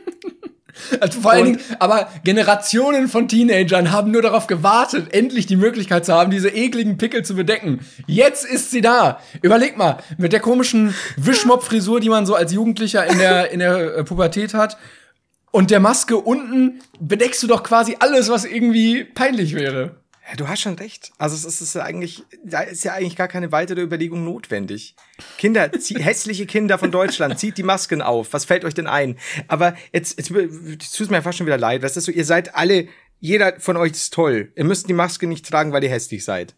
Also 1.01 1.19
vor 1.19 1.31
allen 1.31 1.45
Dingen, 1.45 1.59
aber 1.79 2.09
Generationen 2.23 3.09
von 3.09 3.27
Teenagern 3.27 3.91
haben 3.91 4.09
nur 4.09 4.21
darauf 4.21 4.47
gewartet, 4.47 5.13
endlich 5.13 5.45
die 5.45 5.57
Möglichkeit 5.57 6.05
zu 6.05 6.13
haben, 6.13 6.31
diese 6.31 6.47
ekligen 6.47 6.97
Pickel 6.97 7.25
zu 7.25 7.35
bedecken. 7.35 7.81
Jetzt 8.07 8.45
ist 8.45 8.71
sie 8.71 8.79
da. 8.79 9.19
Überleg 9.41 9.77
mal, 9.77 9.97
mit 10.17 10.31
der 10.31 10.39
komischen 10.39 10.95
Wischmopp-Frisur, 11.17 11.99
die 11.99 12.07
man 12.07 12.25
so 12.25 12.35
als 12.35 12.53
Jugendlicher 12.53 13.05
in 13.05 13.17
der, 13.17 13.51
in 13.51 13.59
der 13.59 13.97
äh, 13.97 14.03
Pubertät 14.05 14.53
hat, 14.53 14.77
und 15.51 15.71
der 15.71 15.79
Maske 15.79 16.17
unten 16.17 16.81
bedeckst 16.99 17.43
du 17.43 17.47
doch 17.47 17.63
quasi 17.63 17.97
alles, 17.99 18.29
was 18.29 18.45
irgendwie 18.45 19.03
peinlich 19.03 19.53
wäre. 19.53 20.01
Ja, 20.29 20.35
du 20.37 20.47
hast 20.47 20.61
schon 20.61 20.75
recht. 20.75 21.11
Also 21.17 21.35
es 21.35 21.43
ist, 21.43 21.55
es 21.55 21.69
ist 21.69 21.75
ja 21.75 21.83
eigentlich, 21.83 22.23
da 22.45 22.61
ist 22.61 22.83
ja 22.83 22.93
eigentlich 22.93 23.15
gar 23.15 23.27
keine 23.27 23.51
weitere 23.51 23.81
Überlegung 23.81 24.23
notwendig. 24.23 24.95
Kinder, 25.37 25.71
zieh, 25.73 25.95
hässliche 26.01 26.45
Kinder 26.45 26.77
von 26.77 26.91
Deutschland, 26.91 27.37
zieht 27.39 27.57
die 27.57 27.63
Masken 27.63 28.01
auf. 28.01 28.31
Was 28.31 28.45
fällt 28.45 28.63
euch 28.63 28.73
denn 28.73 28.87
ein? 28.87 29.17
Aber 29.47 29.75
jetzt, 29.91 30.17
jetzt, 30.17 30.29
tut 30.29 31.01
es 31.01 31.09
mir 31.09 31.21
fast 31.21 31.37
schon 31.37 31.47
wieder 31.47 31.57
leid. 31.57 31.83
Das 31.83 31.97
ist 31.97 32.05
so, 32.05 32.11
ihr 32.11 32.25
seid 32.25 32.55
alle, 32.55 32.87
jeder 33.19 33.59
von 33.59 33.77
euch 33.77 33.91
ist 33.91 34.13
toll. 34.13 34.53
Ihr 34.55 34.63
müsst 34.63 34.87
die 34.87 34.93
Maske 34.93 35.27
nicht 35.27 35.49
tragen, 35.49 35.73
weil 35.73 35.83
ihr 35.83 35.89
hässlich 35.89 36.23
seid. 36.23 36.55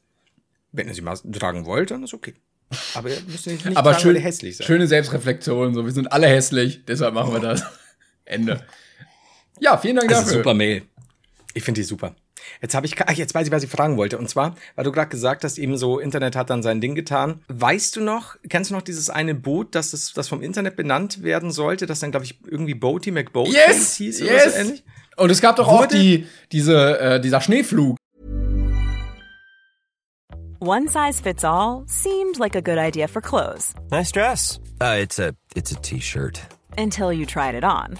Wenn 0.72 0.88
ihr 0.88 0.94
sie 0.94 1.02
Masken 1.02 1.32
tragen 1.34 1.66
wollt, 1.66 1.92
dann 1.92 2.04
ist 2.04 2.14
okay. 2.14 2.36
Aber 2.94 3.10
ihr 3.10 3.22
müsst 3.28 3.48
nicht, 3.48 3.66
nicht 3.66 3.78
Aber 3.78 3.92
tragen, 3.92 4.02
schön, 4.02 4.10
weil 4.10 4.16
ihr 4.18 4.22
hässlich 4.22 4.58
seid. 4.58 4.68
schöne 4.68 4.88
Selbstreflexion, 4.88 5.74
so 5.74 5.86
wir 5.86 5.92
sind 5.92 6.12
alle 6.12 6.28
hässlich, 6.28 6.86
deshalb 6.86 7.14
machen 7.14 7.34
wir 7.34 7.40
das. 7.40 7.64
Ende. 8.26 8.66
Ja, 9.64 9.78
vielen 9.78 9.96
Dank 9.96 10.10
dafür. 10.10 10.34
super 10.34 10.54
Mail. 10.54 10.84
Ich 11.54 11.64
finde 11.64 11.80
die 11.82 11.86
super. 11.86 12.16
Jetzt 12.62 12.76
habe 12.76 12.86
ich, 12.86 13.00
ach, 13.02 13.14
jetzt 13.14 13.34
weiß 13.34 13.48
ich, 13.48 13.54
was 13.54 13.64
ich 13.64 13.70
fragen 13.70 13.96
wollte. 13.96 14.18
Und 14.18 14.30
zwar, 14.30 14.56
weil 14.76 14.84
du 14.84 14.92
gerade 14.92 15.08
gesagt 15.10 15.46
hast, 15.46 15.58
eben 15.58 15.78
so, 15.78 16.00
Internet 16.00 16.36
hat 16.36 16.50
dann 16.50 16.62
sein 16.62 16.82
Ding 16.82 16.94
getan. 16.96 17.42
Weißt 17.48 17.96
du 17.96 18.02
noch, 18.02 18.36
kennst 18.50 18.70
du 18.72 18.76
noch 18.76 18.82
dieses 18.82 19.10
eine 19.10 19.34
Boot, 19.34 19.76
das, 19.76 19.92
das, 19.92 20.12
das 20.12 20.28
vom 20.28 20.42
Internet 20.42 20.76
benannt 20.76 21.24
werden 21.24 21.52
sollte, 21.52 21.86
das 21.86 22.02
dann, 22.02 22.12
glaube 22.12 22.26
ich, 22.26 22.40
irgendwie 22.46 22.74
Boaty 22.74 23.12
McBoat 23.12 23.48
Yes, 23.48 23.96
hieß 23.96 24.22
oder 24.24 24.32
yes. 24.34 24.54
so 24.56 24.60
ähnlich? 24.60 24.84
Und 25.16 25.30
es 25.30 25.40
gab 25.40 25.56
doch 25.56 25.68
auch 25.70 25.82
Wurde- 25.84 25.98
die, 25.98 26.28
diese, 26.52 27.00
äh, 27.00 27.22
dieser 27.22 27.40
Schneeflug. 27.40 27.96
One 30.60 30.88
size 30.88 31.22
fits 31.22 31.44
all 31.44 31.84
seemed 31.88 32.38
like 32.40 32.56
a 32.56 32.62
good 32.62 32.78
idea 32.78 33.08
for 33.08 33.22
clothes 33.22 33.74
Nice 33.92 34.12
dress. 34.12 34.60
Uh, 34.82 34.98
it's 35.02 35.20
a 35.20 35.34
it's 35.56 35.72
a 35.72 35.76
t-shirt. 35.82 36.40
until 36.78 37.12
you 37.12 37.26
tried 37.26 37.54
it 37.56 37.64
on. 37.66 38.00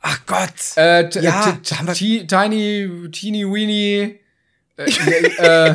Ach 0.00 0.18
Gott. 0.26 0.76
Äh, 0.76 1.08
t- 1.08 1.20
Ja, 1.20 1.58
Tiny, 1.62 3.10
Teeny 3.12 3.44
Weeny, 3.44 4.18
äh, 4.76 4.84
äh, 4.84 5.74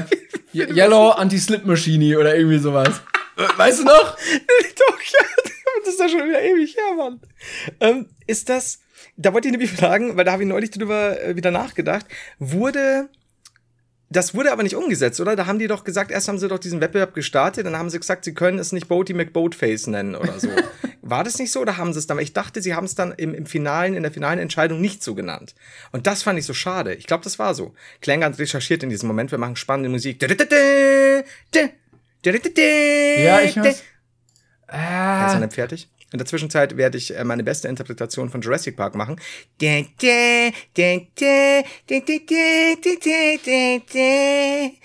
Ye- 0.52 0.74
Yellow 0.74 1.10
Anti-Slip 1.12 1.66
Machine 1.66 2.18
oder 2.20 2.36
irgendwie 2.36 2.58
sowas. 2.58 3.02
Äh, 3.38 3.44
Weißt 3.58 3.80
du 3.80 3.84
noch? 3.84 4.18
Doch, 4.18 5.02
ja, 5.02 5.26
das 5.86 5.94
ist 5.94 6.00
ja 6.00 6.10
schon 6.10 6.28
wieder 6.28 6.42
ewig 6.42 6.76
her, 6.76 6.96
Mann. 6.98 7.20
Ähm, 7.80 8.08
ist 8.26 8.50
das, 8.50 8.80
da 9.18 9.32
wollte 9.34 9.48
ich 9.48 9.52
nämlich 9.52 9.72
fragen, 9.72 10.18
weil 10.18 10.26
da 10.26 10.32
habe 10.32 10.44
ich 10.44 10.50
neulich 10.50 10.72
drüber 10.72 11.22
äh, 11.22 11.36
wieder 11.36 11.52
nachgedacht, 11.52 12.06
wurde, 12.40 13.10
das 14.10 14.34
wurde 14.36 14.52
aber 14.52 14.64
nicht 14.64 14.76
umgesetzt, 14.76 15.20
oder? 15.20 15.36
Da 15.36 15.46
haben 15.48 15.60
die 15.60 15.68
doch 15.68 15.84
gesagt, 15.84 16.12
erst 16.12 16.28
haben 16.28 16.38
sie 16.38 16.48
doch 16.48 16.60
diesen 16.60 16.80
Wettbewerb 16.82 17.14
gestartet, 17.14 17.66
dann 17.66 17.78
haben 17.78 17.90
sie 17.90 18.00
gesagt, 18.00 18.24
sie 18.26 18.34
können 18.34 18.60
es 18.60 18.72
nicht 18.72 18.88
Boaty 18.88 19.14
McBoatface 19.14 19.88
nennen 19.88 20.16
oder 20.16 20.40
so. 20.40 20.50
War 21.02 21.24
das 21.24 21.38
nicht 21.38 21.52
so 21.52 21.62
oder 21.62 21.78
haben 21.78 21.94
sie 21.94 22.00
es 22.00 22.08
dann? 22.08 22.18
Ich 22.20 22.34
dachte, 22.34 22.62
sie 22.62 22.74
haben 22.74 22.86
es 22.86 22.96
dann 22.96 23.12
im, 23.12 23.34
im 23.36 23.46
finalen, 23.46 23.96
in 23.96 24.04
der 24.04 24.12
finalen 24.12 24.40
Entscheidung 24.40 24.82
nicht 24.82 25.04
so 25.04 25.14
genannt. 25.14 25.54
Und 25.92 26.08
das 26.08 26.24
fand 26.24 26.40
ich 26.40 26.46
so 26.46 26.54
schade. 26.54 26.96
Ich 26.96 27.06
glaube, 27.06 27.24
das 27.24 27.38
war 27.38 27.54
so. 27.54 27.74
Klänger 28.02 28.26
hat 28.26 28.40
recherchiert 28.40 28.82
in 28.82 28.90
diesem 28.90 29.08
Moment, 29.08 29.32
wir 29.32 29.38
machen 29.38 29.56
spannende 29.56 29.90
Musik. 29.90 30.20
Ja, 33.24 33.42
ich 33.42 33.58
hab's. 33.58 33.68
ist 33.78 33.84
er 34.68 34.78
Ah, 34.78 35.40
nicht 35.40 35.54
fertig? 35.54 35.90
In 36.16 36.20
der 36.20 36.28
Zwischenzeit 36.28 36.78
werde 36.78 36.98
ich 36.98 37.14
äh, 37.14 37.26
meine 37.26 37.44
beste 37.44 37.68
Interpretation 37.68 38.30
von 38.30 38.40
Jurassic 38.40 38.78
Park 38.78 38.96
machen. 38.96 39.20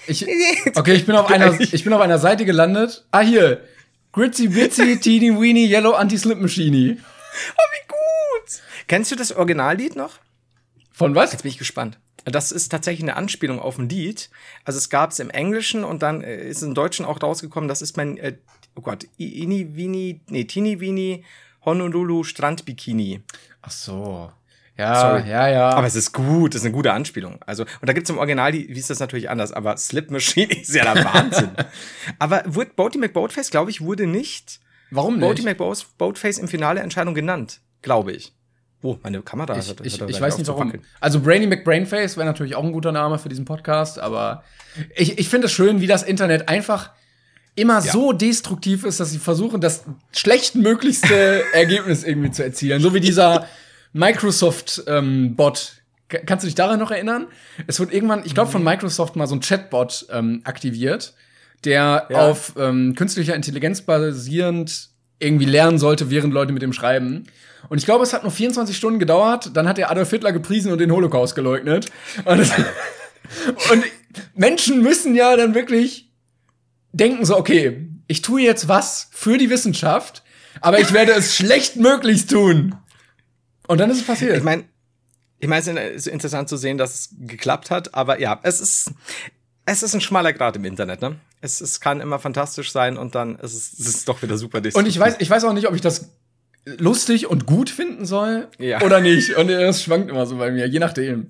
Ich, 0.08 0.26
okay, 0.74 0.94
ich 0.94 1.06
bin 1.06 1.14
auf 1.14 1.30
einer, 1.30 1.60
ich 1.60 1.84
bin 1.84 1.92
auf 1.92 2.00
einer 2.00 2.18
Seite 2.18 2.44
gelandet. 2.44 3.06
Ah, 3.12 3.20
hier. 3.20 3.62
Gritzy 4.10 4.48
Bitsy 4.48 4.96
Teeny 5.00 5.30
Weeny 5.30 5.66
Yellow 5.70 5.92
Anti-Slip 5.92 6.40
Machine. 6.40 6.96
Oh, 6.98 7.68
wie 7.72 7.86
gut! 7.86 8.62
Kennst 8.88 9.12
du 9.12 9.14
das 9.14 9.30
Originallied 9.30 9.94
noch? 9.94 10.18
Von 10.90 11.14
was? 11.14 11.30
Jetzt 11.30 11.42
bin 11.42 11.52
ich 11.52 11.58
gespannt. 11.58 12.00
Das 12.30 12.52
ist 12.52 12.68
tatsächlich 12.68 13.02
eine 13.02 13.16
Anspielung 13.16 13.60
auf 13.60 13.78
ein 13.78 13.88
Lied. 13.88 14.30
Also 14.64 14.78
es 14.78 14.90
gab 14.90 15.10
es 15.10 15.18
im 15.18 15.30
Englischen 15.30 15.84
und 15.84 16.02
dann 16.02 16.22
äh, 16.22 16.48
ist 16.48 16.58
es 16.58 16.62
im 16.62 16.74
Deutschen 16.74 17.04
auch 17.04 17.22
rausgekommen. 17.22 17.68
Das 17.68 17.82
ist 17.82 17.96
mein, 17.96 18.16
äh, 18.18 18.36
oh 18.74 18.82
Gott, 18.82 19.06
Ini 19.16 19.74
Vini, 19.74 20.20
nee, 20.28 20.44
Tini 20.44 20.80
Vini 20.80 21.24
Honolulu 21.64 22.24
Strandbikini. 22.24 23.22
Ach 23.62 23.70
so. 23.70 24.32
Ja, 24.76 24.94
Sorry. 24.98 25.28
ja, 25.28 25.48
ja. 25.48 25.70
Aber 25.70 25.86
es 25.86 25.94
ist 25.94 26.12
gut, 26.12 26.54
es 26.54 26.62
ist 26.62 26.64
eine 26.64 26.74
gute 26.74 26.92
Anspielung. 26.92 27.38
Also, 27.44 27.64
und 27.64 27.88
da 27.88 27.92
gibt's 27.92 28.08
im 28.08 28.16
Original, 28.16 28.50
die, 28.50 28.66
wie 28.68 28.78
ist 28.78 28.88
das 28.88 28.98
natürlich 28.98 29.28
anders, 29.28 29.52
aber 29.52 29.76
Slip 29.76 30.10
Machine 30.10 30.50
ist 30.60 30.74
ja 30.74 30.94
der 30.94 31.04
Wahnsinn. 31.04 31.50
aber 32.18 32.42
wurde 32.46 32.70
Boaty 32.74 32.98
McBoatface, 32.98 33.50
glaube 33.50 33.70
ich, 33.70 33.82
wurde 33.82 34.06
nicht 34.06 34.60
Warum 34.90 35.20
Boaty 35.20 35.42
nicht? 35.42 35.58
McBoatface 35.60 36.38
im 36.38 36.48
Finale 36.48 36.80
Entscheidung 36.80 37.14
genannt, 37.14 37.60
glaube 37.82 38.12
ich. 38.12 38.32
Oh, 38.82 38.96
meine 39.02 39.20
Kamera 39.22 39.58
Ich, 39.58 39.68
hat- 39.68 39.84
ich, 39.84 40.00
hat- 40.00 40.08
ich 40.08 40.20
weiß 40.20 40.38
nicht 40.38 40.48
warum. 40.48 40.72
Also 41.00 41.20
Brainy 41.20 41.46
McBrainface 41.46 42.16
wäre 42.16 42.26
natürlich 42.26 42.54
auch 42.54 42.64
ein 42.64 42.72
guter 42.72 42.92
Name 42.92 43.18
für 43.18 43.28
diesen 43.28 43.44
Podcast, 43.44 43.98
aber 43.98 44.42
ich, 44.96 45.18
ich 45.18 45.28
finde 45.28 45.46
es 45.48 45.52
schön, 45.52 45.80
wie 45.82 45.86
das 45.86 46.02
Internet 46.02 46.48
einfach 46.48 46.90
immer 47.56 47.82
so 47.82 48.12
destruktiv 48.12 48.84
ist, 48.84 48.98
dass 49.00 49.10
sie 49.10 49.18
versuchen, 49.18 49.60
das 49.60 49.84
schlechtmöglichste 50.12 51.42
Ergebnis 51.52 52.04
irgendwie 52.04 52.30
zu 52.30 52.42
erzielen. 52.42 52.80
So 52.80 52.94
wie 52.94 53.00
dieser 53.00 53.46
Microsoft-Bot. 53.92 55.72
Kannst 56.26 56.42
du 56.42 56.46
dich 56.48 56.54
daran 56.56 56.80
noch 56.80 56.90
erinnern? 56.90 57.26
Es 57.68 57.78
wird 57.78 57.92
irgendwann, 57.92 58.22
ich 58.24 58.34
glaube, 58.34 58.50
von 58.50 58.64
Microsoft 58.64 59.14
mal 59.14 59.28
so 59.28 59.36
ein 59.36 59.40
Chatbot 59.40 60.06
ähm, 60.10 60.40
aktiviert, 60.44 61.14
der 61.64 62.06
Ja. 62.10 62.28
auf 62.28 62.54
ähm, 62.58 62.94
künstlicher 62.96 63.34
Intelligenz 63.36 63.82
basierend 63.82 64.88
irgendwie 65.20 65.44
lernen 65.44 65.78
sollte, 65.78 66.10
während 66.10 66.32
Leute 66.34 66.52
mit 66.52 66.62
dem 66.62 66.72
schreiben. 66.72 67.26
Und 67.68 67.78
ich 67.78 67.84
glaube, 67.84 68.02
es 68.04 68.12
hat 68.12 68.22
nur 68.22 68.32
24 68.32 68.76
Stunden 68.76 68.98
gedauert, 68.98 69.50
dann 69.54 69.68
hat 69.68 69.78
er 69.78 69.90
Adolf 69.90 70.10
Hitler 70.10 70.32
gepriesen 70.32 70.72
und 70.72 70.78
den 70.78 70.90
Holocaust 70.90 71.34
geleugnet. 71.34 71.86
Und, 72.24 72.38
das, 72.38 72.50
und 73.72 73.84
Menschen 74.34 74.82
müssen 74.82 75.14
ja 75.14 75.36
dann 75.36 75.54
wirklich 75.54 76.10
denken 76.92 77.24
so, 77.24 77.36
okay, 77.36 77.88
ich 78.08 78.22
tue 78.22 78.42
jetzt 78.42 78.68
was 78.68 79.08
für 79.12 79.38
die 79.38 79.50
Wissenschaft, 79.50 80.24
aber 80.60 80.80
ich 80.80 80.92
werde 80.92 81.12
es 81.12 81.36
schlechtmöglichst 81.36 82.30
tun. 82.30 82.74
Und 83.68 83.78
dann 83.78 83.90
ist 83.90 83.98
es 83.98 84.06
passiert. 84.06 84.36
Ich 84.36 84.42
meine, 84.42 84.64
ich 85.38 85.48
meine, 85.48 85.80
es 85.80 86.06
ist 86.06 86.06
interessant 86.08 86.48
zu 86.48 86.56
sehen, 86.56 86.76
dass 86.76 86.94
es 86.94 87.08
geklappt 87.18 87.70
hat, 87.70 87.94
aber 87.94 88.20
ja, 88.20 88.40
es 88.42 88.60
ist, 88.60 88.92
es 89.64 89.82
ist 89.82 89.94
ein 89.94 90.00
schmaler 90.00 90.32
Grad 90.32 90.56
im 90.56 90.64
Internet, 90.64 91.00
ne? 91.00 91.20
Es, 91.40 91.60
es 91.60 91.80
kann 91.80 92.00
immer 92.00 92.18
fantastisch 92.18 92.72
sein 92.72 92.98
und 92.98 93.14
dann 93.14 93.36
ist 93.36 93.54
es, 93.54 93.78
es 93.78 93.86
ist 93.86 94.08
doch 94.08 94.20
wieder 94.22 94.36
super 94.36 94.58
Und 94.58 94.64
destruktiv. 94.64 94.92
ich 94.92 95.00
weiß, 95.00 95.16
ich 95.20 95.30
weiß 95.30 95.44
auch 95.44 95.54
nicht, 95.54 95.68
ob 95.68 95.74
ich 95.74 95.80
das 95.80 96.10
lustig 96.64 97.26
und 97.26 97.46
gut 97.46 97.70
finden 97.70 98.04
soll 98.06 98.48
Ja. 98.58 98.80
oder 98.82 99.00
nicht. 99.00 99.34
Und 99.36 99.48
das 99.48 99.82
schwankt 99.82 100.10
immer 100.10 100.26
so 100.26 100.36
bei 100.36 100.50
mir, 100.50 100.66
je 100.66 100.78
nachdem. 100.78 101.28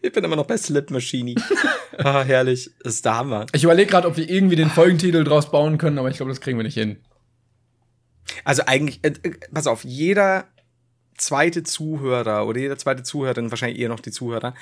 ich 0.00 0.12
bin 0.12 0.24
immer 0.24 0.36
noch 0.36 0.46
bei 0.46 0.56
Slip 0.56 0.90
Machine. 0.90 1.34
ah, 1.98 2.22
herrlich. 2.22 2.70
Das 2.82 2.94
ist 2.94 3.04
der 3.04 3.16
Hammer. 3.16 3.46
Ich 3.52 3.64
überlege 3.64 3.90
gerade, 3.90 4.08
ob 4.08 4.16
wir 4.16 4.28
irgendwie 4.28 4.56
den 4.56 4.70
Folgentitel 4.70 5.24
draus 5.24 5.50
bauen 5.50 5.78
können, 5.78 5.98
aber 5.98 6.08
ich 6.10 6.16
glaube, 6.16 6.30
das 6.30 6.40
kriegen 6.40 6.58
wir 6.58 6.64
nicht 6.64 6.74
hin. 6.74 6.98
Also 8.44 8.62
eigentlich, 8.66 9.00
äh, 9.02 9.12
äh, 9.22 9.30
pass 9.52 9.66
auf, 9.66 9.84
jeder 9.84 10.46
zweite 11.16 11.62
Zuhörer 11.64 12.46
oder 12.46 12.60
jede 12.60 12.76
zweite 12.76 13.02
Zuhörerin, 13.02 13.50
wahrscheinlich 13.50 13.80
eher 13.80 13.88
noch 13.88 14.00
die 14.00 14.10
Zuhörer, 14.12 14.54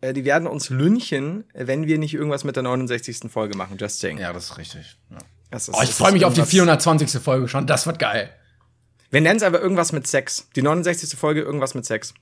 äh, 0.00 0.12
die 0.12 0.24
werden 0.24 0.48
uns 0.48 0.68
lynchen, 0.70 1.44
wenn 1.54 1.86
wir 1.86 1.98
nicht 1.98 2.14
irgendwas 2.14 2.42
mit 2.44 2.56
der 2.56 2.62
69. 2.64 3.30
Folge 3.30 3.56
machen. 3.56 3.76
Just 3.78 4.00
saying. 4.00 4.18
Ja, 4.18 4.32
das 4.32 4.46
ist 4.50 4.58
richtig. 4.58 4.96
Ja. 5.10 5.18
Das 5.50 5.68
ist- 5.68 5.74
Oh, 5.74 5.82
ich 5.82 5.90
freue 5.90 6.12
mich 6.12 6.24
auf 6.24 6.32
die 6.34 6.40
irgendwas- 6.40 6.50
420. 6.50 7.22
Folge 7.22 7.48
schon. 7.48 7.66
Das 7.66 7.86
wird 7.86 7.98
geil. 7.98 8.30
Wir 9.10 9.20
nennen 9.20 9.36
es 9.36 9.42
aber 9.42 9.60
irgendwas 9.60 9.92
mit 9.92 10.06
Sex. 10.06 10.48
Die 10.56 10.62
69. 10.62 11.18
Folge 11.18 11.42
irgendwas 11.42 11.74
mit 11.74 11.84
Sex. 11.84 12.14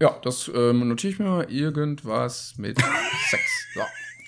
Ja, 0.00 0.18
das 0.22 0.50
ähm, 0.54 0.86
notiere 0.88 1.12
ich 1.12 1.18
mir 1.18 1.26
mal. 1.26 1.50
Irgendwas 1.50 2.54
mit 2.58 2.78
Sex. 3.30 3.42
So. 3.74 3.82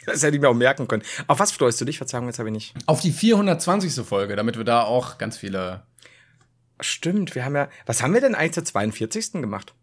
Das 0.07 0.23
hätte 0.23 0.37
ich 0.37 0.41
mir 0.41 0.49
auch 0.49 0.55
merken 0.55 0.89
können. 0.89 1.03
Auf 1.27 1.39
was 1.39 1.53
freust 1.53 1.81
du 1.81 1.85
dich? 1.85 1.99
Verzeihung, 1.99 2.27
jetzt 2.27 2.39
habe 2.39 2.49
ich 2.49 2.55
nicht. 2.55 2.75
Auf 2.87 3.01
die 3.01 3.13
420. 3.13 4.07
Folge, 4.07 4.37
damit 4.37 4.57
wir 4.57 4.65
da 4.65 4.83
auch 4.83 5.19
ganz 5.19 5.37
viele. 5.37 5.83
Stimmt, 6.81 7.35
wir 7.35 7.45
haben 7.45 7.55
ja. 7.57 7.69
Was 7.85 8.03
haben 8.03 8.15
wir 8.15 8.21
denn 8.23 8.35
eigentlich 8.35 8.53
zur 8.53 8.65
42. 8.65 9.33
gemacht? 9.33 9.75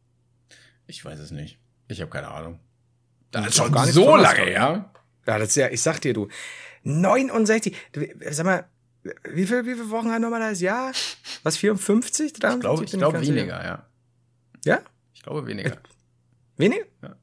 Ich 0.88 1.06
weiß 1.06 1.20
es 1.20 1.32
nicht. 1.32 1.60
Ich 1.88 2.02
habe 2.02 2.10
keine 2.10 2.30
Ahnung. 2.30 2.60
Das 3.32 3.44
Das 3.44 3.50
ist 3.52 3.58
schon 3.58 3.72
gar 3.72 3.86
nicht 3.86 3.94
so 3.94 4.16
lange, 4.16 4.52
ja. 4.52 4.92
Ja, 5.28 5.40
das 5.40 5.50
ist 5.50 5.56
ja, 5.56 5.70
ich 5.70 5.82
sag 5.82 6.00
dir, 6.00 6.14
du. 6.14 6.30
69. 6.84 7.76
Du, 7.92 8.06
Sag 8.32 8.46
mal, 8.46 8.66
wie, 9.34 9.46
viel, 9.46 9.66
wie 9.66 9.74
viele 9.74 9.90
Wochen 9.90 10.12
hat 10.12 10.22
nochmal 10.22 10.40
das 10.40 10.62
Jahr? 10.62 10.92
Was, 11.44 11.58
54? 11.58 12.34
Ich 12.34 12.34
glaube 12.40 12.84
ich 12.84 12.92
Bin 12.92 13.00
glaub 13.00 13.14
ganz 13.14 13.26
sicher. 13.26 13.38
weniger, 13.38 13.64
ja. 13.64 13.86
Ja? 14.66 14.80
Ich 15.14 15.22
glaube 15.22 15.46
weniger. 15.48 15.78
Weniger? 16.58 16.86
Ja. 17.02 17.16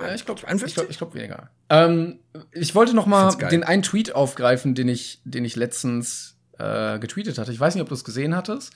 Ja, 0.00 0.14
ich 0.14 0.24
glaube 0.24 0.46
51? 0.46 0.66
ich 0.66 0.74
glaub, 0.74 0.90
ich 0.90 0.98
glaub 0.98 1.14
weniger. 1.14 1.50
Ähm, 1.68 2.18
ich 2.50 2.74
wollte 2.74 2.94
noch 2.94 3.06
mal 3.06 3.22
find's 3.22 3.38
geil. 3.38 3.50
den 3.50 3.64
einen 3.64 3.82
Tweet 3.82 4.14
aufgreifen, 4.14 4.74
den 4.74 4.88
ich, 4.88 5.20
den 5.24 5.44
ich 5.44 5.56
letztens 5.56 6.36
äh, 6.58 6.98
getweetet 6.98 7.38
hatte. 7.38 7.52
Ich 7.52 7.60
weiß 7.60 7.74
nicht, 7.74 7.82
ob 7.82 7.88
du 7.88 7.94
es 7.94 8.04
gesehen 8.04 8.34
hattest, 8.34 8.72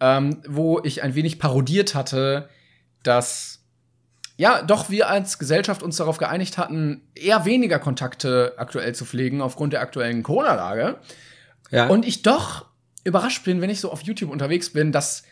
ähm, 0.00 0.42
wo 0.48 0.80
ich 0.82 1.02
ein 1.02 1.14
wenig 1.14 1.38
parodiert 1.38 1.94
hatte, 1.94 2.48
dass 3.02 3.60
ja, 4.38 4.62
doch 4.62 4.90
wir 4.90 5.08
als 5.08 5.38
Gesellschaft 5.38 5.82
uns 5.82 5.98
darauf 5.98 6.16
geeinigt 6.16 6.56
hatten, 6.56 7.02
eher 7.14 7.44
weniger 7.44 7.78
Kontakte 7.78 8.54
aktuell 8.56 8.94
zu 8.94 9.04
pflegen 9.04 9.42
aufgrund 9.42 9.74
der 9.74 9.82
aktuellen 9.82 10.22
Corona-Lage. 10.22 10.98
Ja. 11.72 11.88
Und 11.88 12.06
ich 12.06 12.22
doch 12.22 12.66
überrascht 13.04 13.44
bin, 13.44 13.60
wenn 13.60 13.70
ich 13.70 13.80
so 13.80 13.90
auf 13.90 14.02
YouTube 14.02 14.30
unterwegs 14.30 14.70
bin, 14.70 14.92
dass 14.92 15.24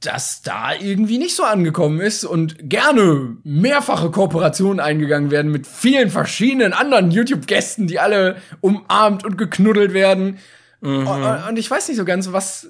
das 0.00 0.42
da 0.42 0.74
irgendwie 0.74 1.18
nicht 1.18 1.36
so 1.36 1.44
angekommen 1.44 2.00
ist 2.00 2.24
und 2.24 2.68
gerne 2.68 3.36
mehrfache 3.44 4.10
Kooperationen 4.10 4.80
eingegangen 4.80 5.30
werden 5.30 5.52
mit 5.52 5.66
vielen 5.66 6.10
verschiedenen 6.10 6.72
anderen 6.72 7.10
YouTube-Gästen, 7.10 7.86
die 7.86 8.00
alle 8.00 8.36
umarmt 8.60 9.24
und 9.24 9.38
geknuddelt 9.38 9.92
werden. 9.92 10.38
Und, 10.80 11.06
und 11.06 11.58
ich 11.58 11.70
weiß 11.70 11.88
nicht 11.88 11.96
so 11.96 12.04
ganz, 12.04 12.32
was, 12.32 12.68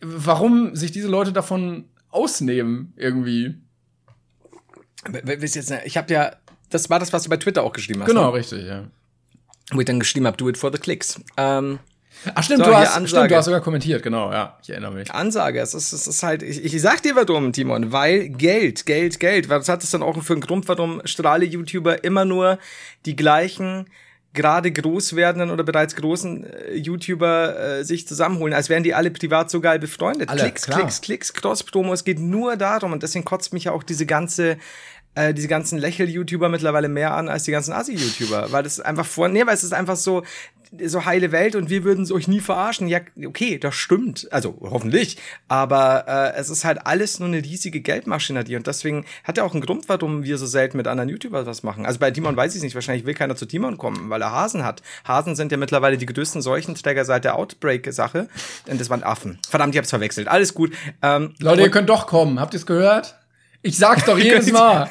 warum 0.00 0.74
sich 0.74 0.90
diese 0.90 1.08
Leute 1.08 1.32
davon 1.32 1.88
ausnehmen 2.10 2.92
irgendwie. 2.96 3.54
Jetzt, 5.38 5.74
ich 5.84 5.96
habe 5.96 6.12
ja, 6.12 6.32
das 6.70 6.90
war 6.90 6.98
das, 6.98 7.12
was 7.12 7.24
du 7.24 7.30
bei 7.30 7.36
Twitter 7.36 7.62
auch 7.62 7.72
geschrieben 7.72 8.00
hast. 8.00 8.08
Genau, 8.08 8.30
Ne? 8.30 8.34
richtig, 8.38 8.64
ja. 8.66 8.84
Wo 9.72 9.80
ich 9.80 9.86
dann 9.86 10.00
geschrieben 10.00 10.26
habe, 10.26 10.36
do 10.36 10.48
it 10.48 10.58
for 10.58 10.70
the 10.72 10.78
clicks. 10.78 11.20
Ähm, 11.36 11.78
Ach 12.34 12.42
stimmt, 12.42 12.64
So, 12.64 12.70
du 12.70 12.76
hast, 12.76 13.08
stimmt, 13.08 13.30
du 13.30 13.36
hast 13.36 13.46
sogar 13.46 13.60
kommentiert, 13.60 14.02
genau, 14.02 14.30
ja, 14.30 14.56
ich 14.62 14.70
erinnere 14.70 14.92
mich. 14.92 15.10
Ansage, 15.12 15.60
es 15.60 15.74
ist, 15.74 15.92
es 15.92 16.06
ist 16.06 16.22
halt, 16.22 16.42
ich, 16.42 16.64
ich 16.64 16.80
sag 16.80 17.02
dir 17.02 17.16
warum, 17.16 17.52
Timon, 17.52 17.90
weil 17.90 18.28
Geld, 18.28 18.86
Geld, 18.86 19.18
Geld, 19.18 19.48
was 19.48 19.68
hat 19.68 19.82
es 19.82 19.90
dann 19.90 20.02
auch 20.02 20.22
für 20.22 20.34
einen 20.34 20.42
Grund, 20.42 20.68
warum 20.68 21.02
Strahle-YouTuber 21.04 22.04
immer 22.04 22.24
nur 22.24 22.58
die 23.06 23.16
gleichen 23.16 23.86
gerade 24.34 24.72
groß 24.72 25.14
werdenden 25.16 25.50
oder 25.50 25.64
bereits 25.64 25.94
großen 25.94 26.44
äh, 26.44 26.74
YouTuber 26.74 27.58
äh, 27.58 27.84
sich 27.84 28.08
zusammenholen, 28.08 28.54
als 28.54 28.68
wären 28.68 28.82
die 28.82 28.94
alle 28.94 29.10
privat 29.10 29.50
so 29.50 29.60
geil 29.60 29.78
befreundet. 29.78 30.28
Alle, 30.28 30.40
Klicks, 30.40 30.62
klar. 30.62 30.78
Klicks, 30.78 31.00
Klicks, 31.00 31.34
Cross-Promo, 31.34 31.92
es 31.92 32.04
geht 32.04 32.18
nur 32.18 32.56
darum 32.56 32.92
und 32.92 33.02
deswegen 33.02 33.24
kotzt 33.24 33.52
mich 33.52 33.64
ja 33.64 33.72
auch 33.72 33.82
diese 33.82 34.06
ganze 34.06 34.56
äh, 35.14 35.34
diese 35.34 35.48
ganzen 35.48 35.78
Lächel-YouTuber 35.78 36.48
mittlerweile 36.48 36.88
mehr 36.88 37.14
an 37.14 37.28
als 37.28 37.44
die 37.44 37.50
ganzen 37.50 37.72
Assi-YouTuber, 37.72 38.52
weil 38.52 38.62
das 38.62 38.78
ist 38.78 38.84
einfach 38.84 39.06
vor, 39.06 39.28
nee, 39.28 39.46
weil 39.46 39.54
es 39.54 39.64
ist 39.64 39.74
einfach 39.74 39.96
so, 39.96 40.22
so 40.86 41.04
heile 41.04 41.32
Welt 41.32 41.54
und 41.54 41.68
wir 41.68 41.84
würden 41.84 42.10
euch 42.12 42.28
nie 42.28 42.40
verarschen. 42.40 42.88
Ja, 42.88 43.00
okay, 43.26 43.58
das 43.58 43.74
stimmt. 43.74 44.28
Also 44.30 44.56
hoffentlich. 44.62 45.18
Aber 45.48 46.04
äh, 46.08 46.38
es 46.38 46.48
ist 46.48 46.64
halt 46.64 46.86
alles 46.86 47.20
nur 47.20 47.28
eine 47.28 47.44
riesige 47.44 47.80
Geldmaschinerie 47.80 48.56
und 48.56 48.66
deswegen 48.66 49.04
hat 49.24 49.36
er 49.38 49.44
auch 49.44 49.52
einen 49.52 49.60
Grund, 49.60 49.88
warum 49.88 50.24
wir 50.24 50.38
so 50.38 50.46
selten 50.46 50.78
mit 50.78 50.86
anderen 50.86 51.10
YouTubern 51.10 51.44
was 51.44 51.62
machen. 51.62 51.84
Also 51.84 51.98
bei 51.98 52.10
Timon 52.10 52.36
weiß 52.36 52.52
ich 52.52 52.58
es 52.58 52.62
nicht. 52.62 52.74
Wahrscheinlich 52.74 53.04
will 53.04 53.14
keiner 53.14 53.36
zu 53.36 53.44
Timon 53.44 53.76
kommen, 53.76 54.08
weil 54.08 54.22
er 54.22 54.32
Hasen 54.32 54.64
hat. 54.64 54.82
Hasen 55.04 55.36
sind 55.36 55.52
ja 55.52 55.58
mittlerweile 55.58 55.98
die 55.98 56.06
größten 56.06 56.40
Seuchenträger 56.40 57.04
seit 57.04 57.24
der 57.24 57.36
Outbreak-Sache. 57.36 58.28
Und 58.66 58.80
das 58.80 58.88
waren 58.88 59.02
Affen. 59.02 59.38
Verdammt, 59.46 59.74
ich 59.74 59.78
hab's 59.78 59.90
verwechselt. 59.90 60.28
Alles 60.28 60.54
gut. 60.54 60.72
Ähm, 61.02 61.34
Leute, 61.38 61.62
ihr 61.62 61.70
könnt 61.70 61.90
doch 61.90 62.06
kommen. 62.06 62.40
Habt 62.40 62.54
ihr 62.54 62.58
es 62.58 62.66
gehört? 62.66 63.21
Ich 63.62 63.78
sag's 63.78 64.04
doch 64.04 64.18
jedes 64.18 64.50
Mal. 64.52 64.90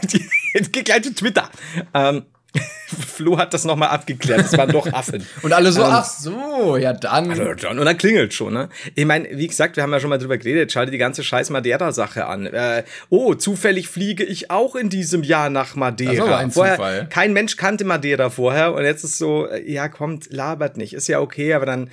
Jetzt 0.54 0.74
geht 0.74 0.86
gleich 0.86 1.04
zu 1.04 1.14
Twitter. 1.14 1.50
Ähm, 1.94 2.24
Flo 3.08 3.38
hat 3.38 3.54
das 3.54 3.64
nochmal 3.64 3.90
abgeklärt. 3.90 4.42
Es 4.42 4.58
waren 4.58 4.72
doch 4.72 4.92
Affen. 4.92 5.26
Und 5.42 5.54
alle 5.54 5.72
so, 5.72 5.82
Ähm, 5.82 5.88
ach 5.90 6.06
so, 6.06 6.76
ja 6.78 6.92
dann. 6.92 7.30
Also, 7.30 7.44
John, 7.54 7.80
und 7.80 7.86
dann 7.86 7.98
klingelt 7.98 8.34
schon, 8.34 8.54
ne? 8.54 8.70
Ich 8.96 9.06
meine, 9.06 9.30
wie 9.32 9.48
gesagt, 9.48 9.78
wir 9.78 9.84
haben 9.84 9.94
ja 9.94 10.02
schon 10.02 10.10
mal 10.10 10.18
drüber 10.18 10.38
geredet, 10.38 10.72
schalte 10.72 10.92
die 10.92 10.98
ganze 10.98 11.24
scheiß 11.24 11.50
Madeira-Sache 11.50 12.26
an. 12.26 12.48
Äh, 12.48 12.84
oh, 13.10 13.36
zufällig 13.36 13.88
fliege 13.88 14.26
ich 14.26 14.52
auch 14.52 14.76
in 14.76 14.90
diesem 14.90 15.24
Jahr 15.24 15.50
nach 15.50 15.76
Madeira. 15.76 16.14
Das 16.14 16.26
aber 16.26 16.38
ein 16.38 16.52
vorher, 16.52 16.76
Zufall. 16.76 17.08
Kein 17.10 17.32
Mensch 17.34 17.56
kannte 17.56 17.86
Madeira 17.86 18.30
vorher 18.30 18.74
und 18.74 18.84
jetzt 18.84 19.04
ist 19.06 19.18
so, 19.18 19.48
äh, 19.48 19.72
ja, 19.72 19.88
kommt, 19.88 20.32
labert 20.32 20.76
nicht. 20.76 20.94
Ist 20.94 21.08
ja 21.08 21.22
okay, 21.22 21.54
aber 21.54 21.66
dann 21.66 21.90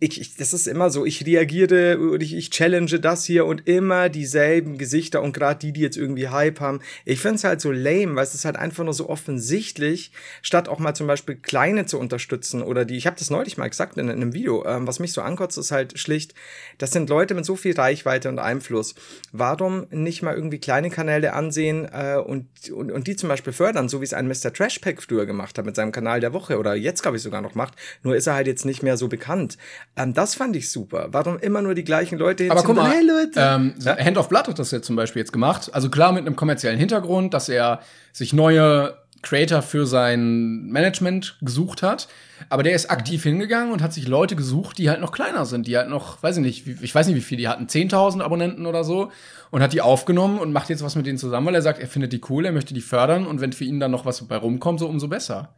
ich, 0.00 0.20
ich, 0.20 0.36
das 0.36 0.52
ist 0.52 0.68
immer 0.68 0.90
so, 0.90 1.04
ich 1.04 1.26
reagiere 1.26 1.98
und 1.98 2.22
ich, 2.22 2.34
ich 2.34 2.50
challenge 2.50 3.00
das 3.00 3.24
hier 3.24 3.46
und 3.46 3.66
immer 3.66 4.08
dieselben 4.08 4.78
Gesichter 4.78 5.22
und 5.22 5.32
gerade 5.32 5.58
die, 5.58 5.72
die 5.72 5.80
jetzt 5.80 5.96
irgendwie 5.96 6.28
Hype 6.28 6.60
haben. 6.60 6.80
Ich 7.04 7.20
finde 7.20 7.36
es 7.36 7.44
halt 7.44 7.60
so 7.60 7.72
lame, 7.72 8.14
weil 8.14 8.22
es 8.22 8.34
ist 8.34 8.44
halt 8.44 8.56
einfach 8.56 8.84
nur 8.84 8.94
so 8.94 9.08
offensichtlich, 9.08 10.12
statt 10.40 10.68
auch 10.68 10.78
mal 10.78 10.94
zum 10.94 11.08
Beispiel 11.08 11.34
Kleine 11.34 11.86
zu 11.86 11.98
unterstützen 11.98 12.62
oder 12.62 12.84
die, 12.84 12.96
ich 12.96 13.06
habe 13.08 13.16
das 13.18 13.30
neulich 13.30 13.58
mal 13.58 13.68
gesagt 13.68 13.96
in, 13.96 14.08
in 14.08 14.22
einem 14.22 14.34
Video, 14.34 14.64
ähm, 14.66 14.86
was 14.86 15.00
mich 15.00 15.12
so 15.12 15.20
ankotzt, 15.20 15.58
ist 15.58 15.72
halt 15.72 15.98
schlicht, 15.98 16.32
das 16.78 16.92
sind 16.92 17.10
Leute 17.10 17.34
mit 17.34 17.44
so 17.44 17.56
viel 17.56 17.74
Reichweite 17.74 18.28
und 18.28 18.38
Einfluss. 18.38 18.94
Warum 19.32 19.88
nicht 19.90 20.22
mal 20.22 20.34
irgendwie 20.34 20.58
kleine 20.58 20.90
Kanäle 20.90 21.32
ansehen 21.32 21.88
äh, 21.90 22.18
und, 22.24 22.46
und, 22.70 22.92
und 22.92 23.06
die 23.08 23.16
zum 23.16 23.28
Beispiel 23.28 23.52
fördern, 23.52 23.88
so 23.88 24.00
wie 24.00 24.04
es 24.04 24.14
ein 24.14 24.28
Mr. 24.28 24.52
Trashpack 24.52 25.02
früher 25.02 25.26
gemacht 25.26 25.58
hat 25.58 25.66
mit 25.66 25.74
seinem 25.74 25.90
Kanal 25.90 26.20
der 26.20 26.32
Woche 26.32 26.58
oder 26.58 26.76
jetzt, 26.76 27.02
glaube 27.02 27.16
ich, 27.16 27.22
sogar 27.24 27.40
noch 27.40 27.56
macht, 27.56 27.74
nur 28.04 28.14
ist 28.14 28.28
er 28.28 28.34
halt 28.34 28.46
jetzt 28.46 28.64
nicht 28.64 28.84
mehr 28.84 28.96
so 28.96 29.08
bekannt. 29.08 29.58
Ähm, 29.98 30.14
das 30.14 30.34
fand 30.34 30.56
ich 30.56 30.70
super. 30.70 31.08
Warum 31.10 31.38
immer 31.38 31.62
nur 31.62 31.74
die 31.74 31.84
gleichen 31.84 32.18
Leute 32.18 32.50
Aber 32.50 32.62
guck 32.62 32.76
mal, 32.76 32.90
hey, 32.90 33.04
Leute. 33.04 33.40
Ähm, 33.40 33.74
ja? 33.80 33.96
Hand 33.98 34.16
of 34.16 34.28
Blood 34.28 34.48
hat 34.48 34.58
das 34.58 34.70
jetzt 34.70 34.86
zum 34.86 34.96
Beispiel 34.96 35.20
jetzt 35.20 35.32
gemacht. 35.32 35.70
Also 35.72 35.90
klar 35.90 36.12
mit 36.12 36.26
einem 36.26 36.36
kommerziellen 36.36 36.78
Hintergrund, 36.78 37.34
dass 37.34 37.48
er 37.48 37.80
sich 38.12 38.32
neue 38.32 38.96
Creator 39.22 39.62
für 39.62 39.86
sein 39.86 40.66
Management 40.66 41.38
gesucht 41.42 41.82
hat. 41.82 42.08
Aber 42.50 42.62
der 42.62 42.74
ist 42.74 42.90
aktiv 42.90 43.24
hingegangen 43.24 43.72
und 43.72 43.82
hat 43.82 43.92
sich 43.92 44.06
Leute 44.06 44.36
gesucht, 44.36 44.78
die 44.78 44.88
halt 44.88 45.00
noch 45.00 45.10
kleiner 45.10 45.44
sind, 45.44 45.66
die 45.66 45.76
halt 45.76 45.88
noch, 45.88 46.22
weiß 46.22 46.36
ich 46.36 46.42
nicht, 46.42 46.66
ich 46.82 46.94
weiß 46.94 47.08
nicht, 47.08 47.16
wie 47.16 47.20
viele 47.20 47.40
die 47.40 47.48
hatten, 47.48 47.66
10.000 47.66 48.22
Abonnenten 48.22 48.66
oder 48.66 48.84
so 48.84 49.10
und 49.50 49.60
hat 49.60 49.72
die 49.72 49.80
aufgenommen 49.80 50.38
und 50.38 50.52
macht 50.52 50.70
jetzt 50.70 50.84
was 50.84 50.94
mit 50.94 51.06
denen 51.06 51.18
zusammen, 51.18 51.46
weil 51.48 51.54
er 51.56 51.62
sagt, 51.62 51.80
er 51.80 51.88
findet 51.88 52.12
die 52.12 52.20
cool, 52.28 52.46
er 52.46 52.52
möchte 52.52 52.74
die 52.74 52.80
fördern 52.80 53.26
und 53.26 53.40
wenn 53.40 53.52
für 53.52 53.64
ihn 53.64 53.80
dann 53.80 53.90
noch 53.90 54.04
was 54.04 54.22
bei 54.22 54.36
rumkommt, 54.36 54.78
so 54.78 54.86
umso 54.86 55.08
besser. 55.08 55.52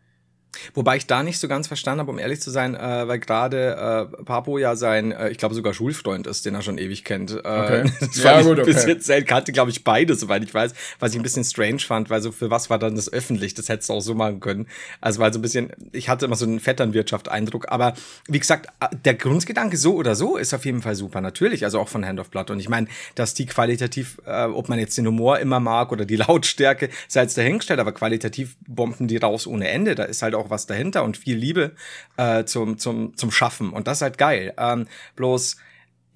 Wobei 0.75 0.97
ich 0.97 1.07
da 1.07 1.23
nicht 1.23 1.39
so 1.39 1.49
ganz 1.49 1.67
verstanden 1.67 2.01
habe, 2.01 2.11
um 2.11 2.19
ehrlich 2.19 2.41
zu 2.41 2.51
sein, 2.51 2.75
äh, 2.75 3.09
weil 3.09 3.19
gerade 3.19 4.09
äh, 4.19 4.25
Papo 4.25 4.59
ja 4.59 4.77
sein, 4.77 5.13
äh, 5.13 5.31
ich 5.31 5.39
glaube 5.39 5.55
sogar 5.55 5.75
Schulfreund 5.75 6.27
ist, 6.27 6.45
den 6.45 6.55
er 6.55 6.63
schon 6.63 6.79
ewig 6.79 7.05
kennt. 7.05 7.31
Äh, 7.31 7.37
okay. 7.37 7.93
Das 8.01 8.23
ja, 8.23 8.43
gut, 8.43 8.59
okay. 8.59 8.73
bis 8.73 8.87
jetzt 8.87 9.07
selten 9.07 9.27
kannte, 9.27 9.53
glaube 9.53 9.71
ich, 9.71 9.85
beide, 9.85 10.15
soweit 10.15 10.43
ich 10.43 10.53
weiß, 10.53 10.73
was 10.99 11.13
ich 11.13 11.19
ein 11.19 11.23
bisschen 11.23 11.45
strange 11.45 11.81
fand, 11.81 12.11
weil 12.11 12.21
so 12.21 12.33
für 12.33 12.51
was 12.51 12.71
war 12.71 12.79
dann 12.79 12.97
das 12.97 13.13
öffentlich? 13.13 13.55
Das 13.55 13.69
hättest 13.69 13.89
du 13.89 13.95
auch 13.95 14.01
so 14.01 14.15
machen 14.15 14.41
können. 14.41 14.67
Also 15.01 15.21
weil 15.21 15.33
so 15.33 15.39
ein 15.39 15.43
bisschen, 15.43 15.71
ich 15.93 16.09
hatte 16.09 16.25
immer 16.27 16.37
so 16.37 16.45
einen 16.45 16.61
Vetternwirtschaft-Eindruck, 16.61 17.71
aber 17.71 17.95
wie 18.27 18.39
gesagt, 18.39 18.67
äh, 18.81 18.89
der 19.05 19.15
Grundgedanke 19.15 19.77
so 19.77 19.95
oder 19.95 20.17
so 20.17 20.37
ist 20.37 20.55
auf 20.55 20.65
jeden 20.65 20.83
Fall 20.83 20.95
super, 20.95 21.21
natürlich, 21.21 21.65
also 21.65 21.79
auch 21.79 21.89
von 21.89 22.05
Hand 22.05 22.21
of 22.21 22.31
Blood. 22.31 22.51
Und 22.51 22.61
ich 22.61 22.69
meine, 22.69 22.89
dass 23.15 23.35
die 23.35 23.47
qualitativ, 23.47 24.21
äh, 24.27 24.45
ob 24.45 24.69
man 24.69 24.79
jetzt 24.79 24.99
den 24.99 25.07
Humor 25.07 25.39
immer 25.39 25.61
mag 25.61 25.93
oder 25.93 26.05
die 26.05 26.17
Lautstärke, 26.17 26.89
sei 27.07 27.23
jetzt 27.23 27.39
dahingestellt, 27.39 27.81
aber 27.81 27.93
qualitativ 27.93 28.57
bomben 28.67 29.09
die 29.09 29.19
raus 29.19 29.47
ohne 29.47 29.69
Ende. 29.69 29.95
Da 29.95 30.05
ist 30.05 30.23
halt 30.23 30.35
auch 30.35 30.40
was 30.49 30.67
dahinter 30.67 31.05
und 31.05 31.19
viel 31.19 31.37
Liebe 31.37 31.75
äh, 32.17 32.45
zum, 32.45 32.79
zum, 32.79 33.17
zum 33.17 33.31
Schaffen. 33.31 33.71
Und 33.73 33.87
das 33.87 33.99
ist 33.99 34.03
halt 34.03 34.17
geil. 34.17 34.55
Ähm, 34.57 34.87
bloß, 35.17 35.57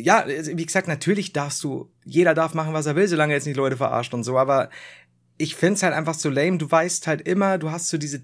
ja, 0.00 0.24
wie 0.26 0.64
gesagt, 0.64 0.88
natürlich 0.88 1.32
darfst 1.32 1.62
du, 1.62 1.90
jeder 2.04 2.32
darf 2.34 2.54
machen, 2.54 2.72
was 2.72 2.86
er 2.86 2.96
will, 2.96 3.08
solange 3.08 3.34
er 3.34 3.36
jetzt 3.36 3.46
nicht 3.46 3.56
Leute 3.56 3.76
verarscht 3.76 4.14
und 4.14 4.24
so, 4.24 4.38
aber 4.38 4.70
ich 5.36 5.56
find's 5.56 5.82
halt 5.82 5.94
einfach 5.94 6.14
so 6.14 6.30
lame. 6.30 6.58
Du 6.58 6.70
weißt 6.70 7.06
halt 7.06 7.26
immer, 7.28 7.58
du 7.58 7.70
hast 7.70 7.88
so 7.88 7.98
diese 7.98 8.22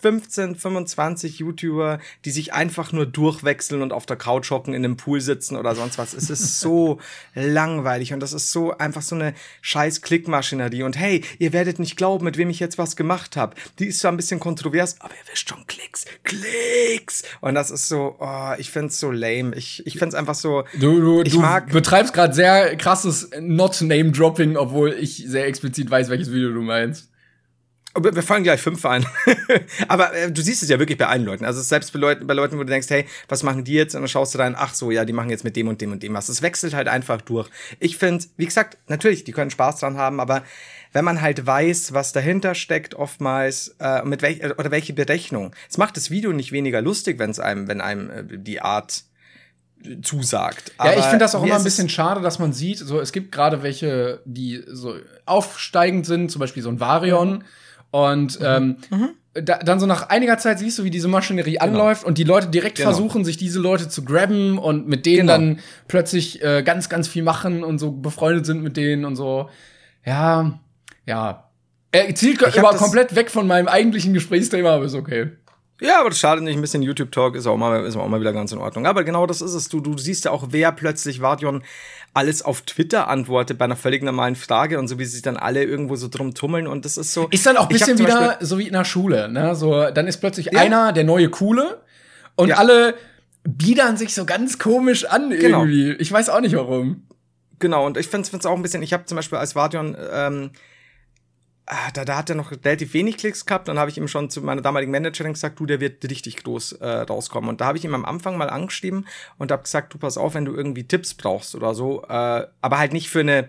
15, 0.00 0.56
25 0.56 1.38
YouTuber, 1.38 1.98
die 2.24 2.30
sich 2.30 2.52
einfach 2.52 2.92
nur 2.92 3.06
durchwechseln 3.06 3.82
und 3.82 3.92
auf 3.92 4.06
der 4.06 4.16
Couch 4.16 4.50
hocken, 4.50 4.74
in 4.74 4.84
einem 4.84 4.96
Pool 4.96 5.20
sitzen 5.20 5.56
oder 5.56 5.74
sonst 5.74 5.98
was. 5.98 6.14
Es 6.14 6.30
ist 6.30 6.60
so 6.60 6.98
langweilig 7.34 8.12
und 8.12 8.20
das 8.20 8.32
ist 8.32 8.52
so 8.52 8.76
einfach 8.76 9.02
so 9.02 9.14
eine 9.14 9.34
scheiß 9.60 10.02
Klickmaschinerie. 10.02 10.82
Und 10.82 10.98
hey, 10.98 11.22
ihr 11.38 11.52
werdet 11.52 11.78
nicht 11.78 11.96
glauben, 11.96 12.24
mit 12.24 12.36
wem 12.36 12.50
ich 12.50 12.60
jetzt 12.60 12.78
was 12.78 12.96
gemacht 12.96 13.36
habe. 13.36 13.56
Die 13.78 13.86
ist 13.86 14.00
zwar 14.00 14.12
ein 14.12 14.16
bisschen 14.16 14.40
kontrovers, 14.40 14.96
aber 15.00 15.14
ihr 15.14 15.32
wisst 15.32 15.48
schon, 15.48 15.66
Klicks, 15.66 16.04
Klicks. 16.24 17.22
Und 17.40 17.54
das 17.54 17.70
ist 17.70 17.88
so, 17.88 18.16
oh, 18.18 18.52
ich 18.58 18.70
find's 18.70 18.98
so 18.98 19.10
lame. 19.10 19.54
Ich, 19.54 19.86
ich 19.86 19.98
find's 19.98 20.14
einfach 20.14 20.34
so. 20.34 20.64
Du, 20.78 21.00
du, 21.00 21.22
ich 21.22 21.32
du 21.32 21.40
mag 21.40 21.70
betreibst 21.70 22.12
gerade 22.12 22.34
sehr 22.34 22.76
krasses 22.76 23.30
Not-Name-Dropping, 23.38 24.56
obwohl 24.56 24.92
ich 24.92 25.24
sehr 25.26 25.46
explizit 25.46 25.90
weiß, 25.90 26.08
welches 26.08 26.32
Video 26.32 26.52
du 26.52 26.62
meinst. 26.62 27.10
Wir 27.98 28.22
fangen 28.22 28.44
gleich 28.44 28.60
fünf 28.60 28.86
ein. 28.86 29.04
Aber 29.88 30.14
äh, 30.14 30.30
du 30.30 30.42
siehst 30.42 30.62
es 30.62 30.68
ja 30.68 30.78
wirklich 30.78 30.96
bei 30.96 31.08
allen 31.08 31.24
Leuten. 31.24 31.44
Also 31.44 31.60
selbst 31.60 31.92
bei 31.92 31.98
Leuten, 31.98 32.26
bei 32.26 32.34
Leuten, 32.34 32.56
wo 32.56 32.62
du 32.62 32.70
denkst, 32.70 32.88
hey, 32.88 33.04
was 33.28 33.42
machen 33.42 33.64
die 33.64 33.72
jetzt? 33.72 33.96
Und 33.96 34.02
dann 34.02 34.08
schaust 34.08 34.34
du 34.34 34.38
rein, 34.38 34.54
ach 34.56 34.74
so, 34.74 34.92
ja, 34.92 35.04
die 35.04 35.12
machen 35.12 35.30
jetzt 35.30 35.42
mit 35.42 35.56
dem 35.56 35.66
und 35.66 35.80
dem 35.80 35.90
und 35.90 36.02
dem 36.02 36.14
was. 36.14 36.28
Es 36.28 36.40
wechselt 36.40 36.72
halt 36.72 36.86
einfach 36.86 37.20
durch. 37.20 37.48
Ich 37.80 37.96
finde, 37.96 38.24
wie 38.36 38.46
gesagt, 38.46 38.78
natürlich, 38.86 39.24
die 39.24 39.32
können 39.32 39.50
Spaß 39.50 39.80
dran 39.80 39.96
haben, 39.96 40.20
aber 40.20 40.44
wenn 40.92 41.04
man 41.04 41.20
halt 41.20 41.44
weiß, 41.44 41.92
was 41.92 42.12
dahinter 42.12 42.54
steckt, 42.54 42.94
oftmals, 42.94 43.74
äh, 43.80 44.04
mit 44.04 44.22
welch, 44.22 44.44
oder 44.44 44.70
welche 44.70 44.92
Berechnung. 44.92 45.52
Es 45.68 45.76
macht 45.76 45.96
das 45.96 46.10
Video 46.10 46.32
nicht 46.32 46.52
weniger 46.52 46.82
lustig, 46.82 47.18
wenn 47.18 47.30
es 47.30 47.40
einem, 47.40 47.66
wenn 47.66 47.80
einem 47.80 48.10
äh, 48.10 48.38
die 48.38 48.60
Art 48.60 49.02
zusagt. 50.02 50.72
Aber 50.76 50.92
ja, 50.92 50.98
ich 50.98 51.04
finde 51.06 51.20
das 51.24 51.34
auch 51.34 51.42
immer 51.42 51.56
ein 51.56 51.64
bisschen 51.64 51.88
schade, 51.88 52.20
dass 52.20 52.38
man 52.38 52.52
sieht, 52.52 52.78
so 52.78 53.00
es 53.00 53.12
gibt 53.12 53.32
gerade 53.32 53.62
welche, 53.62 54.20
die 54.26 54.62
so 54.68 54.94
aufsteigend 55.26 56.06
sind, 56.06 56.30
zum 56.30 56.38
Beispiel 56.38 56.62
so 56.62 56.68
ein 56.68 56.78
Varion. 56.78 57.38
Mhm 57.38 57.44
und 57.90 58.38
mhm. 58.40 58.46
ähm, 58.46 58.76
mhm. 58.90 59.08
Da, 59.32 59.58
dann 59.58 59.78
so 59.78 59.86
nach 59.86 60.08
einiger 60.08 60.38
Zeit 60.38 60.58
siehst 60.58 60.76
du, 60.80 60.82
wie 60.82 60.90
diese 60.90 61.06
Maschinerie 61.06 61.52
genau. 61.52 61.64
anläuft 61.64 62.02
und 62.02 62.18
die 62.18 62.24
Leute 62.24 62.48
direkt 62.48 62.78
genau. 62.78 62.90
versuchen, 62.90 63.24
sich 63.24 63.36
diese 63.36 63.60
Leute 63.60 63.88
zu 63.88 64.04
grabben 64.04 64.58
und 64.58 64.88
mit 64.88 65.06
denen 65.06 65.28
genau. 65.28 65.32
dann 65.34 65.60
plötzlich 65.86 66.42
äh, 66.42 66.64
ganz, 66.64 66.88
ganz 66.88 67.06
viel 67.06 67.22
machen 67.22 67.62
und 67.62 67.78
so 67.78 67.92
befreundet 67.92 68.44
sind 68.44 68.60
mit 68.64 68.76
denen 68.76 69.04
und 69.04 69.14
so. 69.14 69.48
Ja, 70.04 70.58
ja. 71.06 71.48
Er 71.92 72.12
zielt 72.16 72.42
aber 72.58 72.76
komplett 72.76 73.14
weg 73.14 73.30
von 73.30 73.46
meinem 73.46 73.68
eigentlichen 73.68 74.14
Gesprächsthema, 74.14 74.70
aber 74.74 74.86
ist 74.86 74.94
okay. 74.94 75.30
Ja, 75.80 76.00
aber 76.00 76.10
das 76.10 76.18
schadet 76.18 76.44
nicht. 76.44 76.56
Ein 76.56 76.60
bisschen 76.60 76.82
YouTube-Talk 76.82 77.34
ist 77.34 77.46
auch 77.46 77.56
mal, 77.56 77.84
ist 77.84 77.96
auch 77.96 78.06
mal 78.08 78.20
wieder 78.20 78.32
ganz 78.32 78.52
in 78.52 78.58
Ordnung. 78.58 78.86
Aber 78.86 79.04
genau 79.04 79.26
das 79.26 79.40
ist 79.40 79.54
es. 79.54 79.68
Du, 79.68 79.80
du 79.80 79.96
siehst 79.96 80.26
ja 80.26 80.30
auch, 80.30 80.48
wer 80.50 80.72
plötzlich 80.72 81.20
Vardion 81.20 81.62
alles 82.12 82.42
auf 82.42 82.62
Twitter 82.62 83.08
antwortet 83.08 83.58
bei 83.58 83.64
einer 83.64 83.76
völlig 83.76 84.02
normalen 84.02 84.36
Frage 84.36 84.78
und 84.78 84.88
so 84.88 84.98
wie 84.98 85.04
sich 85.04 85.22
dann 85.22 85.36
alle 85.36 85.64
irgendwo 85.64 85.96
so 85.96 86.08
drum 86.08 86.34
tummeln 86.34 86.66
und 86.66 86.84
das 86.84 86.96
ist 86.96 87.12
so. 87.12 87.28
Ist 87.30 87.46
dann 87.46 87.56
auch 87.56 87.68
ein 87.68 87.68
bisschen 87.68 87.98
wieder 87.98 88.38
so 88.40 88.58
wie 88.58 88.66
in 88.66 88.72
der 88.72 88.84
Schule, 88.84 89.30
ne? 89.30 89.54
So, 89.54 89.90
dann 89.90 90.06
ist 90.06 90.18
plötzlich 90.18 90.46
ja. 90.52 90.60
einer 90.60 90.92
der 90.92 91.04
neue 91.04 91.28
Coole 91.30 91.80
und 92.36 92.48
ja. 92.48 92.56
alle 92.56 92.94
biedern 93.44 93.96
sich 93.96 94.14
so 94.14 94.24
ganz 94.24 94.58
komisch 94.58 95.04
an 95.04 95.30
genau. 95.30 95.60
irgendwie. 95.60 95.92
Ich 95.92 96.10
weiß 96.10 96.28
auch 96.28 96.40
nicht 96.40 96.56
warum. 96.56 97.04
Genau, 97.58 97.86
und 97.86 97.96
ich 97.96 98.08
finde 98.08 98.28
es 98.36 98.46
auch 98.46 98.56
ein 98.56 98.62
bisschen, 98.62 98.82
ich 98.82 98.92
habe 98.92 99.04
zum 99.04 99.16
Beispiel 99.16 99.38
als 99.38 99.54
Vardion 99.54 99.96
ähm, 100.12 100.50
da, 101.94 102.04
da 102.04 102.16
hat 102.16 102.30
er 102.30 102.36
noch 102.36 102.50
relativ 102.50 102.94
wenig 102.94 103.16
Klicks 103.16 103.46
gehabt. 103.46 103.68
Dann 103.68 103.78
habe 103.78 103.90
ich 103.90 103.96
ihm 103.96 104.08
schon 104.08 104.28
zu 104.28 104.42
meiner 104.42 104.60
damaligen 104.60 104.90
Managerin 104.90 105.34
gesagt, 105.34 105.60
du, 105.60 105.66
der 105.66 105.80
wird 105.80 106.02
richtig 106.08 106.42
groß 106.42 106.72
äh, 106.72 106.86
rauskommen. 106.86 107.48
Und 107.48 107.60
da 107.60 107.66
habe 107.66 107.78
ich 107.78 107.84
ihm 107.84 107.94
am 107.94 108.04
Anfang 108.04 108.36
mal 108.36 108.50
angeschrieben 108.50 109.06
und 109.38 109.52
habe 109.52 109.62
gesagt, 109.62 109.94
du 109.94 109.98
pass 109.98 110.18
auf, 110.18 110.34
wenn 110.34 110.44
du 110.44 110.54
irgendwie 110.54 110.84
Tipps 110.84 111.14
brauchst 111.14 111.54
oder 111.54 111.74
so, 111.74 112.02
äh, 112.02 112.46
aber 112.60 112.78
halt 112.78 112.92
nicht 112.92 113.08
für 113.08 113.20
eine 113.20 113.48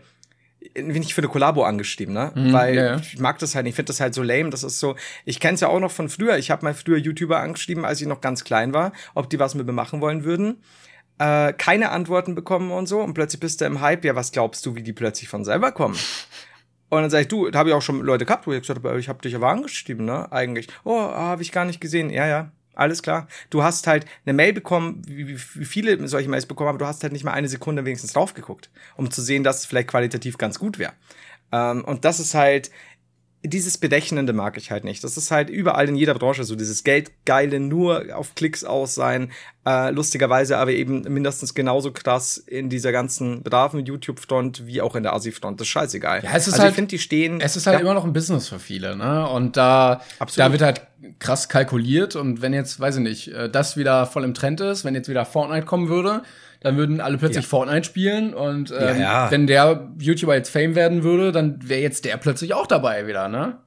nicht 0.76 1.16
für 1.16 1.22
eine 1.22 1.28
Kollabo 1.28 1.64
angeschrieben, 1.64 2.14
ne? 2.14 2.32
Mhm, 2.36 2.54
Weil 2.54 2.76
ja, 2.76 2.86
ja. 2.86 2.96
ich 2.98 3.18
mag 3.18 3.40
das 3.40 3.56
halt, 3.56 3.66
ich 3.66 3.74
finde 3.74 3.88
das 3.88 4.00
halt 4.00 4.14
so 4.14 4.22
lame. 4.22 4.52
Das 4.52 4.64
ist 4.64 4.80
so, 4.80 4.96
ich 5.26 5.40
kenne 5.40 5.56
es 5.56 5.62
ja 5.62 5.68
auch 5.68 5.80
noch 5.80 5.92
von 5.92 6.08
früher. 6.08 6.38
Ich 6.38 6.52
habe 6.52 6.64
mal 6.64 6.76
früher 6.76 6.98
YouTuber 6.98 7.40
angeschrieben, 7.40 7.84
als 7.84 8.00
ich 8.00 8.08
noch 8.08 8.22
ganz 8.22 8.44
klein 8.44 8.72
war, 8.72 8.94
ob 9.16 9.28
die 9.30 9.40
was 9.40 9.56
mit 9.56 9.66
mir 9.66 9.74
machen 9.74 10.02
wollen 10.02 10.24
würden. 10.24 10.62
Äh, 11.18 11.54
keine 11.54 11.90
Antworten 11.90 12.36
bekommen 12.36 12.72
und 12.72 12.86
so. 12.86 13.02
Und 13.02 13.16
plötzlich 13.16 13.40
bist 13.40 13.62
du 13.62 13.66
im 13.66 13.82
Hype. 13.82 14.06
Ja, 14.06 14.16
was 14.16 14.32
glaubst 14.32 14.66
du, 14.66 14.76
wie 14.76 14.84
die 14.84 14.94
plötzlich 14.94 15.30
von 15.30 15.44
selber 15.44 15.72
kommen? 15.72 15.98
Und 16.92 17.04
dann 17.04 17.10
sag 17.10 17.22
ich, 17.22 17.30
du, 17.30 17.50
da 17.50 17.60
habe 17.60 17.70
ich 17.70 17.76
auch 17.76 17.82
schon 17.82 18.02
Leute 18.02 18.26
gehabt, 18.26 18.46
wo 18.46 18.52
ich 18.52 18.60
gesagt 18.60 18.84
habe, 18.84 19.00
ich 19.00 19.08
habe 19.08 19.22
dich 19.22 19.34
aber 19.34 19.48
angeschrieben, 19.48 20.06
ne? 20.06 20.30
Eigentlich. 20.30 20.68
Oh, 20.84 21.00
habe 21.00 21.42
ich 21.42 21.54
gar 21.54 21.64
nicht 21.64 21.80
gesehen. 21.80 22.10
Ja, 22.10 22.28
ja. 22.28 22.52
Alles 22.74 23.02
klar. 23.02 23.28
Du 23.50 23.64
hast 23.64 23.88
halt 23.88 24.06
eine 24.26 24.34
Mail 24.34 24.52
bekommen, 24.52 25.02
wie, 25.08 25.38
wie 25.38 25.66
viele 25.66 26.06
solche 26.10 26.28
Mails 26.28 26.46
bekommen, 26.46 26.68
aber 26.68 26.80
du 26.80 26.86
hast 26.86 27.02
halt 27.04 27.14
nicht 27.14 27.24
mal 27.24 27.32
eine 27.32 27.48
Sekunde 27.48 27.86
wenigstens 27.86 28.12
drauf 28.12 28.34
geguckt, 28.34 28.70
um 28.98 29.10
zu 29.10 29.22
sehen, 29.22 29.46
dass 29.46 29.60
es 29.60 29.66
vielleicht 29.66 29.88
qualitativ 29.88 30.38
ganz 30.38 30.60
gut 30.60 30.80
wäre. 30.80 30.92
Ähm, 31.54 31.86
und 31.86 32.04
das 32.04 32.20
ist 32.20 32.34
halt, 32.34 32.72
dieses 33.44 33.78
Berechnende 33.78 34.34
mag 34.34 34.58
ich 34.58 34.70
halt 34.70 34.84
nicht. 34.84 35.04
Das 35.04 35.18
ist 35.18 35.32
halt 35.32 35.50
überall 35.50 35.90
in 35.90 35.96
jeder 35.96 36.14
Branche 36.14 36.44
so, 36.44 36.56
dieses 36.56 36.84
Geldgeile 36.84 37.60
nur 37.60 38.16
auf 38.16 38.36
Klicks 38.36 38.64
aus 38.64 38.94
sein, 38.94 39.32
äh, 39.66 39.90
lustigerweise 39.92 40.58
aber 40.58 40.72
eben 40.72 41.02
mindestens 41.02 41.54
genauso 41.54 41.92
krass 41.92 42.38
in 42.38 42.70
dieser 42.70 42.92
ganzen 42.92 43.42
braven 43.42 43.86
YouTube-Front 43.86 44.68
wie 44.68 44.82
auch 44.82 44.96
in 44.96 45.04
der 45.04 45.14
Asi-Front. 45.14 45.60
Das 45.60 45.68
ist 45.68 45.72
scheißegal. 45.72 46.24
Ja, 46.24 46.32
es 46.36 46.48
ist 46.48 46.54
also 46.54 46.64
halt, 46.64 46.72
ich 46.72 46.76
finde, 46.76 46.90
die 46.90 47.00
stehen. 47.00 47.42
Es 47.42 47.56
ist 47.56 47.66
halt 47.66 47.78
ja. 47.78 47.82
immer 47.82 47.94
noch 47.94 48.06
ein 48.06 48.14
Business 48.14 48.48
für 48.48 48.60
viele, 48.60 48.96
ne? 48.96 49.28
Und 49.28 49.58
da, 49.58 50.02
da 50.36 50.52
wird 50.52 50.62
halt 50.62 50.82
krass 51.18 51.50
kalkuliert 51.50 52.16
und 52.16 52.42
wenn 52.42 52.54
jetzt, 52.54 52.80
weiß 52.80 52.98
ich 52.98 53.04
nicht, 53.04 53.28
äh, 53.30 53.50
das 53.50 53.76
wieder 53.76 54.06
voll 54.06 54.24
im 54.24 54.36
Trend 54.36 54.62
ist, 54.62 54.86
wenn 54.86 54.94
jetzt 54.94 55.10
wieder 55.10 55.26
Fortnite 55.26 55.66
kommen 55.66 55.90
würde, 55.90 56.22
dann 56.62 56.78
würden 56.78 57.02
alle 57.02 57.18
plötzlich 57.18 57.46
ja. 57.46 57.50
Fortnite 57.50 57.84
spielen 57.84 58.34
und 58.34 58.72
ähm, 58.72 58.78
ja, 58.80 58.96
ja. 58.96 59.32
wenn 59.32 59.48
der 59.48 59.92
YouTuber 60.00 60.36
jetzt 60.36 60.50
Fame 60.50 60.76
werden 60.76 61.04
würde, 61.04 61.32
dann 61.32 61.58
wäre 61.68 61.82
jetzt 61.82 62.06
der 62.06 62.18
plötzlich 62.18 62.54
auch 62.54 62.68
dabei 62.68 63.08
wieder, 63.08 63.28
ne? 63.28 63.58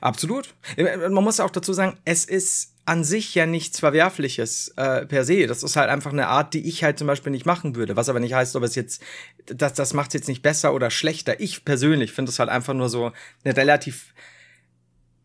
Absolut. 0.00 0.54
Man 0.76 1.24
muss 1.24 1.40
auch 1.40 1.50
dazu 1.50 1.72
sagen, 1.72 1.96
es 2.04 2.24
ist 2.24 2.74
an 2.84 3.04
sich 3.04 3.34
ja 3.34 3.46
nichts 3.46 3.80
Verwerfliches 3.80 4.72
äh, 4.76 5.06
per 5.06 5.24
se. 5.24 5.46
Das 5.46 5.62
ist 5.62 5.76
halt 5.76 5.90
einfach 5.90 6.12
eine 6.12 6.28
Art, 6.28 6.54
die 6.54 6.66
ich 6.66 6.82
halt 6.84 6.98
zum 6.98 7.06
Beispiel 7.06 7.30
nicht 7.30 7.46
machen 7.46 7.76
würde. 7.76 7.96
Was 7.96 8.08
aber 8.08 8.18
nicht 8.18 8.32
heißt, 8.32 8.56
ob 8.56 8.62
es 8.62 8.74
jetzt, 8.74 9.02
das, 9.46 9.74
das 9.74 9.94
macht 9.94 10.08
es 10.08 10.14
jetzt 10.14 10.28
nicht 10.28 10.42
besser 10.42 10.72
oder 10.72 10.90
schlechter. 10.90 11.38
Ich 11.38 11.64
persönlich 11.64 12.12
finde 12.12 12.30
es 12.30 12.38
halt 12.38 12.48
einfach 12.48 12.74
nur 12.74 12.88
so 12.88 13.12
eine 13.44 13.56
relativ 13.56 14.14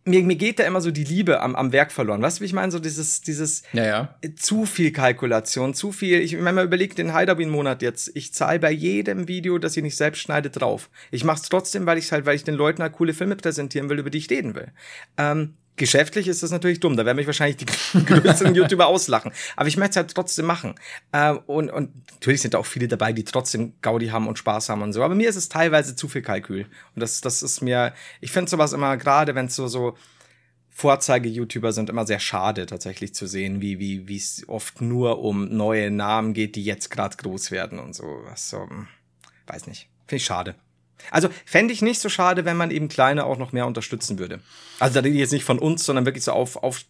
mir, 0.06 0.24
mir 0.24 0.36
geht 0.36 0.60
da 0.60 0.64
immer 0.64 0.82
so 0.82 0.92
die 0.92 1.04
Liebe 1.04 1.42
am, 1.42 1.56
am 1.56 1.72
Werk 1.72 1.92
verloren. 1.92 2.22
Weißt 2.22 2.38
du, 2.38 2.42
wie 2.42 2.46
ich 2.46 2.54
meine? 2.54 2.72
So 2.72 2.80
dieses, 2.80 3.22
dieses 3.22 3.64
Ja, 3.74 3.86
ja. 3.86 4.16
zu 4.36 4.66
viel 4.66 4.92
Kalkulation, 4.92 5.74
zu 5.74 5.92
viel. 5.92 6.20
Ich 6.20 6.36
meine, 6.36 6.54
mal 6.54 6.66
überlegt 6.66 6.98
den 6.98 7.14
Halloween-Monat 7.14 7.82
jetzt. 7.82 8.12
Ich 8.16 8.34
zahle 8.34 8.60
bei 8.60 8.72
jedem 8.72 9.28
Video, 9.28 9.58
das 9.58 9.78
ich 9.78 9.84
nicht 9.84 9.96
selbst 9.96 10.20
schneide, 10.20 10.50
drauf. 10.50 10.90
Ich 11.12 11.24
mache 11.24 11.42
es 11.42 11.50
trotzdem, 11.50 11.86
weil 11.86 11.98
ich 11.98 12.12
halt, 12.12 12.26
weil 12.26 12.36
ich 12.36 12.44
den 12.44 12.56
Leuten 12.56 12.82
halt 12.82 12.94
coole 12.94 13.14
Filme 13.14 13.36
präsentieren 13.36 13.90
will, 13.90 14.00
über 14.00 14.10
die 14.10 14.18
ich 14.18 14.30
reden 14.30 14.56
will. 14.56 14.72
Ähm, 15.18 15.54
Geschäftlich 15.76 16.28
ist 16.28 16.44
das 16.44 16.52
natürlich 16.52 16.80
dumm, 16.80 16.96
da 16.96 17.06
werden 17.06 17.18
mich 17.18 17.26
wahrscheinlich 17.26 17.58
die 17.58 17.66
größeren 18.06 18.54
YouTuber 18.54 18.86
auslachen. 18.86 19.32
Aber 19.56 19.68
ich 19.68 19.78
möchte 19.78 19.92
es 19.92 19.96
halt 19.98 20.14
trotzdem 20.14 20.46
machen. 20.46 20.76
Ähm, 21.12 21.40
und, 21.48 21.72
und 21.72 21.92
natürlich 22.12 22.42
sind 22.42 22.54
da 22.54 22.60
auch 22.60 22.66
viele 22.66 22.88
dabei, 22.88 23.12
die 23.12 23.24
trotzdem 23.24 23.74
Gaudi 23.82 24.08
haben 24.08 24.28
und 24.28 24.38
Spaß 24.38 24.70
haben 24.70 24.84
und 24.84 24.94
so. 24.94 25.04
Aber 25.04 25.16
mir 25.16 25.28
ist 25.30 25.36
es 25.36 25.50
teilweise 25.50 25.96
zu 25.96 26.08
viel 26.08 26.22
Kalkül. 26.22 26.68
Und 26.96 27.00
das, 27.00 27.22
das 27.22 27.42
ist 27.42 27.62
mir, 27.62 27.94
ich 28.22 28.32
finde 28.32 28.52
sowas 28.52 28.74
immer, 28.74 28.98
gerade 28.98 29.34
wenn 29.34 29.48
es 29.48 29.56
so, 29.56 29.68
so 29.68 29.98
Vorzeige-YouTuber 30.70 31.72
sind, 31.72 31.90
immer 31.90 32.06
sehr 32.06 32.20
schade 32.20 32.66
tatsächlich 32.66 33.16
zu 33.16 33.28
sehen, 33.28 33.62
wie, 33.62 33.80
wie, 33.80 34.08
wie 34.08 34.18
es 34.18 34.44
oft 34.48 34.82
nur 34.82 35.20
um 35.20 35.56
neue 35.56 35.90
Namen 35.90 36.34
geht, 36.34 36.56
die 36.56 36.64
jetzt 36.64 36.90
gerade 36.90 37.18
groß 37.18 37.52
werden 37.52 37.80
und 37.80 37.96
so. 37.96 38.22
Was 38.26 38.50
so, 38.50 38.62
hm, 38.62 38.88
weiß 39.48 39.68
nicht. 39.68 39.88
Finde 40.08 40.18
ich 40.18 40.26
schade. 40.26 40.56
Also 41.12 41.30
fände 41.46 41.74
ich 41.74 41.82
nicht 41.82 42.00
so 42.00 42.10
schade, 42.10 42.46
wenn 42.46 42.58
man 42.58 42.72
eben 42.72 42.88
Kleine 42.88 43.26
auch 43.26 43.38
noch 43.38 43.52
mehr 43.52 43.66
unterstützen 43.68 44.20
würde. 44.20 44.40
Also 44.80 44.96
da 44.96 45.00
rede 45.02 45.14
ich 45.16 45.20
jetzt 45.20 45.34
nicht 45.34 45.46
von 45.46 45.60
uns, 45.60 45.86
sondern 45.86 46.06
wirklich 46.06 46.24
so 46.24 46.32
auf, 46.32 46.56
auf 46.64 46.82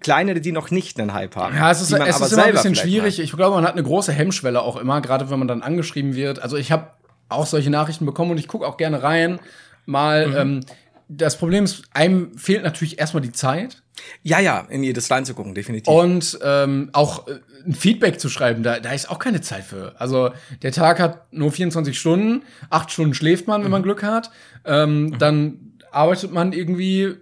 kleinere, 0.00 0.40
die 0.40 0.52
noch 0.52 0.70
nicht 0.70 0.98
einen 0.98 1.12
Hype 1.14 1.36
haben. 1.36 1.54
Ja, 1.56 1.70
es 1.70 1.80
ist, 1.80 1.92
es 1.92 2.20
ist 2.20 2.32
immer 2.32 2.44
ein 2.44 2.52
bisschen 2.52 2.74
schwierig. 2.74 3.18
mag. 3.18 3.24
Ich 3.24 3.32
glaube, 3.32 3.54
man 3.56 3.64
hat 3.64 3.72
eine 3.74 3.82
große 3.82 4.12
Hemmschwelle 4.12 4.60
auch 4.60 4.76
immer, 4.76 5.00
gerade 5.00 5.30
wenn 5.30 5.38
man 5.38 5.48
dann 5.48 5.62
angeschrieben 5.62 6.14
wird. 6.14 6.40
Also 6.40 6.56
ich 6.56 6.72
habe 6.72 6.88
auch 7.28 7.46
solche 7.46 7.70
Nachrichten 7.70 8.04
bekommen 8.06 8.32
und 8.32 8.38
ich 8.38 8.48
gucke 8.48 8.66
auch 8.66 8.76
gerne 8.76 9.02
rein. 9.02 9.38
Mal, 9.84 10.26
Mhm. 10.28 10.36
ähm, 10.36 10.60
das 11.08 11.38
Problem 11.38 11.64
ist, 11.64 11.84
einem 11.92 12.36
fehlt 12.36 12.62
natürlich 12.64 12.98
erstmal 12.98 13.22
die 13.22 13.32
Zeit 13.32 13.82
Ja, 14.22 14.40
ja, 14.40 14.60
in 14.68 14.82
jedes 14.82 15.10
reinzugucken, 15.10 15.54
definitiv. 15.54 15.92
und 15.92 16.38
ähm, 16.42 16.90
auch 16.92 17.28
äh, 17.28 17.38
ein 17.64 17.74
Feedback 17.74 18.20
zu 18.20 18.28
schreiben. 18.28 18.62
Da, 18.62 18.80
da 18.80 18.92
ist 18.92 19.10
auch 19.10 19.18
keine 19.18 19.40
Zeit 19.40 19.64
für. 19.64 19.94
Also 20.00 20.30
der 20.62 20.72
Tag 20.72 20.98
hat 21.00 21.32
nur 21.32 21.50
24 21.52 21.98
Stunden, 21.98 22.42
acht 22.70 22.90
Stunden 22.92 23.14
schläft 23.14 23.46
man, 23.48 23.60
wenn 23.62 23.68
Mhm. 23.68 23.72
man 23.72 23.82
Glück 23.82 24.02
hat. 24.02 24.30
Ähm, 24.64 25.16
Dann 25.18 25.72
arbeitet 25.92 26.30
man 26.32 26.52
irgendwie 26.52 27.14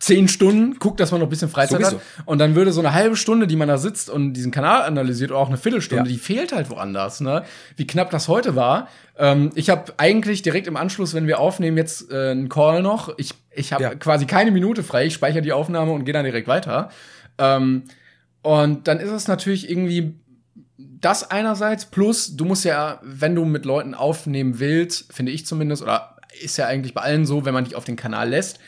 zehn 0.00 0.28
Stunden, 0.28 0.78
guckt, 0.78 0.98
dass 0.98 1.10
man 1.12 1.20
noch 1.20 1.26
ein 1.26 1.30
bisschen 1.30 1.50
Freizeit 1.50 1.82
Sowieso. 1.82 1.98
hat. 1.98 2.26
Und 2.26 2.38
dann 2.38 2.54
würde 2.54 2.72
so 2.72 2.80
eine 2.80 2.94
halbe 2.94 3.16
Stunde, 3.16 3.46
die 3.46 3.54
man 3.56 3.68
da 3.68 3.76
sitzt 3.76 4.08
und 4.08 4.32
diesen 4.32 4.50
Kanal 4.50 4.82
analysiert, 4.82 5.30
oder 5.30 5.38
auch 5.40 5.48
eine 5.48 5.58
Viertelstunde, 5.58 6.04
Ja. 6.04 6.08
die 6.10 6.18
fehlt 6.18 6.52
halt 6.52 6.70
woanders. 6.70 7.20
Ne? 7.20 7.44
Wie 7.76 7.86
knapp 7.86 8.10
das 8.10 8.26
heute 8.26 8.56
war. 8.56 8.88
Ähm, 9.18 9.50
ich 9.54 9.68
habe 9.68 9.92
eigentlich 9.98 10.40
direkt 10.40 10.66
im 10.66 10.76
Anschluss, 10.78 11.12
wenn 11.12 11.26
wir 11.26 11.38
aufnehmen, 11.38 11.76
jetzt 11.76 12.10
äh, 12.10 12.30
einen 12.30 12.48
Call 12.48 12.80
noch. 12.82 13.12
Ich, 13.18 13.34
ich 13.54 13.74
habe 13.74 13.82
Ja. 13.82 13.94
quasi 13.94 14.24
keine 14.24 14.50
Minute 14.50 14.82
frei. 14.82 15.04
Ich 15.04 15.14
speichere 15.14 15.42
die 15.42 15.52
Aufnahme 15.52 15.92
und 15.92 16.04
gehe 16.06 16.14
dann 16.14 16.24
direkt 16.24 16.48
weiter. 16.48 16.88
Ähm, 17.36 17.82
und 18.42 18.88
dann 18.88 19.00
ist 19.00 19.10
es 19.10 19.28
natürlich 19.28 19.68
irgendwie 19.70 20.14
das 20.78 21.30
einerseits, 21.30 21.84
plus 21.86 22.36
du 22.36 22.46
musst 22.46 22.64
ja, 22.64 23.00
wenn 23.02 23.34
du 23.34 23.44
mit 23.44 23.66
Leuten 23.66 23.94
aufnehmen 23.94 24.60
willst, 24.60 25.12
finde 25.12 25.32
ich 25.32 25.44
zumindest, 25.44 25.82
oder 25.82 26.16
ist 26.42 26.56
ja 26.56 26.66
eigentlich 26.66 26.94
bei 26.94 27.02
allen 27.02 27.26
so, 27.26 27.44
wenn 27.44 27.52
man 27.52 27.64
dich 27.64 27.74
auf 27.74 27.84
den 27.84 27.96
Kanal 27.96 28.30
lässt, 28.30 28.60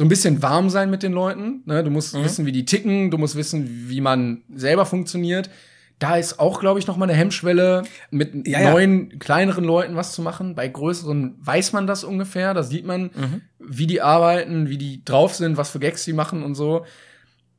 so 0.00 0.04
ein 0.06 0.08
bisschen 0.08 0.40
warm 0.40 0.70
sein 0.70 0.88
mit 0.88 1.02
den 1.02 1.12
Leuten. 1.12 1.60
Ne? 1.66 1.84
Du 1.84 1.90
musst 1.90 2.14
wissen, 2.14 2.46
wie 2.46 2.52
die 2.52 2.64
ticken, 2.64 3.10
du 3.10 3.18
musst 3.18 3.36
wissen, 3.36 3.90
wie 3.90 4.00
man 4.00 4.40
selber 4.50 4.86
funktioniert. 4.86 5.50
Da 5.98 6.16
ist 6.16 6.40
auch, 6.40 6.58
glaube 6.58 6.78
ich, 6.78 6.86
noch 6.86 6.96
mal 6.96 7.04
eine 7.04 7.12
Hemmschwelle, 7.12 7.82
mit 8.10 8.48
Ja, 8.48 8.62
ja. 8.62 8.70
neuen, 8.70 9.18
kleineren 9.18 9.62
Leuten 9.62 9.96
was 9.96 10.14
zu 10.14 10.22
machen. 10.22 10.54
Bei 10.54 10.68
größeren 10.68 11.34
weiß 11.40 11.74
man 11.74 11.86
das 11.86 12.02
ungefähr. 12.02 12.54
Da 12.54 12.62
sieht 12.62 12.86
man, 12.86 13.10
wie 13.58 13.86
die 13.86 14.00
arbeiten, 14.00 14.70
wie 14.70 14.78
die 14.78 15.04
drauf 15.04 15.34
sind, 15.34 15.58
was 15.58 15.68
für 15.68 15.80
Gags 15.80 16.06
die 16.06 16.14
machen 16.14 16.44
und 16.44 16.54
so. 16.54 16.86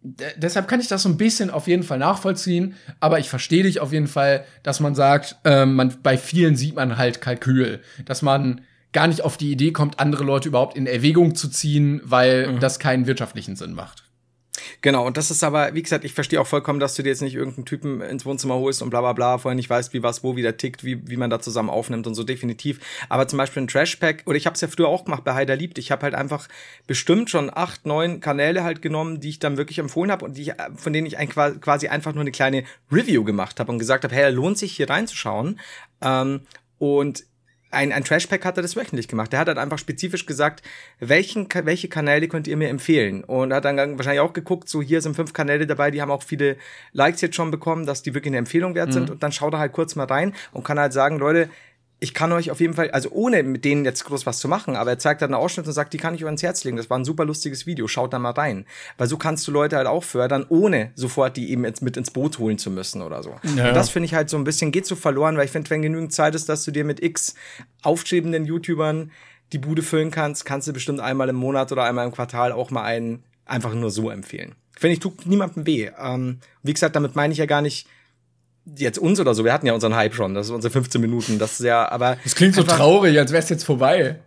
D 0.02 0.26
deshalb 0.38 0.68
kann 0.68 0.80
ich 0.80 0.88
das 0.88 1.04
so 1.04 1.10
ein 1.10 1.18
bisschen 1.18 1.52
auf 1.52 1.68
jeden 1.68 1.84
Fall 1.84 2.00
nachvollziehen, 2.00 2.74
aber 3.00 3.20
ich 3.20 3.30
verstehe 3.30 3.62
dich 3.62 3.82
auf 3.82 3.94
jeden 3.94 4.08
Fall, 4.08 4.46
dass 4.64 4.80
man 4.80 4.96
sagt, 4.96 5.36
ähm, 5.44 5.76
man, 5.76 5.94
bei 6.02 6.18
vielen 6.18 6.56
sieht 6.56 6.76
man 6.76 6.98
halt 6.98 7.22
Kalkül, 7.22 7.82
dass 8.06 8.24
man 8.24 8.62
gar 8.94 9.08
nicht 9.08 9.22
auf 9.22 9.38
die 9.38 9.52
Idee 9.52 9.72
kommt, 9.72 10.00
andere 10.00 10.24
Leute 10.24 10.50
überhaupt 10.50 10.76
in 10.76 10.88
Erwägung 10.88 11.36
zu 11.36 11.50
ziehen, 11.50 12.02
weil 12.04 12.58
das 12.60 12.80
keinen 12.80 13.08
wirtschaftlichen 13.08 13.56
Sinn 13.56 13.74
macht. 13.74 14.04
Genau, 14.82 15.06
und 15.06 15.18
das 15.18 15.32
ist 15.32 15.44
aber, 15.44 15.74
wie 15.74 15.82
gesagt, 15.82 16.04
ich 16.04 16.14
verstehe 16.14 16.42
auch 16.42 16.48
vollkommen, 16.48 16.80
dass 16.80 16.96
du 16.96 17.04
dir 17.04 17.10
jetzt 17.10 17.22
nicht 17.22 17.36
irgendeinen 17.36 17.66
Typen 17.66 18.02
ins 18.02 18.26
Wohnzimmer 18.26 18.56
holst 18.56 18.82
und 18.82 18.90
bla 18.90 19.02
bla 19.02 19.14
bla, 19.14 19.38
vorher 19.38 19.56
nicht 19.56 19.70
weißt, 19.70 19.94
wie 19.94 20.04
was 20.04 20.24
wo 20.24 20.36
wieder 20.36 20.58
tickt, 20.58 20.84
wie, 20.84 21.08
wie 21.08 21.18
man 21.18 21.30
da 21.30 21.40
zusammen 21.40 21.70
aufnimmt 21.70 22.08
und 22.08 22.16
so 22.16 22.24
definitiv. 22.24 22.80
Aber 23.08 23.28
zum 23.28 23.38
Beispiel 23.38 23.64
ein 23.64 23.68
Trashpack, 23.68 24.24
oder 24.26 24.38
ich 24.38 24.46
habe 24.46 24.56
es 24.56 24.62
ja 24.62 24.68
früher 24.68 24.88
auch 24.88 25.06
gemacht 25.06 25.24
bei 25.24 25.34
Heider 25.34 25.56
liebt, 25.56 25.78
ich 25.78 25.92
habe 25.92 26.04
halt 26.04 26.16
einfach 26.16 26.48
bestimmt 26.88 27.30
schon 27.30 27.52
acht, 27.54 27.86
neun 27.86 28.20
Kanäle 28.20 28.64
halt 28.64 28.82
genommen, 28.82 29.20
die 29.20 29.30
ich 29.30 29.40
dann 29.40 29.58
wirklich 29.58 29.80
empfohlen 29.80 30.12
habe 30.12 30.26
und 30.26 30.38
die 30.38 30.44
ich, 30.44 30.54
von 30.76 30.94
denen 30.94 31.08
ich 31.08 31.18
ein, 31.18 31.30
quasi 31.30 31.88
einfach 31.88 32.14
nur 32.14 32.22
eine 32.22 32.32
kleine 32.32 32.64
Review 32.92 33.24
gemacht 33.24 33.60
habe 33.60 33.72
und 33.72 33.80
gesagt 33.80 34.04
habe, 34.04 34.16
hey, 34.16 34.32
lohnt 34.32 34.58
sich 34.58 34.74
hier 34.74 34.90
reinzuschauen. 34.90 35.60
Ähm, 36.02 36.42
und 36.78 37.24
ein, 37.72 37.92
ein 37.92 38.04
Trashpack 38.04 38.46
hat 38.46 38.58
er 38.58 38.62
das 38.62 38.76
wöchentlich 38.76 39.08
gemacht. 39.08 39.32
Der 39.32 39.40
hat 39.40 39.48
halt 39.48 39.58
einfach 39.58 39.80
spezifisch 39.80 40.26
gesagt, 40.26 40.62
welchen, 41.00 41.48
welche 41.64 41.88
Kanäle 41.88 42.28
könnt 42.28 42.48
ihr 42.48 42.58
mir 42.58 42.70
empfehlen? 42.70 43.24
Und 43.24 43.54
hat 43.54 43.66
dann 43.66 43.98
wahrscheinlich 43.98 44.20
auch 44.20 44.34
geguckt, 44.34 44.70
so 44.70 44.82
hier 44.82 45.02
sind 45.02 45.16
fünf 45.16 45.34
Kanäle 45.34 45.66
dabei, 45.66 45.90
die 45.90 46.02
haben 46.02 46.12
auch 46.12 46.24
viele 46.24 46.58
Likes 46.92 47.22
jetzt 47.22 47.36
schon 47.36 47.50
bekommen, 47.50 47.86
dass 47.86 48.04
die 48.04 48.14
wirklich 48.14 48.32
eine 48.32 48.38
Empfehlung 48.38 48.76
wert 48.76 48.94
sind. 48.94 49.10
Und 49.10 49.24
dann 49.24 49.32
schaut 49.32 49.54
er 49.54 49.60
halt 49.60 49.72
kurz 49.72 49.96
mal 49.96 50.06
rein 50.06 50.34
und 50.52 50.64
kann 50.64 50.78
halt 50.78 50.94
sagen, 50.94 51.18
Leute, 51.18 51.50
ich 52.04 52.16
kann 52.16 52.32
euch 52.32 52.50
auf 52.50 52.60
jeden 52.60 52.74
Fall, 52.74 52.90
also 52.90 53.12
ohne 53.12 53.44
mit 53.44 53.64
denen 53.64 53.86
jetzt 53.86 54.06
groß 54.06 54.26
was 54.26 54.40
zu 54.40 54.48
machen, 54.48 54.76
aber 54.76 54.90
er 54.90 54.98
zeigt 54.98 55.22
dann 55.22 55.36
einen 55.36 55.42
Ausschnitt 55.42 55.68
und 55.68 55.74
sagt, 55.74 55.94
die 55.94 56.00
kann 56.00 56.16
ich 56.16 56.24
euch 56.24 56.26
ans 56.26 56.42
Herz 56.42 56.64
legen. 56.64 56.76
Das 56.76 56.90
war 56.90 56.98
ein 56.98 57.06
super 57.06 57.26
lustiges 57.26 57.68
Video, 57.68 57.88
schaut 57.88 58.12
da 58.12 58.18
mal 58.18 58.32
rein. 58.32 58.66
Weil 58.98 59.08
so 59.08 59.18
kannst 59.18 59.48
du 59.48 59.52
Leute 59.52 59.78
halt 59.78 59.86
auch 59.86 60.04
fördern, 60.04 60.44
ohne 60.50 60.92
sofort 60.96 61.38
die 61.38 61.52
eben 61.52 61.64
jetzt 61.64 61.84
mit 61.84 61.98
ins 61.98 62.10
Boot 62.10 62.40
holen 62.40 62.58
zu 62.58 62.72
müssen 62.72 63.04
oder 63.04 63.22
so. 63.22 63.36
Ja. 63.56 63.70
Und 63.70 63.76
das 63.76 63.92
finde 63.92 64.08
ich 64.08 64.16
halt 64.16 64.32
so 64.32 64.38
ein 64.38 64.44
bisschen, 64.44 64.72
geht 64.72 64.88
so 64.88 64.96
verloren, 64.96 65.38
weil 65.38 65.46
ich 65.46 65.52
finde, 65.52 65.70
wenn 65.70 65.84
genügend 65.84 66.12
Zeit 66.12 66.34
ist, 66.34 66.50
dass 66.50 66.66
du 66.66 66.72
dir 66.72 66.86
mit 66.86 67.04
x 67.04 67.36
aufstrebenden 67.84 68.46
YouTubern 68.46 69.12
die 69.54 69.60
Bude 69.60 69.84
füllen 69.84 70.10
kannst, 70.10 70.44
kannst 70.44 70.68
du 70.68 70.74
bestimmt 70.74 71.02
einmal 71.02 71.30
im 71.30 71.36
Monat 71.36 71.72
oder 71.72 71.84
einmal 71.84 72.08
im 72.08 72.12
Quartal 72.12 72.52
auch 72.52 72.72
mal 72.72 72.82
einen 72.82 73.24
einfach 73.46 73.76
nur 73.76 73.92
so 73.92 74.10
empfehlen. 74.10 74.56
Finde 74.76 74.94
ich, 74.94 75.00
tut 75.00 75.28
niemandem 75.28 75.68
weh. 75.68 75.92
Ähm, 76.00 76.40
wie 76.64 76.74
gesagt, 76.74 76.96
damit 76.96 77.16
meine 77.16 77.32
ich 77.32 77.38
ja 77.38 77.46
gar 77.46 77.62
nicht 77.62 77.88
jetzt 78.78 78.98
uns 79.00 79.20
oder 79.20 79.34
so. 79.34 79.44
Wir 79.46 79.54
hatten 79.54 79.66
ja 79.68 79.74
unseren 79.74 79.96
Hype 79.96 80.14
schon, 80.14 80.34
das 80.34 80.48
ist 80.48 80.52
unsere 80.52 80.72
15 80.72 81.00
Minuten. 81.02 81.40
Das 81.40 81.60
ist 81.60 81.66
ja, 81.66 81.90
aber. 81.92 82.18
Das 82.24 82.36
klingt 82.36 82.56
so 82.56 82.64
traurig, 82.64 83.18
als 83.20 83.32
wäre 83.32 83.44
es 83.44 83.50
jetzt 83.50 83.64
vorbei. 83.64 84.20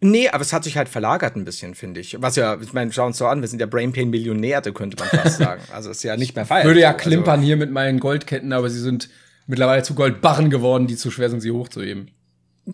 Nee, 0.00 0.28
aber 0.28 0.42
es 0.42 0.52
hat 0.52 0.62
sich 0.62 0.76
halt 0.76 0.88
verlagert 0.88 1.34
ein 1.34 1.44
bisschen, 1.44 1.74
finde 1.74 2.00
ich. 2.00 2.16
Was 2.20 2.36
ja, 2.36 2.56
ich 2.60 2.72
meine, 2.72 2.92
schauen 2.92 3.08
uns 3.08 3.18
so 3.18 3.26
an, 3.26 3.40
wir 3.40 3.48
sind 3.48 3.58
ja 3.60 3.66
Brainpain 3.66 4.10
Millionäre, 4.10 4.72
könnte 4.72 4.96
man 4.96 5.08
fast 5.08 5.38
sagen. 5.38 5.60
Also 5.72 5.90
ist 5.90 6.04
ja 6.04 6.16
nicht 6.16 6.36
mehr 6.36 6.46
feierlich. 6.46 6.68
Würde 6.68 6.80
ja 6.80 6.90
Also- 6.92 6.98
klimpern 7.02 7.42
hier 7.42 7.56
mit 7.56 7.72
meinen 7.72 7.98
Goldketten, 7.98 8.52
aber 8.52 8.70
sie 8.70 8.78
sind 8.80 9.08
mittlerweile 9.48 9.82
zu 9.82 9.94
Goldbarren 9.94 10.50
geworden, 10.50 10.86
die 10.86 10.94
zu 10.96 11.10
schwer 11.10 11.30
sind, 11.30 11.40
sie 11.40 11.50
hochzuheben. 11.50 12.12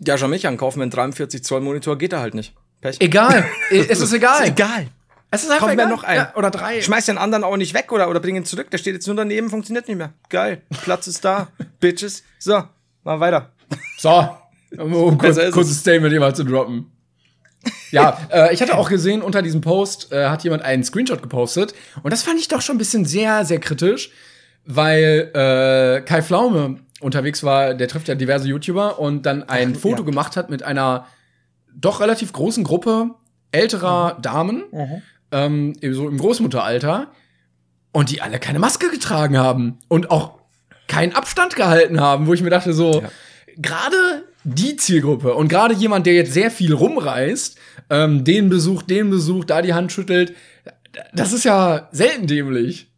Ja, 0.05 0.17
schau 0.19 0.27
mich 0.27 0.45
an, 0.45 0.57
kaufen 0.57 0.79
wir 0.79 0.83
einen 0.83 0.91
43 0.91 1.43
Zoll 1.43 1.61
Monitor, 1.61 1.97
geht 1.97 2.13
er 2.13 2.19
halt 2.19 2.35
nicht. 2.35 2.53
Pech. 2.81 2.97
Egal, 2.99 3.43
es 3.71 4.01
ist 4.01 4.13
egal. 4.13 4.43
Ist 4.43 4.49
egal. 4.51 4.87
Es 5.35 5.43
ist 5.43 5.51
einfach 5.51 5.67
Kaufen 5.67 5.77
wir 5.77 5.87
noch 5.87 6.03
einen. 6.03 6.17
Ja, 6.17 6.33
oder 6.35 6.51
drei. 6.51 6.81
Schmeiß 6.81 7.05
den 7.05 7.17
anderen 7.17 7.43
auch 7.43 7.57
nicht 7.57 7.73
weg 7.73 7.91
oder, 7.91 8.09
oder 8.09 8.19
bring 8.19 8.35
ihn 8.35 8.45
zurück. 8.45 8.71
Der 8.71 8.77
steht 8.77 8.93
jetzt 8.93 9.07
nur 9.07 9.15
daneben, 9.15 9.49
funktioniert 9.49 9.87
nicht 9.87 9.97
mehr. 9.97 10.13
Geil. 10.29 10.61
Platz 10.83 11.07
ist 11.07 11.23
da. 11.23 11.49
Bitches. 11.79 12.23
So, 12.39 12.63
mal 13.03 13.19
weiter. 13.19 13.51
So, 13.97 14.29
um 14.77 15.17
kurz, 15.17 15.37
kurzes 15.51 15.73
es. 15.73 15.79
Statement 15.79 16.11
hier 16.11 16.19
mal 16.19 16.35
zu 16.35 16.43
droppen. 16.43 16.91
Ja, 17.91 18.17
äh, 18.31 18.53
ich 18.53 18.61
hatte 18.61 18.77
auch 18.77 18.89
gesehen, 18.89 19.21
unter 19.21 19.41
diesem 19.41 19.61
Post 19.61 20.11
äh, 20.11 20.27
hat 20.27 20.43
jemand 20.43 20.63
einen 20.63 20.83
Screenshot 20.83 21.21
gepostet. 21.21 21.73
Und 22.03 22.11
das 22.11 22.23
fand 22.23 22.39
ich 22.39 22.47
doch 22.47 22.61
schon 22.61 22.75
ein 22.75 22.79
bisschen 22.79 23.05
sehr, 23.05 23.45
sehr 23.45 23.59
kritisch, 23.59 24.11
weil 24.65 25.31
äh, 25.33 26.01
Kai 26.01 26.21
Pflaume 26.21 26.79
unterwegs 27.01 27.43
war, 27.43 27.73
der 27.73 27.87
trifft 27.87 28.07
ja 28.07 28.15
diverse 28.15 28.47
YouTuber 28.47 28.99
und 28.99 29.25
dann 29.25 29.43
ein 29.43 29.73
Ach, 29.75 29.79
Foto 29.79 30.03
ja. 30.03 30.05
gemacht 30.05 30.37
hat 30.37 30.49
mit 30.49 30.63
einer 30.63 31.07
doch 31.73 31.99
relativ 31.99 32.31
großen 32.31 32.63
Gruppe 32.63 33.11
älterer 33.51 34.17
Damen, 34.21 34.63
ähm, 35.35 35.73
so 35.91 36.07
im 36.07 36.17
Großmutteralter, 36.17 37.11
und 37.95 38.11
die 38.11 38.21
alle 38.21 38.39
keine 38.39 38.59
Maske 38.59 38.89
getragen 38.89 39.37
haben 39.37 39.79
und 39.87 40.11
auch 40.11 40.39
keinen 40.89 41.13
Abstand 41.13 41.55
gehalten 41.55 42.01
haben, 42.01 42.27
wo 42.27 42.33
ich 42.33 42.41
mir 42.41 42.49
dachte, 42.49 42.73
so, 42.73 43.01
Ja. 43.01 43.09
gerade 43.55 44.25
die 44.43 44.75
Zielgruppe 44.75 45.33
und 45.33 45.47
gerade 45.47 45.73
jemand, 45.73 46.05
der 46.05 46.13
jetzt 46.13 46.33
sehr 46.33 46.51
viel 46.51 46.73
rumreist, 46.73 47.57
ähm, 47.89 48.25
den 48.25 48.49
besucht, 48.49 48.89
den 48.89 49.09
besucht, 49.09 49.49
da 49.49 49.61
die 49.61 49.73
Hand 49.73 49.93
schüttelt, 49.93 50.35
das 51.13 51.31
ist 51.31 51.45
ja 51.45 51.87
selten 51.93 52.27
dämlich. 52.27 52.91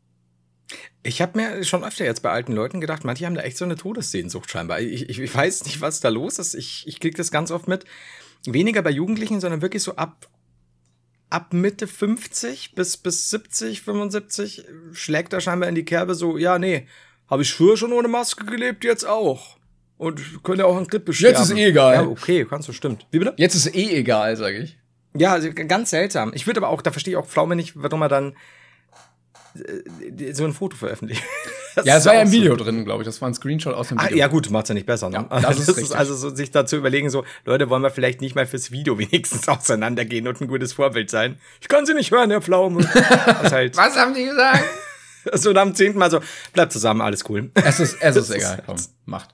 Ich 1.04 1.22
habe 1.22 1.40
mir 1.40 1.64
schon 1.64 1.84
öfter 1.84 2.04
jetzt 2.04 2.24
bei 2.24 2.32
alten 2.32 2.54
Leuten 2.54 2.82
gedacht, 2.82 3.06
manche 3.06 3.28
haben 3.28 3.36
da 3.36 3.42
echt 3.42 3.58
so 3.58 3.66
eine 3.66 3.76
Todessehnsucht 3.76 4.50
scheinbar. 4.50 4.82
Ich, 4.82 5.08
ich, 5.10 5.36
weiß 5.36 5.66
nicht, 5.66 5.80
was 5.80 6.00
da 6.00 6.10
los 6.10 6.40
ist. 6.40 6.56
Ich, 6.56 6.86
ich 6.88 7.00
krieg 7.00 7.16
das 7.16 7.30
ganz 7.30 7.52
oft 7.52 7.68
mit. 7.68 7.86
Weniger 8.46 8.82
bei 8.82 8.90
Jugendlichen, 8.90 9.40
sondern 9.40 9.62
wirklich 9.62 9.84
so 9.84 9.96
ab, 9.96 10.28
ab 11.30 11.54
Mitte 11.54 11.88
50 11.88 12.74
bis, 12.76 12.98
bis 12.98 13.30
70, 13.30 13.82
75 13.82 14.66
schlägt 14.94 15.34
er 15.34 15.42
scheinbar 15.42 15.70
in 15.70 15.76
die 15.76 15.86
Kerbe 15.86 16.16
so, 16.16 16.38
ja, 16.38 16.58
nee, 16.60 16.88
habe 17.30 17.42
ich 17.42 17.54
früher 17.54 17.78
schon 17.78 17.94
ohne 17.94 18.08
Maske 18.08 18.46
gelebt, 18.46 18.84
jetzt 18.84 19.06
auch. 19.06 19.58
Und 19.98 20.44
könnte 20.44 20.66
auch 20.66 20.78
an 20.78 20.88
Grippe 20.88 21.12
sterben. 21.12 21.36
Jetzt 21.36 21.50
ist 21.50 21.58
eh 21.58 21.66
egal. 21.66 21.96
Ja, 21.96 22.04
okay, 22.04 22.46
kannst 22.48 22.68
du, 22.68 22.74
stimmt. 22.74 23.08
Wie 23.12 23.20
bitte? 23.20 23.34
Jetzt 23.38 23.56
ist 23.56 23.74
eh 23.76 23.96
egal, 23.96 24.38
sage 24.38 24.60
ich. 24.60 24.78
Ja, 25.16 25.34
also 25.34 25.52
ganz 25.52 25.90
seltsam. 25.90 26.32
Ich 26.36 26.46
würde 26.46 26.60
aber 26.60 26.70
auch, 26.70 26.82
da 26.82 26.92
verstehe 26.92 27.14
ich 27.14 27.18
auch 27.18 27.26
Pflaume 27.26 27.56
nicht, 27.56 27.74
warum 27.76 28.04
er 28.04 28.10
dann 28.10 28.36
äh, 29.56 30.34
so 30.34 30.46
ein 30.46 30.54
Foto 30.54 30.78
veröffentlicht. 30.78 31.24
Das 31.78 31.86
Ja, 31.86 31.94
es 31.94 32.00
ist 32.00 32.06
war 32.08 32.16
ja 32.16 32.22
im 32.24 32.32
Video 32.32 32.56
drin, 32.56 32.84
glaube 32.86 33.04
ich. 33.04 33.06
Das 33.06 33.22
war 33.22 33.30
ein 33.30 33.36
Screenshot 33.36 33.76
aus 33.76 33.90
dem 33.90 34.00
Ah, 34.00 34.06
Video. 34.06 34.18
ja 34.18 34.28
gut, 34.28 34.50
macht's 34.50 34.70
ja 34.70 34.74
nicht 34.74 34.88
besser. 34.88 35.10
Ne? 35.12 35.28
Ja, 35.30 35.40
das 35.42 35.60
ist 35.60 35.68
richtig. 35.78 35.96
also 35.96 36.16
so, 36.16 36.34
sich 36.34 36.50
dazu 36.50 36.76
überlegen, 36.76 37.10
so 37.12 37.24
Leute, 37.46 37.70
wollen 37.70 37.84
wir 37.84 37.92
vielleicht 37.92 38.20
nicht 38.22 38.34
mal 38.36 38.48
fürs 38.48 38.72
Video 38.72 38.98
wenigstens 39.00 39.48
auseinandergehen 39.48 40.28
und 40.28 40.42
ein 40.42 40.48
gutes 40.48 40.74
Vorbild 40.74 41.10
sein. 41.12 41.38
Ich 41.62 41.68
kann 41.68 41.86
sie 41.86 41.94
nicht 41.94 42.10
hören, 42.12 42.32
Herr 42.32 42.42
Pflaume. 42.42 42.82
Das 43.44 43.52
halt, 43.52 43.78
Was 43.78 43.96
haben 43.96 44.14
die 44.16 44.26
gesagt? 44.26 44.64
so 45.34 45.52
am 45.54 45.76
zehnten 45.76 46.00
Mal 46.00 46.10
so, 46.10 46.20
bleibt 46.54 46.72
zusammen, 46.72 47.02
alles 47.02 47.24
cool. 47.30 47.52
es 47.54 47.80
ist, 47.80 47.98
es 48.02 48.16
ist 48.16 48.30
Das 48.30 48.36
egal. 48.36 48.58
ist- 48.58 48.66
Komm, 48.66 48.76
macht. 49.06 49.30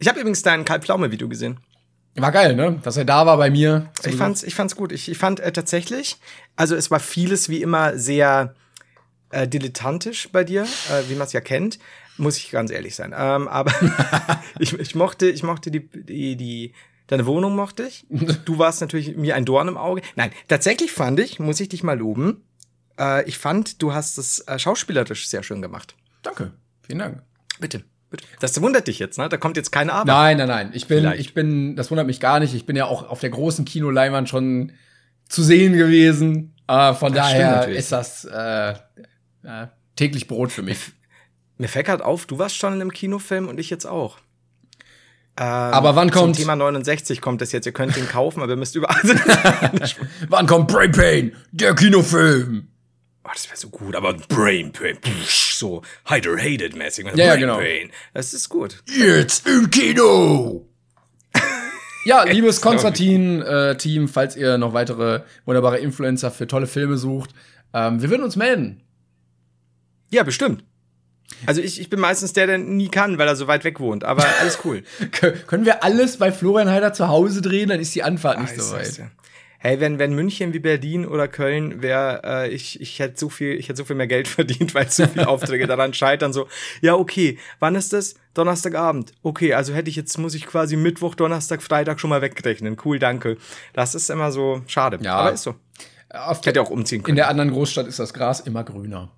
Ich 0.00 0.08
habe 0.08 0.18
übrigens 0.18 0.42
dein 0.42 0.64
Karl 0.64 0.80
Pflaume 0.80 1.12
Video 1.12 1.28
gesehen. 1.28 1.60
War 2.16 2.32
geil, 2.32 2.56
ne? 2.56 2.80
Dass 2.82 2.96
er 2.96 3.04
da 3.04 3.24
war 3.26 3.36
bei 3.36 3.50
mir. 3.50 3.90
Ich 4.04 4.16
fand's, 4.16 4.42
ich 4.42 4.54
fand's 4.56 4.74
gut. 4.74 4.90
Ich, 4.90 5.08
ich 5.08 5.16
fand 5.18 5.38
äh, 5.38 5.52
tatsächlich, 5.52 6.16
also 6.56 6.74
es 6.74 6.90
war 6.90 6.98
vieles 6.98 7.48
wie 7.48 7.62
immer 7.62 7.96
sehr 7.96 8.54
äh, 9.30 9.48
dilettantisch 9.48 10.28
bei 10.30 10.44
dir, 10.44 10.62
äh, 10.62 11.08
wie 11.08 11.14
man 11.14 11.26
es 11.26 11.32
ja 11.32 11.40
kennt, 11.40 11.78
muss 12.16 12.36
ich 12.36 12.50
ganz 12.50 12.70
ehrlich 12.70 12.94
sein. 12.94 13.14
Ähm, 13.16 13.48
aber 13.48 13.72
ich, 14.58 14.72
ich 14.78 14.94
mochte, 14.94 15.28
ich 15.30 15.42
mochte 15.42 15.70
die, 15.70 15.88
die, 15.88 16.36
die, 16.36 16.72
deine 17.06 17.26
Wohnung 17.26 17.56
mochte 17.56 17.84
ich. 17.84 18.06
Du 18.44 18.58
warst 18.58 18.80
natürlich 18.80 19.16
mir 19.16 19.34
ein 19.36 19.44
Dorn 19.44 19.68
im 19.68 19.76
Auge. 19.76 20.02
Nein, 20.16 20.30
tatsächlich 20.48 20.92
fand 20.92 21.20
ich, 21.20 21.38
muss 21.38 21.60
ich 21.60 21.68
dich 21.68 21.82
mal 21.82 21.98
loben, 21.98 22.44
äh, 23.00 23.24
ich 23.28 23.38
fand, 23.38 23.82
du 23.82 23.94
hast 23.94 24.18
es 24.18 24.40
äh, 24.46 24.58
schauspielerisch 24.58 25.28
sehr 25.28 25.42
schön 25.42 25.62
gemacht. 25.62 25.96
Danke. 26.22 26.52
Vielen 26.82 26.98
Dank. 26.98 27.22
Bitte, 27.58 27.82
bitte. 28.10 28.24
Das 28.40 28.60
wundert 28.60 28.86
dich 28.88 28.98
jetzt, 28.98 29.18
ne? 29.18 29.28
Da 29.28 29.36
kommt 29.36 29.56
jetzt 29.56 29.70
keine 29.70 29.92
Arbeit. 29.92 30.06
Nein, 30.06 30.36
nein, 30.38 30.48
nein. 30.48 30.70
Ich 30.74 30.86
bin, 30.86 30.98
Vielleicht. 30.98 31.20
ich 31.20 31.34
bin, 31.34 31.76
das 31.76 31.90
wundert 31.90 32.06
mich 32.06 32.20
gar 32.20 32.40
nicht. 32.40 32.54
Ich 32.54 32.66
bin 32.66 32.76
ja 32.76 32.86
auch 32.86 33.08
auf 33.08 33.20
der 33.20 33.30
großen 33.30 33.64
Kinoleinwand 33.64 34.28
schon 34.28 34.72
zu 35.28 35.42
sehen 35.42 35.72
gewesen. 35.72 36.54
Äh, 36.68 36.94
von 36.94 37.12
Das 37.12 37.28
daher 37.28 37.56
natürlich. 37.56 37.78
ist 37.78 37.92
das 37.92 38.24
äh, 38.24 38.74
äh, 39.44 39.66
täglich 39.96 40.26
Brot 40.28 40.52
für 40.52 40.62
mich. 40.62 40.78
Mir 41.58 41.68
fällt 41.68 41.86
grad 41.86 42.02
auf, 42.02 42.26
du 42.26 42.38
warst 42.38 42.56
schon 42.56 42.72
in 42.74 42.80
einem 42.80 42.92
Kinofilm 42.92 43.48
und 43.48 43.58
ich 43.60 43.68
jetzt 43.70 43.84
auch. 43.86 44.18
Ähm, 45.36 45.46
Aber 45.46 45.94
wann 45.96 46.10
kommt- 46.10 46.36
Zum 46.36 46.42
Thema 46.44 46.56
69 46.56 47.20
kommt 47.20 47.40
das 47.40 47.52
jetzt. 47.52 47.66
Ihr 47.66 47.72
könnt 47.72 47.96
ihn 47.96 48.08
kaufen, 48.08 48.42
aber 48.42 48.52
ihr 48.52 48.56
müsst 48.56 48.74
überall. 48.74 49.00
Wann 50.28 50.46
kommt 50.46 50.68
Brain 50.68 50.92
Pain? 50.92 51.32
Der 51.52 51.74
Kinofilm. 51.74 52.66
oh, 53.24 53.28
das 53.32 53.46
wäre 53.48 53.56
so 53.56 53.68
gut, 53.68 53.94
aber 53.94 54.14
Brain 54.14 54.72
Pain. 54.72 54.98
So 55.26 55.82
Hider 56.08 56.36
Hated 56.36 56.74
mäßig. 56.76 57.06
Ja, 57.14 57.28
Brain 57.30 57.40
genau. 57.40 57.56
Pain. 57.58 57.90
Das 58.12 58.34
ist 58.34 58.48
gut. 58.48 58.82
Jetzt 58.88 59.46
im 59.46 59.70
Kino. 59.70 60.66
Ja, 62.04 62.22
liebes 62.28 62.60
Konstantin-Team, 62.60 64.08
falls 64.08 64.36
ihr 64.36 64.58
noch 64.58 64.72
weitere 64.72 65.22
wunderbare 65.44 65.78
Influencer 65.78 66.30
für 66.30 66.46
tolle 66.48 66.66
Filme 66.66 66.96
sucht, 66.96 67.30
ähm, 67.72 68.02
wir 68.02 68.10
würden 68.10 68.24
uns 68.24 68.36
melden. 68.36 68.82
Ja, 70.10 70.22
bestimmt. 70.22 70.64
Also 71.46 71.60
ich, 71.60 71.80
ich 71.80 71.88
bin 71.88 72.00
meistens 72.00 72.32
der, 72.32 72.46
der 72.46 72.58
nie 72.58 72.88
kann, 72.88 73.16
weil 73.18 73.28
er 73.28 73.36
so 73.36 73.46
weit 73.46 73.64
weg 73.64 73.80
wohnt. 73.80 74.04
Aber 74.04 74.24
alles 74.40 74.58
cool. 74.64 74.82
Kö- 75.00 75.32
können 75.46 75.64
wir 75.64 75.84
alles 75.84 76.18
bei 76.18 76.32
Florian 76.32 76.68
Heider 76.68 76.92
zu 76.92 77.08
Hause 77.08 77.40
drehen, 77.42 77.68
dann 77.68 77.80
ist 77.80 77.94
die 77.94 78.02
Anfahrt 78.02 78.40
nicht 78.40 78.60
so 78.60 78.74
weit. 78.74 79.02
Hey, 79.62 79.78
wenn, 79.78 79.98
wenn 79.98 80.14
München 80.14 80.54
wie 80.54 80.58
Berlin 80.58 81.04
oder 81.06 81.28
Köln 81.28 81.82
wäre, 81.82 82.22
äh, 82.24 82.48
ich, 82.48 82.80
ich 82.80 82.98
hätte 82.98 83.20
so 83.20 83.28
viel, 83.28 83.52
ich 83.56 83.68
hätte 83.68 83.76
so 83.76 83.84
viel 83.84 83.94
mehr 83.94 84.06
Geld 84.06 84.26
verdient, 84.28 84.74
weil 84.74 84.90
so 84.90 85.06
viele 85.06 85.28
Aufträge 85.28 85.66
daran 85.68 85.92
scheitern. 85.92 86.32
So, 86.32 86.48
ja, 86.80 86.94
okay, 86.94 87.38
wann 87.58 87.74
ist 87.74 87.92
das? 87.92 88.14
Donnerstagabend. 88.32 89.12
Okay, 89.22 89.52
also 89.52 89.74
hätte 89.74 89.90
ich 89.90 89.96
jetzt, 89.96 90.16
muss 90.16 90.34
ich 90.34 90.46
quasi 90.46 90.76
Mittwoch, 90.76 91.14
Donnerstag, 91.14 91.62
Freitag 91.62 92.00
schon 92.00 92.08
mal 92.10 92.22
wegrechnen. 92.22 92.76
Cool, 92.82 92.98
danke. 92.98 93.36
Das 93.74 93.94
ist 93.94 94.08
immer 94.08 94.32
so 94.32 94.62
schade. 94.66 94.98
Ja. 95.02 95.16
Aber 95.16 95.32
ist 95.32 95.42
so. 95.42 95.54
Auf 96.08 96.38
Ich 96.40 96.46
hätte 96.46 96.62
auch 96.62 96.70
umziehen 96.70 97.00
in 97.00 97.04
können. 97.04 97.16
der 97.16 97.28
anderen 97.28 97.50
Großstadt 97.50 97.86
ist 97.86 97.98
das 97.98 98.14
Gras 98.14 98.40
immer 98.40 98.64
grüner. 98.64 99.12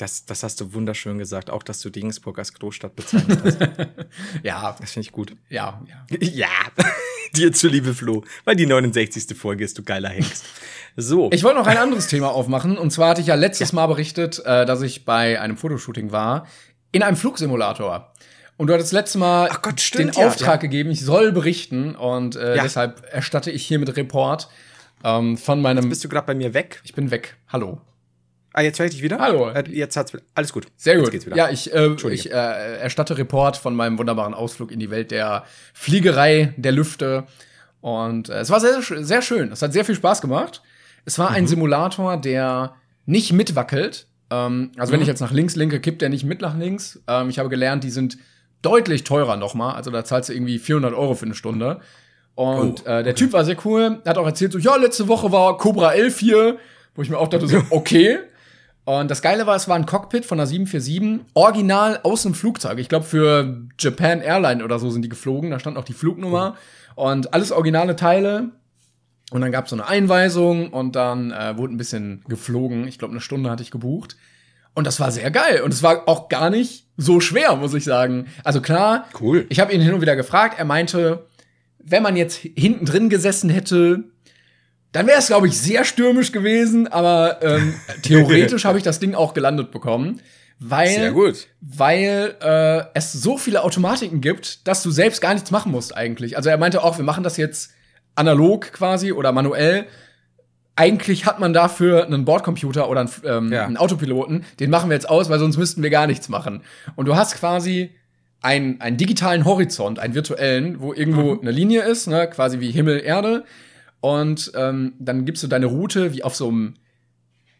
Das, 0.00 0.24
das 0.24 0.42
hast 0.42 0.60
du 0.60 0.72
wunderschön 0.72 1.18
gesagt, 1.18 1.50
auch 1.50 1.62
dass 1.62 1.80
du 1.80 1.90
Regensburg 1.90 2.38
als 2.38 2.54
Großstadt 2.54 2.96
bezeichnet 2.96 3.40
hast. 3.44 3.58
Ja, 4.42 4.74
Das 4.80 4.92
finde 4.92 5.06
ich 5.06 5.12
gut. 5.12 5.36
ja, 5.48 5.82
ja. 5.86 6.18
Ja, 6.20 6.48
dir 7.36 7.52
zuliebe 7.52 7.92
Flo, 7.94 8.24
weil 8.44 8.56
die 8.56 8.66
69. 8.66 9.36
Folge 9.36 9.64
ist, 9.64 9.76
du 9.76 9.82
geiler 9.82 10.08
Hengst. 10.08 10.44
So. 10.96 11.28
Ich 11.32 11.44
wollte 11.44 11.58
noch 11.58 11.66
ein 11.66 11.76
anderes 11.76 12.06
Thema 12.06 12.28
aufmachen. 12.30 12.78
Und 12.78 12.90
zwar 12.92 13.10
hatte 13.10 13.20
ich 13.20 13.26
ja 13.26 13.34
letztes 13.34 13.72
Mal 13.72 13.86
berichtet, 13.86 14.38
äh, 14.44 14.64
dass 14.64 14.82
ich 14.82 15.04
bei 15.04 15.40
einem 15.40 15.56
Fotoshooting 15.56 16.12
war 16.12 16.46
in 16.92 17.02
einem 17.02 17.16
Flugsimulator. 17.16 18.12
Und 18.56 18.66
du 18.66 18.74
hattest 18.74 18.92
letztes 18.92 19.18
Mal 19.20 19.48
Ach 19.52 19.62
Gott, 19.62 19.80
stimmt, 19.80 20.16
den 20.16 20.20
ja, 20.22 20.26
Auftrag 20.28 20.48
ja. 20.62 20.68
gegeben, 20.68 20.90
ich 20.90 21.04
soll 21.04 21.32
berichten. 21.32 21.94
Und 21.94 22.36
äh, 22.36 22.56
Ja. 22.56 22.62
deshalb 22.62 23.06
erstatte 23.12 23.50
ich 23.50 23.66
hiermit 23.66 23.96
Report 23.96 24.48
ähm, 25.04 25.36
von 25.38 25.60
meinem. 25.60 25.88
bist 25.88 26.02
du 26.04 26.08
gerade 26.08 26.26
bei 26.26 26.34
mir 26.34 26.54
weg? 26.54 26.80
ich 26.84 26.94
bin 26.94 27.10
weg. 27.10 27.36
Hallo. 27.48 27.80
Ah, 28.60 28.62
jetzt 28.62 28.78
höre 28.78 28.84
ich 28.86 28.92
dich 28.92 29.02
wieder? 29.02 29.18
Hallo. 29.18 29.48
Äh, 29.48 29.64
Jetzt 29.70 29.96
hat's 29.96 30.12
alles 30.34 30.52
gut. 30.52 30.66
Sehr 30.76 30.94
Jetzt 30.96 31.04
gut. 31.04 31.12
geht's 31.12 31.24
wieder. 31.24 31.34
Ja, 31.36 31.48
ich, 31.48 31.72
äh, 31.72 31.94
ich 32.10 32.30
äh, 32.30 32.76
erstatte 32.78 33.16
Report 33.16 33.56
von 33.56 33.74
meinem 33.74 33.96
wunderbaren 33.98 34.34
Ausflug 34.34 34.70
in 34.70 34.78
die 34.78 34.90
Welt 34.90 35.10
der 35.12 35.44
Fliegerei, 35.72 36.52
der 36.58 36.72
Lüfte. 36.72 37.24
Und 37.80 38.28
äh, 38.28 38.40
es 38.40 38.50
war 38.50 38.60
sehr, 38.60 38.82
sehr 38.82 39.22
schön. 39.22 39.50
Es 39.50 39.62
hat 39.62 39.72
sehr 39.72 39.86
viel 39.86 39.94
Spaß 39.94 40.20
gemacht. 40.20 40.60
Es 41.06 41.18
war 41.18 41.30
Mhm. 41.30 41.36
ein 41.36 41.46
Simulator, 41.46 42.18
der 42.18 42.74
nicht 43.06 43.32
mitwackelt. 43.32 44.06
Ähm, 44.30 44.72
also 44.76 44.90
Mhm. 44.90 44.94
wenn 44.96 45.00
ich 45.02 45.08
jetzt 45.08 45.20
nach 45.20 45.32
links 45.32 45.56
linke, 45.56 45.80
kippt 45.80 46.02
der 46.02 46.10
nicht 46.10 46.24
mit 46.24 46.42
nach 46.42 46.54
links. 46.58 47.00
Ähm, 47.08 47.30
ich 47.30 47.38
habe 47.38 47.48
gelernt, 47.48 47.82
die 47.82 47.90
sind 47.90 48.18
deutlich 48.60 49.04
teurer 49.04 49.38
nochmal. 49.38 49.74
Also 49.74 49.90
da 49.90 50.04
zahlst 50.04 50.28
du 50.28 50.34
irgendwie 50.34 50.58
400 50.58 50.92
Euro 50.92 51.14
für 51.14 51.24
eine 51.24 51.34
Stunde. 51.34 51.80
Und 52.34 52.82
Oh, 52.84 52.88
äh, 52.90 53.02
der 53.02 53.14
Typ 53.14 53.32
war 53.32 53.46
sehr 53.46 53.56
cool. 53.64 54.02
Hat 54.04 54.18
auch 54.18 54.26
erzählt 54.26 54.52
so, 54.52 54.58
ja, 54.58 54.76
letzte 54.76 55.08
Woche 55.08 55.32
war 55.32 55.56
Cobra 55.56 55.94
11 55.94 56.18
hier. 56.18 56.58
Wo 56.94 57.00
ich 57.00 57.08
mir 57.08 57.16
auch 57.16 57.28
dachte 57.28 57.46
so, 57.46 57.62
okay. 57.70 58.18
Und 58.98 59.08
das 59.08 59.22
Geile 59.22 59.46
war, 59.46 59.54
es 59.54 59.68
war 59.68 59.76
ein 59.76 59.86
Cockpit 59.86 60.24
von 60.26 60.40
einer 60.40 60.48
747, 60.48 61.24
original 61.34 62.00
aus 62.02 62.26
einem 62.26 62.34
Flugzeug. 62.34 62.76
Ich 62.80 62.88
glaube, 62.88 63.04
für 63.06 63.68
Japan 63.78 64.20
Airline 64.20 64.64
oder 64.64 64.80
so 64.80 64.90
sind 64.90 65.02
die 65.02 65.08
geflogen. 65.08 65.52
Da 65.52 65.60
stand 65.60 65.78
auch 65.78 65.84
die 65.84 65.92
Flugnummer 65.92 66.56
und 66.96 67.32
alles 67.32 67.52
originale 67.52 67.94
Teile. 67.94 68.50
Und 69.30 69.42
dann 69.42 69.52
gab 69.52 69.66
es 69.66 69.70
so 69.70 69.76
eine 69.76 69.86
Einweisung 69.86 70.72
und 70.72 70.96
dann 70.96 71.30
äh, 71.30 71.56
wurde 71.56 71.72
ein 71.72 71.76
bisschen 71.76 72.24
geflogen. 72.26 72.88
Ich 72.88 72.98
glaube, 72.98 73.12
eine 73.12 73.20
Stunde 73.20 73.48
hatte 73.48 73.62
ich 73.62 73.70
gebucht. 73.70 74.16
Und 74.74 74.88
das 74.88 74.98
war 74.98 75.12
sehr 75.12 75.30
geil. 75.30 75.62
Und 75.62 75.72
es 75.72 75.84
war 75.84 76.08
auch 76.08 76.28
gar 76.28 76.50
nicht 76.50 76.88
so 76.96 77.20
schwer, 77.20 77.54
muss 77.54 77.74
ich 77.74 77.84
sagen. 77.84 78.26
Also 78.42 78.60
klar, 78.60 79.06
Cool. 79.20 79.46
ich 79.50 79.60
habe 79.60 79.72
ihn 79.72 79.80
hin 79.80 79.94
und 79.94 80.00
wieder 80.00 80.16
gefragt. 80.16 80.56
Er 80.58 80.64
meinte, 80.64 81.26
wenn 81.78 82.02
man 82.02 82.16
jetzt 82.16 82.38
hinten 82.38 82.86
drin 82.86 83.08
gesessen 83.08 83.50
hätte, 83.50 84.02
dann 84.92 85.06
wäre 85.06 85.18
es, 85.18 85.28
glaube 85.28 85.46
ich, 85.48 85.58
sehr 85.58 85.84
stürmisch 85.84 86.32
gewesen. 86.32 86.88
Aber 86.88 87.42
ähm, 87.42 87.74
theoretisch 88.02 88.64
habe 88.64 88.78
ich 88.78 88.84
das 88.84 88.98
Ding 88.98 89.14
auch 89.14 89.34
gelandet 89.34 89.70
bekommen. 89.70 90.20
Weil, 90.62 90.88
Sehr 90.90 91.12
gut. 91.12 91.46
weil 91.62 92.34
äh, 92.42 92.82
es 92.92 93.12
so 93.14 93.38
viele 93.38 93.62
Automatiken 93.64 94.20
gibt, 94.20 94.68
dass 94.68 94.82
du 94.82 94.90
selbst 94.90 95.22
gar 95.22 95.32
nichts 95.32 95.50
machen 95.50 95.72
musst 95.72 95.96
eigentlich. 95.96 96.36
Also 96.36 96.50
er 96.50 96.58
meinte 96.58 96.84
auch, 96.84 96.98
wir 96.98 97.04
machen 97.04 97.24
das 97.24 97.38
jetzt 97.38 97.70
analog 98.14 98.70
quasi 98.72 99.12
oder 99.12 99.32
manuell. 99.32 99.86
Eigentlich 100.76 101.24
hat 101.24 101.40
man 101.40 101.54
dafür 101.54 102.04
einen 102.04 102.26
Bordcomputer 102.26 102.90
oder 102.90 103.00
einen, 103.00 103.10
ähm, 103.24 103.52
Ja. 103.52 103.64
einen 103.64 103.78
Autopiloten. 103.78 104.44
Den 104.60 104.68
machen 104.68 104.90
wir 104.90 104.94
jetzt 104.94 105.08
aus, 105.08 105.30
weil 105.30 105.38
sonst 105.38 105.56
müssten 105.56 105.82
wir 105.82 105.88
gar 105.90 106.06
nichts 106.06 106.28
machen. 106.28 106.62
Und 106.94 107.06
du 107.06 107.16
hast 107.16 107.36
quasi 107.36 107.90
einen, 108.42 108.82
einen 108.82 108.98
digitalen 108.98 109.46
Horizont, 109.46 109.98
einen 109.98 110.14
virtuellen, 110.14 110.80
wo 110.80 110.92
irgendwo 110.92 111.38
eine 111.40 111.50
Linie 111.52 111.82
ist, 111.82 112.06
ne, 112.06 112.28
quasi 112.28 112.60
wie 112.60 112.70
Himmel, 112.70 113.00
Erde. 113.02 113.44
Und 114.00 114.52
ähm, 114.54 114.94
dann 114.98 115.24
gibst 115.24 115.42
du 115.42 115.46
deine 115.46 115.66
Route 115.66 116.14
wie 116.14 116.22
auf 116.22 116.34
so 116.34 116.48
einem 116.48 116.74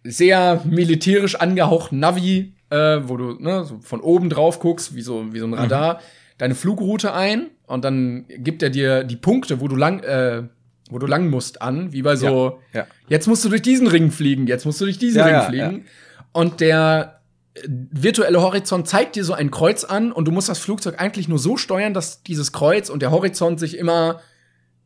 sehr 0.05 0.63
militärisch 0.65 1.35
angehauchten 1.35 1.99
Navi, 1.99 2.55
äh, 2.71 3.01
wo 3.03 3.17
du 3.17 3.33
ne, 3.39 3.65
so 3.65 3.79
von 3.83 4.01
oben 4.01 4.31
drauf 4.31 4.61
guckst, 4.61 4.95
wie 4.95 5.03
so, 5.03 5.33
wie 5.33 5.39
so 5.39 5.47
ein 5.47 5.55
Radar, 5.55 6.01
deine 6.39 6.55
Flugroute 6.55 7.13
ein 7.13 7.51
und 7.67 7.85
dann 7.85 8.25
gibt 8.29 8.63
er 8.63 8.71
dir 8.71 9.05
die 9.05 9.17
Punkte, 9.17 9.61
wo 9.61 9.69
du 9.69 9.77
lang, 9.77 10.01
äh, 10.01 10.45
wo 10.89 10.99
du 10.99 11.07
lang 11.07 11.29
musst, 11.29 11.61
an, 11.61 11.93
wie 11.93 12.03
bei 12.03 12.17
so, 12.17 12.61
Ja, 12.73 12.81
ja. 12.81 12.87
jetzt 13.09 13.29
musst 13.29 13.45
du 13.45 13.51
durch 13.51 13.63
diesen 13.63 13.87
Ring 13.87 14.11
fliegen, 14.11 14.47
jetzt 14.47 14.65
musst 14.65 14.81
du 14.81 14.87
durch 14.87 14.99
diesen 14.99 15.19
Ja, 15.19 15.27
Ring 15.27 15.49
fliegen. 15.49 15.85
Und 16.33 16.61
der 16.61 17.21
äh, 17.55 17.61
virtuelle 17.69 18.41
Horizont 18.41 18.89
zeigt 18.89 19.17
dir 19.17 19.25
so 19.25 19.35
ein 19.35 19.51
Kreuz 19.51 19.85
an 19.85 20.13
und 20.13 20.27
du 20.27 20.33
musst 20.33 20.49
das 20.49 20.59
Flugzeug 20.59 20.95
eigentlich 20.99 21.29
nur 21.29 21.39
so 21.39 21.59
steuern, 21.59 21.93
dass 21.93 22.23
dieses 22.23 22.53
Kreuz 22.53 22.89
und 22.89 23.03
der 23.03 23.11
Horizont 23.11 23.61
sich 23.61 23.77
immer, 23.77 24.21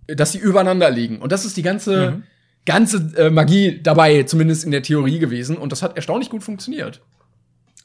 dass 0.06 0.32
sie 0.32 0.38
übereinander 0.38 0.90
liegen. 0.90 1.18
Und 1.20 1.32
das 1.32 1.44
ist 1.44 1.56
die 1.56 1.62
ganze, 1.62 2.10
Mhm. 2.12 2.22
ganze 2.66 3.12
äh, 3.16 3.30
Magie 3.30 3.80
dabei, 3.82 4.22
zumindest 4.24 4.64
in 4.64 4.70
der 4.70 4.82
Theorie 4.82 5.18
gewesen. 5.18 5.56
Und 5.56 5.72
das 5.72 5.82
hat 5.82 5.96
erstaunlich 5.96 6.30
gut 6.30 6.42
funktioniert. 6.42 7.00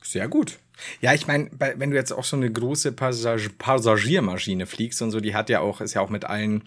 Sehr 0.02 0.28
gut. 0.28 0.58
Ja, 1.02 1.14
ich 1.14 1.28
meine, 1.28 1.50
wenn 1.60 1.92
du 1.92 1.98
jetzt 1.98 2.12
auch 2.14 2.24
so 2.24 2.38
eine 2.38 2.50
große 2.52 2.94
Passag 2.94 3.58
Passagiermaschine 3.58 4.66
fliegst 4.66 5.02
und 5.02 5.12
so, 5.12 5.20
die 5.20 5.36
hat 5.36 5.50
ja 5.50 5.60
auch, 5.60 5.82
ist 5.82 5.94
ja 5.94 6.02
auch 6.02 6.10
mit 6.10 6.26
allen 6.26 6.64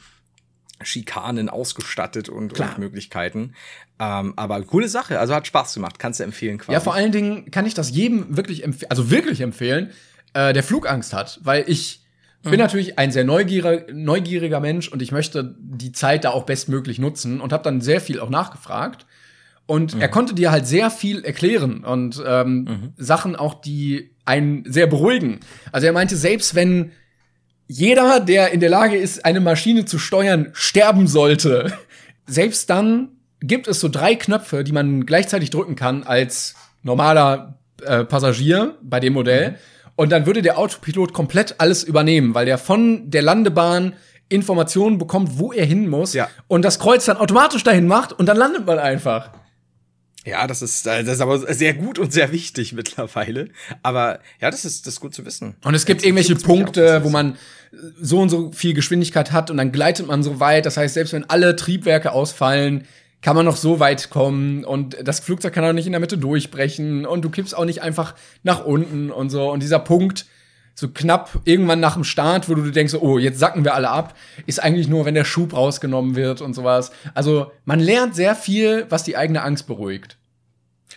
Schikanen 0.83 1.49
ausgestattet 1.49 2.29
und, 2.29 2.59
und 2.59 2.79
Möglichkeiten. 2.79 3.55
Ähm, 3.99 4.35
aber 4.37 4.61
coole 4.63 4.89
Sache, 4.89 5.19
also 5.19 5.35
hat 5.35 5.47
Spaß 5.47 5.75
gemacht, 5.75 5.99
kannst 5.99 6.21
du 6.21 6.25
empfehlen 6.25 6.59
quasi. 6.59 6.73
Ja, 6.73 6.81
vor 6.81 6.95
allen 6.95 7.13
Dingen 7.13 7.51
kann 7.51 7.67
ich 7.67 7.75
das 7.75 7.91
jedem 7.91 8.37
wirklich 8.37 8.65
empfehlen, 8.65 8.91
also 8.91 9.11
wirklich 9.11 9.41
empfehlen, 9.41 9.91
äh, 10.35 10.53
der 10.53 10.63
Flugangst 10.63 11.13
hat, 11.13 11.41
weil 11.45 11.65
ich 11.69 12.02
bin 12.43 12.59
natürlich 12.59 12.99
ein 12.99 13.13
sehr 13.13 13.25
neugieriger, 13.25 13.93
neugieriger 13.93 14.61
Mensch 14.61 14.89
und 14.89 15.03
ich 15.03 15.13
möchte 15.13 15.55
die 15.59 15.93
Zeit 15.93 16.25
da 16.25 16.31
auch 16.31 16.45
bestmöglich 16.45 16.99
nutzen 16.99 17.41
und 17.41 17.53
habe 17.53 17.63
dann 17.63 17.81
sehr 17.81 18.01
viel 18.01 18.21
auch 18.21 18.31
nachgefragt. 18.31 19.07
Und 19.67 20.01
er 20.01 20.09
konnte 20.09 20.35
dir 20.35 20.51
halt 20.51 20.67
sehr 20.67 20.91
viel 20.91 21.25
erklären 21.25 21.85
und 21.85 22.23
ähm, 22.27 22.93
Sachen 22.97 23.37
auch, 23.37 23.55
die 23.55 24.11
einen 24.25 24.65
sehr 24.71 24.87
beruhigen. 24.87 25.41
Also 25.71 25.87
er 25.87 25.93
meinte, 25.93 26.17
selbst 26.17 26.55
wenn 26.55 26.93
jeder, 27.69 28.21
der 28.21 28.53
in 28.53 28.61
der 28.61 28.71
Lage 28.71 28.97
ist, 28.97 29.25
eine 29.25 29.41
Maschine 29.41 29.85
zu 29.85 29.99
steuern, 29.99 30.51
sterben 30.53 31.07
sollte, 31.07 31.73
selbst 32.27 32.69
dann 32.71 33.11
gibt 33.41 33.67
es 33.67 33.81
so 33.81 33.89
drei 33.89 34.15
Knöpfe, 34.15 34.65
die 34.65 34.73
man 34.73 35.07
gleichzeitig 35.07 35.51
drücken 35.51 35.75
kann 35.75 36.03
als 36.03 36.55
normaler 36.83 37.59
äh, 37.83 38.05
Passagier 38.05 38.77
bei 38.83 39.01
dem 39.01 39.15
Modell. 39.15 39.59
Und 39.97 40.11
dann 40.11 40.27
würde 40.27 40.43
der 40.43 40.59
Autopilot 40.59 41.13
komplett 41.13 41.57
alles 41.59 41.85
übernehmen, 41.85 42.35
weil 42.35 42.47
der 42.47 42.59
von 42.59 43.11
der 43.11 43.23
Landebahn 43.23 43.95
Informationen 44.29 44.97
bekommt, 44.99 45.39
wo 45.39 45.53
er 45.53 45.67
hin 45.67 45.89
muss 45.89 46.15
Ja. 46.15 46.29
und 46.49 46.63
das 46.63 46.79
Kreuz 46.79 47.05
dann 47.05 47.19
automatisch 47.19 47.63
dahin 47.65 47.87
macht 47.87 48.13
und 48.13 48.27
dann 48.27 48.37
landet 48.39 48.65
man 48.67 48.79
einfach. 48.79 49.31
Ja, 50.25 50.47
das 50.47 50.63
ist, 50.63 50.87
äh, 50.87 51.03
das 51.05 51.15
ist 51.17 51.21
aber 51.21 51.53
sehr 51.53 51.75
gut 51.75 51.99
und 51.99 52.13
sehr 52.13 52.31
wichtig 52.33 52.73
mittlerweile. 52.75 53.49
Aber 53.83 54.21
ja, 54.41 54.51
das 54.51 54.65
ist, 54.65 54.87
das 54.87 54.95
ist 54.95 55.01
gut 55.01 55.15
zu 55.15 55.27
wissen. 55.27 55.57
Und 55.65 55.75
es 55.75 55.85
gibt 55.85 56.05
irgendwelche 56.05 56.37
Punkte, 56.37 57.03
wo 57.05 57.11
man 57.11 57.37
so 58.01 58.21
und 58.21 58.29
so 58.29 58.53
viel 58.53 58.73
Geschwindigkeit 58.73 59.33
hat 59.33 59.51
und 59.51 59.57
dann 59.57 59.73
gleitet 59.73 60.07
man 60.07 60.23
so 60.23 60.39
weit. 60.41 60.65
Das 60.65 60.77
heißt, 60.77 60.95
selbst 60.95 61.13
wenn 61.13 61.29
alle 61.29 61.57
Triebwerke 61.57 62.13
ausfallen, 62.13 62.87
kann 63.23 63.37
man 63.37 63.47
noch 63.47 63.57
so 63.57 63.81
weit 63.81 64.11
kommen 64.11 64.65
und 64.65 64.97
das 65.03 65.21
Flugzeug 65.21 65.53
kann 65.55 65.65
auch 65.65 65.73
nicht 65.73 65.87
in 65.87 65.93
der 65.93 66.01
Mitte 66.01 66.19
durchbrechen 66.19 67.07
und 67.07 67.25
du 67.25 67.31
kippst 67.31 67.57
auch 67.57 67.65
nicht 67.65 67.81
einfach 67.81 68.15
nach 68.43 68.65
unten 68.65 69.11
und 69.11 69.31
so. 69.31 69.51
Und 69.51 69.63
dieser 69.63 69.79
Punkt, 69.79 70.27
so 70.75 70.89
knapp 70.89 71.41
irgendwann 71.45 71.81
nach 71.81 71.95
dem 71.95 72.05
Start, 72.05 72.49
wo 72.49 72.55
du 72.55 72.71
denkst, 72.71 72.95
oh, 72.95 73.19
jetzt 73.19 73.39
sacken 73.39 73.65
wir 73.65 73.75
alle 73.75 73.91
ab, 73.91 74.17
ist 74.47 74.63
eigentlich 74.63 74.89
nur, 74.89 75.05
wenn 75.05 75.15
der 75.15 75.25
Schub 75.25 75.55
rausgenommen 75.55 76.17
wird 76.17 76.41
und 76.41 76.55
sowas. 76.55 76.91
Also 77.15 77.53
man 77.65 77.79
lernt 77.79 78.17
sehr 78.17 78.35
viel, 78.35 78.87
was 78.89 79.05
die 79.05 79.17
eigene 79.17 79.43
Angst 79.43 79.67
beruhigt. 79.67 80.19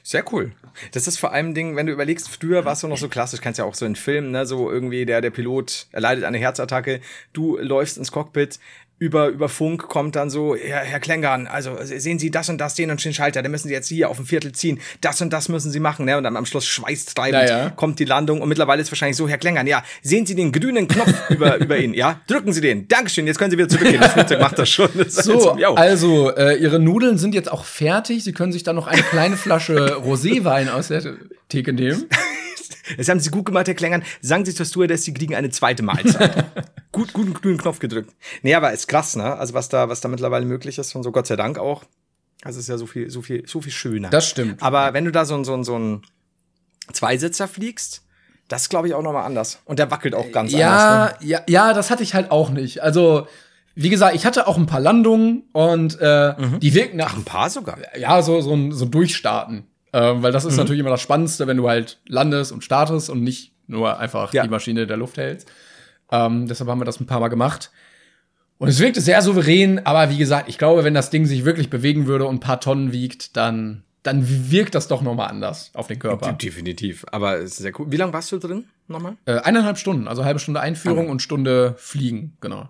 Sehr 0.04 0.24
cool. 0.32 0.52
Das 0.92 1.08
ist 1.08 1.18
vor 1.18 1.32
allem 1.32 1.54
Ding, 1.54 1.76
wenn 1.76 1.88
du 1.88 1.94
überlegst, 1.94 2.30
früher 2.30 2.66
war 2.66 2.74
es 2.74 2.82
so 2.82 2.88
noch 2.88 2.98
so 2.98 3.08
klassisch, 3.08 3.42
kannst 3.42 3.60
ja 3.60 3.66
auch 3.66 3.76
so 3.76 3.86
in 3.86 3.96
Filmen, 3.96 4.32
ne, 4.32 4.46
so 4.46 4.70
irgendwie 4.70 5.06
der, 5.06 5.22
der 5.22 5.32
Pilot 5.32 5.88
erleidet 5.92 6.26
eine 6.26 6.38
Herzattacke, 6.38 7.02
du 7.34 7.58
läufst 7.58 7.98
ins 7.98 8.12
Cockpit, 8.12 8.60
über, 8.98 9.28
über 9.28 9.50
Funk 9.50 9.90
kommt 9.90 10.16
dann 10.16 10.30
so, 10.30 10.56
Herr, 10.56 10.80
Herr 10.80 11.00
Klängern, 11.02 11.48
also 11.48 11.76
sehen 11.82 12.18
Sie 12.18 12.32
das 12.32 12.48
und 12.48 12.60
das, 12.60 12.76
den 12.76 12.92
und 12.92 13.04
den 13.04 13.14
Schalter, 13.14 13.42
den 13.42 13.52
müssen 13.52 13.68
Sie 13.68 13.74
jetzt 13.74 13.90
hier 13.90 14.10
auf 14.10 14.16
dem 14.16 14.26
Viertel 14.26 14.54
ziehen, 14.54 14.80
das 15.02 15.22
und 15.22 15.34
das 15.34 15.50
müssen 15.50 15.70
Sie 15.70 15.82
machen, 15.82 16.06
ne, 16.06 16.18
und 16.18 16.24
dann 16.24 16.38
am 16.38 16.46
Schluss 16.46 16.66
schweißtreibend 16.66 17.50
Ja, 17.50 17.58
ja. 17.58 17.70
kommt 17.72 18.00
die 18.00 18.06
Landung 18.06 18.42
und 18.42 18.48
mittlerweile 18.48 18.82
ist 18.82 18.92
wahrscheinlich 18.92 19.18
so, 19.18 19.28
Herr 19.28 19.38
Klängern, 19.38 19.68
ja, 19.68 19.84
sehen 20.02 20.26
Sie 20.26 20.36
den 20.36 20.54
grünen 20.54 20.88
Knopf 20.88 21.14
über, 21.30 21.58
über 21.58 21.78
ihn, 21.78 21.94
ja, 21.94 22.22
drücken 22.28 22.54
Sie 22.54 22.62
den, 22.62 22.88
Dankeschön, 22.88 23.28
jetzt 23.28 23.38
können 23.38 23.52
Sie 23.52 23.58
wieder 23.58 23.68
zurückgehen, 23.68 24.00
das 24.00 24.14
Flugzeug 24.14 24.40
macht 24.40 24.60
das 24.60 24.70
schon. 24.70 24.90
Das 24.96 25.16
So, 25.16 25.58
jo. 25.58 25.74
also, 25.74 26.34
äh, 26.36 26.56
Ihre 26.56 26.80
Nudeln 26.80 27.18
sind 27.18 27.36
jetzt 27.36 27.52
auch 27.52 27.66
fertig. 27.66 28.24
Sie 28.24 28.32
können 28.32 28.52
sich 28.52 28.64
dann 28.64 28.76
noch 28.76 28.88
eine 28.88 29.02
kleine 29.02 29.36
Flasche 29.38 29.98
Roséwein 29.98 30.70
aus 30.70 30.88
der 30.88 31.04
Theke 31.50 31.74
nehmen. 31.74 32.06
Das 32.98 33.10
haben 33.10 33.20
sie 33.20 33.30
gut 33.32 33.46
gemacht, 33.46 33.68
Herr 33.68 33.74
Klängern. 33.74 34.04
Sagen 34.22 34.46
Sie 34.46 34.54
zur 34.54 34.66
Stewardess, 34.66 35.04
Sie 35.04 35.14
kriegen 35.14 35.36
eine 35.36 35.50
zweite 35.50 35.84
Mahlzeit. 35.84 36.46
gut, 36.92 37.14
guten 37.14 37.34
grünen 37.34 37.58
Knopf 37.58 37.80
gedrückt. 37.80 38.14
Nee, 38.44 38.54
aber 38.56 38.72
ist 38.72 38.88
krass, 38.88 39.16
ne? 39.16 39.36
Also 39.38 39.54
was 39.54 39.70
da, 39.70 39.90
was 39.90 40.02
da 40.02 40.08
mittlerweile 40.08 40.46
möglich 40.46 40.78
ist 40.78 40.94
und 40.96 41.04
so 41.04 41.12
Gott 41.12 41.28
sei 41.28 41.36
Dank 41.36 41.58
auch. 41.58 41.84
Das 42.42 42.56
ist 42.58 42.70
ja 42.70 42.78
so 42.78 42.86
viel, 42.86 43.10
so 43.10 43.22
viel, 43.24 43.48
so 43.48 43.60
viel 43.62 43.72
schöner. 43.72 44.10
Das 44.10 44.30
stimmt. 44.30 44.62
Aber 44.62 44.94
wenn 44.94 45.06
du 45.06 45.12
da 45.12 45.26
so, 45.26 45.34
ein- 45.36 45.44
so, 45.46 45.54
ein- 45.56 45.64
so 45.64 45.78
ein 45.80 46.02
Zweisitzer 46.94 47.48
fliegst, 47.48 48.04
das 48.48 48.70
glaube 48.70 48.88
ich 48.88 48.94
auch 48.94 49.02
noch 49.02 49.14
mal 49.14 49.24
anders. 49.26 49.60
Und 49.66 49.80
der 49.80 49.90
wackelt 49.90 50.14
auch 50.14 50.32
ganz 50.32 50.52
Ja, 50.52 51.00
anders. 51.08 51.22
Ne? 51.22 51.28
ja, 51.28 51.42
ja, 51.48 51.74
das 51.74 51.90
hatte 51.90 52.04
ich 52.04 52.14
halt 52.14 52.30
auch 52.30 52.52
nicht. 52.52 52.84
Also, 52.84 53.28
wie 53.74 53.90
gesagt, 53.90 54.16
ich 54.16 54.26
hatte 54.26 54.48
auch 54.48 54.58
ein 54.58 54.68
paar 54.68 54.80
Landungen 54.80 55.44
und 55.52 56.00
äh, 56.00 56.34
die 56.60 56.74
wirken 56.76 56.98
nach, 56.98 57.16
Ein 57.18 57.24
paar 57.26 57.50
sogar. 57.50 57.78
ja, 57.98 58.22
so, 58.22 58.40
so, 58.42 58.54
ein, 58.54 58.72
so 58.72 58.86
ein 58.86 58.92
Durchstarten. 58.92 59.66
Ähm, 59.98 60.22
weil 60.24 60.34
das 60.34 60.44
ist 60.44 60.58
natürlich 60.58 60.82
immer 60.82 60.90
das 60.90 61.00
Spannendste, 61.00 61.48
wenn 61.48 61.56
du 61.56 61.70
halt 61.70 62.00
landest 62.06 62.52
und 62.52 62.66
startest 62.66 63.10
und 63.10 63.24
nicht 63.24 63.54
nur 63.68 63.98
einfach 63.98 64.34
Ja. 64.34 64.44
die 64.44 64.50
Maschine 64.50 64.82
in 64.82 64.88
der 64.90 64.98
Luft 64.98 65.16
hältst. 65.16 65.50
Ähm, 66.12 66.48
deshalb 66.48 66.70
haben 66.70 66.82
wir 66.82 66.86
das 66.86 67.00
ein 67.00 67.06
paar 67.06 67.22
Mal 67.22 67.30
gemacht. 67.30 67.72
Und 68.58 68.68
es 68.68 68.80
wirkte 68.80 69.00
sehr 69.00 69.22
souverän, 69.22 69.80
aber 69.86 70.10
wie 70.10 70.18
gesagt, 70.18 70.50
ich 70.50 70.58
glaube, 70.58 70.84
wenn 70.84 70.94
das 70.94 71.12
Ding 71.12 71.26
sich 71.26 71.46
wirklich 71.46 71.70
bewegen 71.70 72.08
würde 72.08 72.26
und 72.26 72.36
ein 72.36 72.40
paar 72.42 72.60
Tonnen 72.60 72.92
wiegt, 72.92 73.38
dann, 73.38 73.84
dann 74.04 74.52
wirkt 74.52 74.76
das 74.76 74.90
doch 74.90 75.02
noch 75.02 75.16
mal 75.16 75.28
anders 75.28 75.72
auf 75.74 75.88
den 75.88 76.00
Körper. 76.00 76.34
Definitiv. 76.34 77.06
Aber 77.14 77.38
es 77.38 77.52
ist 77.52 77.58
sehr 77.60 77.80
cool. 77.80 77.90
Wie 77.90 77.98
lange 77.98 78.12
warst 78.12 78.32
du 78.34 78.38
drin? 78.38 78.66
Nochmal? 78.88 79.16
Äh, 79.26 79.40
eineinhalb 79.40 79.78
Stunden, 79.78 80.10
also 80.10 80.26
halbe 80.26 80.40
Stunde 80.42 80.60
Einführung 80.60 81.08
und 81.10 81.22
Stunde 81.22 81.76
Fliegen, 81.78 82.36
genau. 82.42 82.68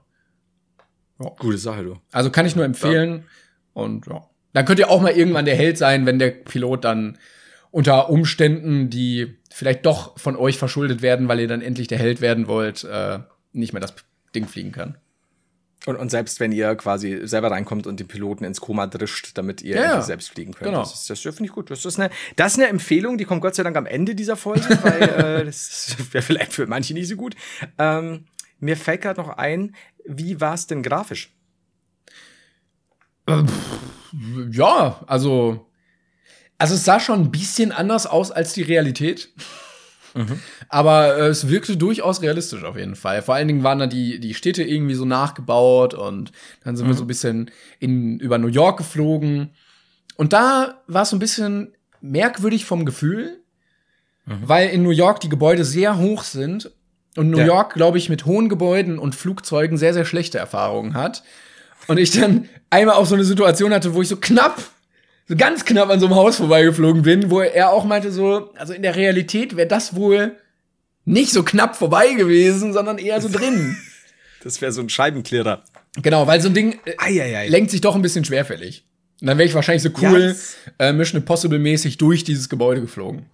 Gute 1.40 1.58
Sache, 1.58 1.84
du. 1.84 1.98
Also 2.12 2.30
kann 2.30 2.46
ich 2.46 2.56
nur 2.56 2.66
empfehlen. 2.66 3.26
Und 3.74 4.06
ja. 4.08 4.28
Dann 4.56 4.66
könnt 4.66 4.80
ihr 4.80 4.90
auch 4.90 5.02
mal 5.02 5.12
irgendwann 5.12 5.46
der 5.46 5.56
Held 5.56 5.78
sein, 5.78 6.06
wenn 6.06 6.18
der 6.18 6.32
Pilot 6.32 6.84
dann 6.86 7.18
unter 7.72 8.10
Umständen, 8.10 8.90
die 8.90 9.36
vielleicht 9.54 9.86
doch 9.86 10.18
von 10.18 10.36
euch 10.36 10.58
verschuldet 10.58 11.02
werden, 11.02 11.28
weil 11.28 11.40
ihr 11.42 11.48
dann 11.48 11.62
endlich 11.62 11.88
der 11.88 12.00
Held 12.00 12.22
werden 12.22 12.48
wollt, 12.48 12.84
äh, 12.86 13.20
nicht 13.54 13.74
mehr 13.74 13.82
das 13.82 13.94
Ding 14.34 14.48
fliegen 14.48 14.72
kann. 14.72 14.98
Und, 15.86 15.98
und 15.98 16.10
selbst 16.10 16.40
wenn 16.40 16.52
ihr 16.52 16.74
quasi 16.76 17.22
selber 17.28 17.52
reinkommt 17.52 17.86
und 17.86 18.00
den 18.00 18.08
Piloten 18.08 18.44
ins 18.44 18.60
Koma 18.60 18.88
drischt, 18.88 19.32
damit 19.38 19.62
ihr 19.62 19.76
Ja, 19.76 20.02
selbst 20.02 20.30
fliegen 20.32 20.54
könnt. 20.54 20.66
Genau. 20.72 20.80
Das, 20.80 20.94
ist- 20.94 21.10
das 21.10 21.20
finde 21.36 21.44
ich 21.46 21.52
gut. 21.52 21.70
Das 21.70 21.86
ist, 21.86 22.00
eine, 22.00 22.10
das 22.38 22.54
ist 22.54 22.60
eine 22.60 22.70
Empfehlung, 22.70 23.18
die 23.20 23.26
kommt 23.26 23.42
Gott 23.42 23.54
sei 23.56 23.62
Dank 23.64 23.78
am 23.78 23.86
Ende 23.86 24.16
dieser 24.16 24.36
Folge, 24.36 24.68
weil 24.84 25.02
äh, 25.42 25.46
das 25.46 25.96
wäre 26.12 26.24
vielleicht 26.24 26.54
für 26.54 26.66
manche 26.66 26.94
nicht 26.96 27.08
so 27.10 27.16
gut. 27.18 27.36
Ähm, 27.78 28.24
mir 28.60 28.78
fällt 28.78 29.02
gerade 29.02 29.22
noch 29.22 29.30
ein, 29.30 29.76
wie 30.06 30.42
war 30.42 30.54
es 30.56 30.66
denn 30.66 30.82
grafisch? 30.82 31.35
Ja, 34.52 35.02
also. 35.08 35.66
Also 36.58 36.76
es 36.76 36.86
sah 36.86 37.00
schon 37.00 37.20
ein 37.20 37.32
bisschen 37.32 37.72
anders 37.74 38.08
aus 38.08 38.32
als 38.32 38.54
die 38.54 38.62
Realität. 38.62 39.30
Aber 40.70 41.18
äh, 41.18 41.28
es 41.28 41.50
wirkte 41.50 41.76
durchaus 41.76 42.22
realistisch 42.22 42.64
auf 42.64 42.78
jeden 42.78 42.96
Fall. 42.96 43.22
Vor 43.22 43.36
allen 43.36 43.50
Dingen 43.50 43.64
waren 43.64 43.80
da 43.80 43.88
die, 43.88 44.22
die 44.22 44.34
Städte 44.34 44.64
irgendwie 44.64 44.96
so 44.96 45.04
nachgebaut 45.04 45.94
und 45.94 46.32
dann 46.64 46.78
sind 46.78 46.88
wir 46.88 46.94
so 46.94 47.04
ein 47.04 47.08
bisschen 47.08 47.52
in, 47.80 48.18
über 48.20 48.38
New 48.38 48.48
York 48.48 48.78
geflogen. 48.78 49.50
Und 50.16 50.32
da 50.32 50.82
war 50.88 51.02
es 51.02 51.10
so 51.10 51.18
ein 51.18 51.20
bisschen 51.20 51.74
merkwürdig 52.00 52.64
vom 52.64 52.86
Gefühl, 52.86 53.42
weil 54.26 54.70
in 54.70 54.84
New 54.84 54.92
York 54.92 55.20
die 55.20 55.30
Gebäude 55.30 55.66
sehr 55.66 55.98
hoch 55.98 56.24
sind 56.24 56.72
und 57.18 57.30
New 57.30 57.40
Ja. 57.40 57.46
York, 57.48 57.74
glaube 57.74 57.98
ich, 57.98 58.08
mit 58.08 58.26
hohen 58.26 58.48
Gebäuden 58.48 58.98
und 58.98 59.16
Flugzeugen 59.16 59.78
sehr, 59.78 59.94
sehr 59.94 60.06
schlechte 60.06 60.38
Erfahrungen 60.38 60.94
hat. 60.94 61.24
Und 61.88 61.98
ich 62.00 62.12
dann 62.12 62.50
einmal 62.70 62.96
auch 62.96 63.06
so 63.06 63.16
eine 63.16 63.24
Situation 63.24 63.74
hatte, 63.74 63.94
wo 63.94 64.02
ich 64.02 64.08
so 64.08 64.18
knapp, 64.18 64.62
so 65.28 65.36
ganz 65.36 65.66
knapp 65.66 65.90
an 65.90 66.00
so 66.00 66.08
einem 66.08 66.16
Haus 66.16 66.38
vorbeigeflogen 66.38 67.02
bin, 67.04 67.30
wo 67.30 67.42
er 67.42 67.72
auch 67.72 67.86
meinte 67.86 68.12
so, 68.12 68.52
also 68.56 68.74
in 68.74 68.82
der 68.82 68.96
Realität 68.96 69.56
wäre 69.56 69.68
das 69.68 69.96
wohl 69.96 70.36
nicht 71.06 71.32
so 71.32 71.44
knapp 71.44 71.76
vorbei 71.76 72.14
gewesen, 72.14 72.74
sondern 72.74 72.98
eher 72.98 73.22
so 73.22 73.30
drin. 73.30 73.76
Das 74.44 74.62
wäre 74.62 74.72
so 74.72 74.80
ein 74.82 74.90
Scheibenklirrer. 74.90 75.64
genau, 76.04 76.28
weil 76.28 76.40
so 76.40 76.50
ein 76.50 76.54
Ding 76.54 76.80
äh, 76.86 76.94
Eieiei. 77.00 77.48
lenkt 77.48 77.72
sich 77.72 77.82
doch 77.82 77.96
ein 77.96 78.04
bisschen 78.04 78.24
schwerfällig. 78.26 78.86
Und 79.20 79.26
dann 79.26 79.40
wäre 79.40 79.48
ich 79.50 79.56
wahrscheinlich 79.56 79.82
so 79.82 79.90
cool, 80.04 80.28
das- 80.28 80.56
äh, 80.78 80.94
Mission 80.94 81.20
Impossible 81.22 81.58
mäßig 81.58 81.98
durch 81.98 82.24
dieses 82.24 82.48
Gebäude 82.48 82.82
geflogen. 82.82 83.26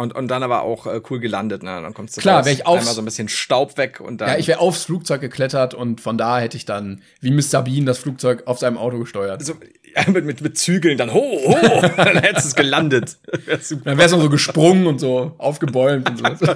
Und, 0.00 0.14
und 0.14 0.28
dann 0.28 0.44
aber 0.44 0.62
auch 0.62 0.86
äh, 0.86 1.00
cool 1.10 1.18
gelandet. 1.18 1.64
Ne? 1.64 1.70
Dann 1.82 1.92
kommst 1.92 2.16
du 2.16 2.20
Klar, 2.20 2.38
raus, 2.38 2.46
wär 2.46 2.52
ich 2.52 2.66
aufs- 2.68 2.78
einmal 2.82 2.94
so 2.94 3.02
ein 3.02 3.04
bisschen 3.04 3.28
Staub 3.28 3.76
weg 3.78 3.98
und 3.98 4.20
dann. 4.20 4.28
Ja, 4.28 4.36
ich 4.38 4.46
wäre 4.46 4.60
aufs 4.60 4.84
Flugzeug 4.84 5.20
geklettert 5.20 5.74
und 5.74 6.00
von 6.00 6.16
da 6.16 6.38
hätte 6.38 6.56
ich 6.56 6.64
dann, 6.64 7.02
wie 7.20 7.32
Mr. 7.32 7.62
Bean, 7.62 7.84
das 7.84 7.98
Flugzeug 7.98 8.44
auf 8.46 8.58
seinem 8.60 8.78
Auto 8.78 9.00
gesteuert. 9.00 9.44
so, 9.44 9.54
ja, 9.96 10.08
mit, 10.08 10.24
mit, 10.24 10.40
mit 10.40 10.56
Zügeln 10.56 10.98
dann 10.98 11.12
ho, 11.12 11.20
ho, 11.20 11.80
dann 11.96 12.16
hättest 12.18 12.44
du 12.44 12.48
es 12.50 12.54
gelandet. 12.54 13.18
Wär. 13.46 13.58
Dann 13.82 13.98
wär's 13.98 14.12
noch 14.12 14.20
so 14.20 14.30
gesprungen 14.30 14.86
und 14.86 15.00
so 15.00 15.32
aufgebäumt 15.38 16.08
und 16.08 16.38
so. 16.38 16.46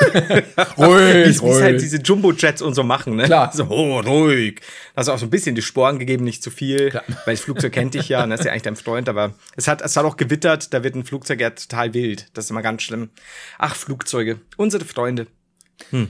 Wie 0.76 0.82
ruhig, 0.82 1.42
es 1.42 1.62
halt 1.62 1.80
diese 1.80 1.98
Jumbo-Jets 1.98 2.62
und 2.62 2.74
so 2.74 2.82
machen, 2.82 3.16
ne? 3.16 3.24
Klar. 3.24 3.50
So, 3.52 3.64
oh, 3.68 4.00
ruhig. 4.00 4.60
Hast 4.94 5.08
du 5.08 5.12
auch 5.12 5.18
so 5.18 5.26
ein 5.26 5.30
bisschen 5.30 5.54
die 5.54 5.62
Sporen 5.62 5.98
gegeben, 5.98 6.24
nicht 6.24 6.42
zu 6.42 6.50
viel. 6.50 6.90
Klar. 6.90 7.04
Weil 7.24 7.34
das 7.34 7.40
Flugzeug 7.44 7.72
kennt 7.72 7.94
dich 7.94 8.08
ja, 8.08 8.24
und 8.24 8.30
das 8.30 8.40
ist 8.40 8.46
ja 8.46 8.52
eigentlich 8.52 8.62
dein 8.62 8.76
Freund, 8.76 9.08
aber 9.08 9.34
es 9.56 9.68
hat, 9.68 9.82
es 9.82 9.96
hat 9.96 10.04
auch 10.04 10.16
gewittert, 10.16 10.72
da 10.72 10.82
wird 10.84 10.94
ein 10.94 11.04
Flugzeug 11.04 11.40
ja 11.40 11.50
total 11.50 11.94
wild. 11.94 12.26
Das 12.34 12.46
ist 12.46 12.50
immer 12.50 12.62
ganz 12.62 12.82
schlimm. 12.82 13.10
Ach, 13.58 13.74
Flugzeuge. 13.74 14.40
Unsere 14.56 14.84
Freunde. 14.84 15.26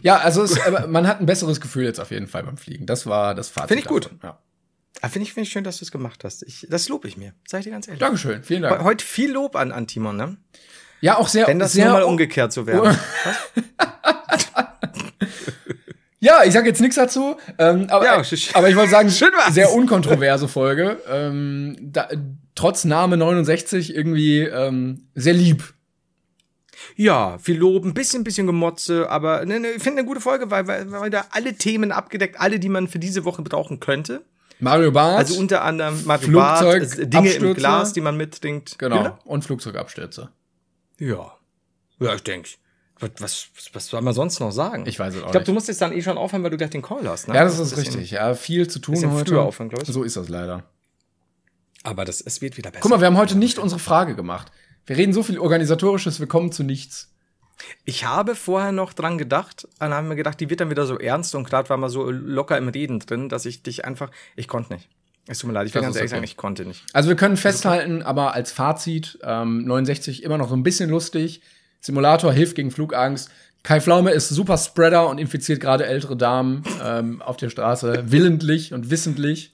Ja, 0.02 0.18
also 0.18 0.42
es, 0.42 0.58
man 0.86 1.06
hat 1.06 1.20
ein 1.20 1.26
besseres 1.26 1.60
Gefühl 1.60 1.84
jetzt 1.84 1.98
auf 1.98 2.10
jeden 2.10 2.28
Fall 2.28 2.44
beim 2.44 2.56
Fliegen. 2.56 2.86
Das 2.86 3.06
war 3.06 3.34
das 3.34 3.48
Fazit. 3.48 3.68
Find 3.68 3.80
ich 3.80 3.86
gut. 3.86 4.04
davon, 4.06 4.20
Ja. 4.22 4.38
Ah, 5.02 5.08
Finde 5.08 5.26
ich, 5.26 5.34
finde 5.34 5.46
ich 5.46 5.52
schön, 5.52 5.64
dass 5.64 5.78
du 5.78 5.84
es 5.84 5.90
gemacht 5.90 6.24
hast. 6.24 6.42
Ich, 6.44 6.66
das 6.70 6.88
lobe 6.88 7.06
ich 7.06 7.16
mir. 7.18 7.34
Sag 7.46 7.58
ich 7.58 7.64
dir 7.64 7.70
ganz 7.72 7.86
ehrlich. 7.86 8.00
Dankeschön, 8.00 8.42
vielen 8.42 8.62
Dank. 8.62 8.82
Heute 8.82 9.04
viel 9.04 9.30
Lob 9.30 9.54
an, 9.54 9.70
an 9.72 9.86
Timon, 9.86 10.16
ne? 10.16 10.36
Ja, 11.00 11.18
auch 11.18 11.28
sehr, 11.28 11.46
Wenn 11.46 11.58
das 11.58 11.72
sehr 11.72 11.86
nur 11.86 11.94
mal 11.94 12.02
umgekehrt 12.04 12.52
so 12.52 12.66
wäre. 12.66 12.96
Ja, 16.18 16.42
ich 16.44 16.54
sag 16.54 16.64
jetzt 16.66 16.80
nichts 16.80 16.96
dazu, 16.96 17.36
ähm, 17.58 17.86
aber, 17.90 18.04
Ja, 18.04 18.18
sch- 18.20 18.54
aber 18.56 18.68
ich 18.70 18.74
wollte 18.74 18.90
sagen, 18.90 19.08
sehr 19.50 19.72
unkontroverse 19.72 20.48
Folge. 20.48 20.98
Ähm, 21.08 21.76
da, 21.80 22.08
trotz 22.54 22.84
Name 22.84 23.16
69 23.18 23.94
irgendwie 23.94 24.40
ähm, 24.40 25.06
sehr 25.14 25.34
lieb. 25.34 25.74
Ja, 26.96 27.36
viel 27.38 27.58
Lob, 27.58 27.84
ein 27.84 27.92
bisschen, 27.94 28.24
bisschen 28.24 28.46
Gemotze, 28.46 29.08
aber 29.10 29.44
ne, 29.44 29.60
ne, 29.60 29.68
ich 29.72 29.82
finde 29.82 30.00
eine 30.00 30.08
gute 30.08 30.20
Folge, 30.20 30.50
weil, 30.50 30.66
weil, 30.66 30.90
weil 30.90 31.10
da 31.10 31.26
alle 31.30 31.54
Themen 31.54 31.92
abgedeckt, 31.92 32.40
alle, 32.40 32.58
die 32.58 32.70
man 32.70 32.88
für 32.88 32.98
diese 32.98 33.24
Woche 33.26 33.42
brauchen 33.42 33.78
könnte. 33.78 34.22
Mario 34.58 34.90
Barth. 34.92 35.18
Also 35.18 35.38
unter 35.38 35.62
anderem 35.62 36.02
Mario 36.06 36.28
Flugzeug, 36.28 36.82
Barth, 36.88 36.98
äh, 36.98 37.06
Dinge 37.06 37.28
Abstürze. 37.28 37.46
im 37.46 37.54
Glas, 37.54 37.92
die 37.92 38.00
man 38.00 38.16
mittrinkt. 38.16 38.78
genau. 38.78 38.96
Ja, 39.04 39.18
Und 39.26 39.44
Flugzeugabstürze. 39.44 40.30
Ja, 40.98 41.36
ja 42.00 42.14
ich 42.14 42.22
denke. 42.22 42.50
Was, 42.98 43.10
was, 43.20 43.70
was 43.74 43.86
soll 43.88 44.00
man 44.00 44.14
sonst 44.14 44.40
noch 44.40 44.50
sagen? 44.52 44.86
Ich 44.86 44.98
weiß 44.98 45.14
es 45.14 45.22
auch 45.22 45.26
Ich 45.26 45.32
glaube, 45.32 45.44
du 45.44 45.52
musst 45.52 45.68
jetzt 45.68 45.82
dann 45.82 45.92
eh 45.92 46.00
schon 46.00 46.16
aufhören, 46.16 46.42
weil 46.42 46.50
du 46.50 46.56
gleich 46.56 46.70
den 46.70 46.80
Call 46.80 47.06
hast. 47.06 47.28
Ne? 47.28 47.34
Ja, 47.34 47.44
das 47.44 47.58
ein 47.58 47.64
ist 47.66 47.76
richtig. 47.76 48.10
Ja, 48.12 48.34
viel 48.34 48.68
zu 48.68 48.78
tun 48.78 48.96
heute. 49.12 49.30
früher 49.30 49.42
aufhören, 49.42 49.70
ich. 49.78 49.86
So 49.86 50.02
ist 50.02 50.16
das 50.16 50.30
leider. 50.30 50.64
Aber 51.82 52.04
das, 52.04 52.22
es 52.22 52.40
wird 52.40 52.56
wieder 52.56 52.70
besser. 52.70 52.80
Guck 52.80 52.90
mal, 52.90 53.00
wir 53.00 53.06
haben 53.06 53.18
heute 53.18 53.36
nicht 53.36 53.58
unsere 53.58 53.78
Frage 53.78 54.16
gemacht. 54.16 54.50
Wir 54.86 54.96
reden 54.96 55.12
so 55.12 55.22
viel 55.22 55.38
organisatorisches, 55.38 56.20
wir 56.20 56.26
kommen 56.26 56.52
zu 56.52 56.62
nichts. 56.62 57.12
Ich 57.84 58.04
habe 58.04 58.34
vorher 58.34 58.72
noch 58.72 58.92
dran 58.92 59.18
gedacht, 59.18 59.68
dann 59.78 59.92
haben 59.92 60.08
wir 60.08 60.16
gedacht, 60.16 60.40
die 60.40 60.48
wird 60.50 60.60
dann 60.60 60.70
wieder 60.70 60.86
so 60.86 60.98
ernst 60.98 61.34
und 61.34 61.44
gerade 61.44 61.68
war 61.68 61.76
mal 61.76 61.88
so 61.88 62.10
locker 62.10 62.56
im 62.56 62.68
Reden 62.68 63.00
drin, 63.00 63.28
dass 63.28 63.46
ich 63.46 63.62
dich 63.62 63.84
einfach, 63.84 64.10
ich 64.36 64.48
konnte 64.48 64.74
nicht. 64.74 64.88
Es 65.28 65.38
tut 65.38 65.48
mir 65.48 65.54
leid, 65.54 65.66
ich 65.66 65.74
will 65.74 65.82
ganz 65.82 65.96
ehrlich 65.96 66.10
okay. 66.10 66.16
sagen, 66.16 66.24
ich 66.24 66.36
konnte 66.36 66.64
nicht. 66.64 66.84
Also 66.92 67.08
wir 67.08 67.16
können 67.16 67.36
festhalten, 67.36 68.02
aber 68.02 68.34
als 68.34 68.52
Fazit, 68.52 69.18
ähm, 69.22 69.64
69 69.64 70.22
immer 70.22 70.38
noch 70.38 70.48
so 70.48 70.54
ein 70.54 70.62
bisschen 70.62 70.88
lustig. 70.88 71.40
Simulator 71.80 72.32
hilft 72.32 72.54
gegen 72.54 72.70
Flugangst. 72.70 73.30
Kai 73.62 73.80
Pflaume 73.80 74.12
ist 74.12 74.28
super 74.28 74.56
Spreader 74.56 75.08
und 75.08 75.18
infiziert 75.18 75.60
gerade 75.60 75.86
ältere 75.86 76.16
Damen 76.16 76.62
ähm, 76.84 77.20
auf 77.22 77.36
der 77.36 77.50
Straße, 77.50 78.04
willentlich 78.06 78.72
und 78.72 78.90
wissentlich. 78.90 79.52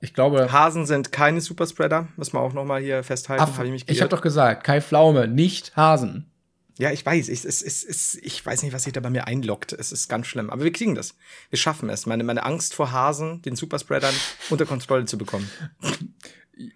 Ich 0.00 0.12
glaube, 0.12 0.52
Hasen 0.52 0.84
sind 0.84 1.12
keine 1.12 1.40
Superspreader, 1.40 2.08
muss 2.16 2.34
man 2.34 2.42
auch 2.42 2.52
noch 2.52 2.66
mal 2.66 2.82
hier 2.82 3.02
festhalten. 3.02 3.42
Hab 3.42 3.64
ich 3.64 3.70
mich 3.70 3.84
ich 3.84 3.88
habe 3.88 3.96
geirrt. 4.00 4.12
doch 4.12 4.20
gesagt, 4.20 4.64
Kai 4.64 4.82
Pflaume, 4.82 5.26
nicht 5.28 5.74
Hasen. 5.76 6.30
Ja, 6.76 6.90
ich 6.90 7.06
weiß, 7.06 7.28
ich, 7.28 7.44
es, 7.44 7.62
es, 7.62 7.84
es, 7.84 8.18
ich 8.20 8.44
weiß 8.44 8.62
nicht, 8.62 8.72
was 8.72 8.82
sich 8.82 8.92
da 8.92 9.00
bei 9.00 9.10
mir 9.10 9.26
einloggt. 9.26 9.72
Es 9.72 9.92
ist 9.92 10.08
ganz 10.08 10.26
schlimm. 10.26 10.50
Aber 10.50 10.64
wir 10.64 10.72
kriegen 10.72 10.94
das. 10.94 11.14
Wir 11.50 11.58
schaffen 11.58 11.88
es. 11.88 12.06
Meine, 12.06 12.24
meine 12.24 12.44
Angst 12.44 12.74
vor 12.74 12.90
Hasen, 12.90 13.42
den 13.42 13.54
Superspreadern, 13.54 14.14
unter 14.50 14.66
Kontrolle 14.66 15.04
zu 15.04 15.18
bekommen. 15.18 15.48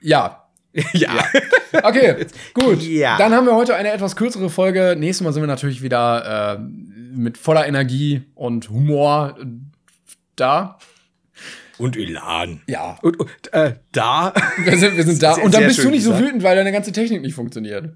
Ja. 0.01 0.49
ja. 0.93 1.25
Okay, 1.85 2.27
gut. 2.53 2.83
Ja. 2.83 3.17
Dann 3.17 3.33
haben 3.33 3.47
wir 3.47 3.55
heute 3.55 3.77
eine 3.77 3.93
etwas 3.93 4.17
kürzere 4.17 4.51
Folge. 4.51 4.97
Nächstes 4.99 5.25
Mal 5.25 5.33
sind 5.33 5.43
wir 5.43 5.47
natürlich 5.47 5.83
wieder 5.83 6.57
äh, 6.57 6.59
mit 6.59 7.39
voller 7.39 7.65
Energie 7.65 8.25
und 8.35 8.69
Humor 8.69 9.37
äh, 9.41 9.47
da. 10.35 10.79
Und 11.79 11.97
Elan. 11.97 12.63
Ja. 12.67 12.99
Und, 13.03 13.21
und 13.21 13.31
äh, 13.53 13.75
da. 13.93 14.35
Wir 14.59 14.77
sind, 14.79 14.97
wir 14.97 15.05
sind 15.05 15.23
da. 15.23 15.35
Sehr- 15.35 15.45
und 15.45 15.55
dann 15.55 15.65
bist 15.65 15.79
du 15.79 15.91
nicht 15.91 16.03
so 16.03 16.11
gesagt. 16.11 16.27
wütend, 16.27 16.43
weil 16.43 16.57
deine 16.57 16.73
ganze 16.73 16.91
Technik 16.91 17.23
nicht 17.23 17.35
funktioniert. 17.35 17.95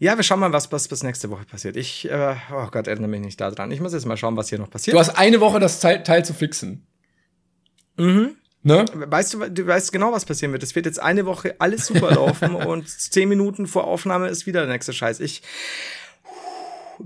Ja, 0.00 0.16
wir 0.16 0.22
schauen 0.22 0.38
mal, 0.40 0.52
was, 0.52 0.70
was 0.70 0.86
bis 0.86 1.02
nächste 1.02 1.28
Woche 1.30 1.44
passiert. 1.44 1.76
Ich, 1.76 2.08
äh, 2.08 2.36
oh 2.52 2.68
Gott, 2.70 2.86
erinnere 2.86 3.08
mich 3.08 3.20
nicht 3.20 3.40
daran. 3.40 3.70
Ich 3.72 3.80
muss 3.80 3.92
jetzt 3.92 4.06
mal 4.06 4.16
schauen, 4.16 4.36
was 4.36 4.48
hier 4.48 4.58
noch 4.58 4.70
passiert. 4.70 4.94
Du 4.94 4.98
hast 5.00 5.10
eine 5.18 5.40
Woche 5.40 5.58
das 5.58 5.80
Teil, 5.80 6.02
Teil 6.04 6.24
zu 6.24 6.34
fixen. 6.34 6.86
Mhm. 7.96 8.36
Ne? 8.62 8.84
Weißt 8.94 9.34
du, 9.34 9.48
du 9.50 9.66
weißt 9.66 9.92
genau, 9.92 10.12
was 10.12 10.24
passieren 10.24 10.52
wird. 10.52 10.62
Es 10.62 10.74
wird 10.74 10.86
jetzt 10.86 11.00
eine 11.00 11.26
Woche 11.26 11.56
alles 11.58 11.86
super 11.86 12.12
laufen 12.12 12.54
und 12.54 12.88
zehn 12.88 13.28
Minuten 13.28 13.66
vor 13.66 13.84
Aufnahme 13.84 14.28
ist 14.28 14.46
wieder 14.46 14.64
der 14.64 14.72
nächste 14.72 14.92
Scheiß. 14.92 15.20
Ich 15.20 15.42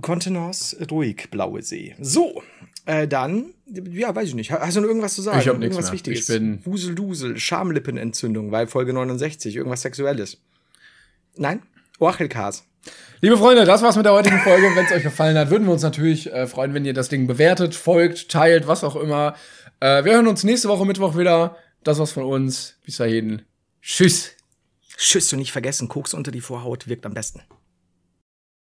Kontenance 0.00 0.76
ruhig, 0.90 1.28
blaue 1.30 1.62
See. 1.62 1.94
So, 2.00 2.42
äh, 2.86 3.06
dann, 3.06 3.52
ja, 3.66 4.14
weiß 4.14 4.28
ich 4.30 4.34
nicht. 4.34 4.50
Hast 4.50 4.76
du 4.76 4.80
noch 4.80 4.88
irgendwas 4.88 5.14
zu 5.14 5.22
sagen? 5.22 5.38
Ich 5.38 5.48
hab 5.48 5.58
nichts 5.58 5.76
irgendwas 5.76 5.86
mehr. 5.86 5.92
Wichtiges? 5.94 6.20
Ich 6.20 6.26
bin- 6.26 6.64
Wuseldusel, 6.64 7.38
Schamlippenentzündung, 7.38 8.50
weil 8.52 8.66
Folge 8.66 8.92
69, 8.94 9.54
irgendwas 9.56 9.82
Sexuelles. 9.82 10.38
Nein? 11.36 11.62
Orchelkas. 11.98 12.64
Liebe 13.20 13.36
Freunde, 13.36 13.64
das 13.64 13.82
war's 13.82 13.96
mit 13.96 14.04
der 14.04 14.12
heutigen 14.12 14.40
Folge. 14.40 14.66
Wenn 14.74 14.84
es 14.84 14.92
euch 14.92 15.04
gefallen 15.04 15.38
hat, 15.38 15.50
würden 15.50 15.66
wir 15.66 15.72
uns 15.72 15.82
natürlich 15.82 16.32
äh, 16.32 16.46
freuen, 16.46 16.74
wenn 16.74 16.84
ihr 16.84 16.94
das 16.94 17.08
Ding 17.08 17.26
bewertet, 17.26 17.74
folgt, 17.74 18.28
teilt, 18.28 18.66
was 18.66 18.82
auch 18.82 18.96
immer. 18.96 19.36
Äh, 19.80 20.04
wir 20.04 20.14
hören 20.14 20.26
uns 20.26 20.42
nächste 20.42 20.68
Woche 20.68 20.84
Mittwoch 20.84 21.16
wieder. 21.16 21.56
Das 21.84 21.98
war's 21.98 22.12
von 22.12 22.24
uns. 22.24 22.76
Bis 22.84 22.96
dahin. 22.96 23.42
Tschüss. 23.80 24.32
Tschüss 24.96 25.32
und 25.32 25.38
nicht 25.38 25.52
vergessen, 25.52 25.88
Koks 25.88 26.14
unter 26.14 26.30
die 26.30 26.40
Vorhaut 26.40 26.88
wirkt 26.88 27.06
am 27.06 27.14
besten. 27.14 27.42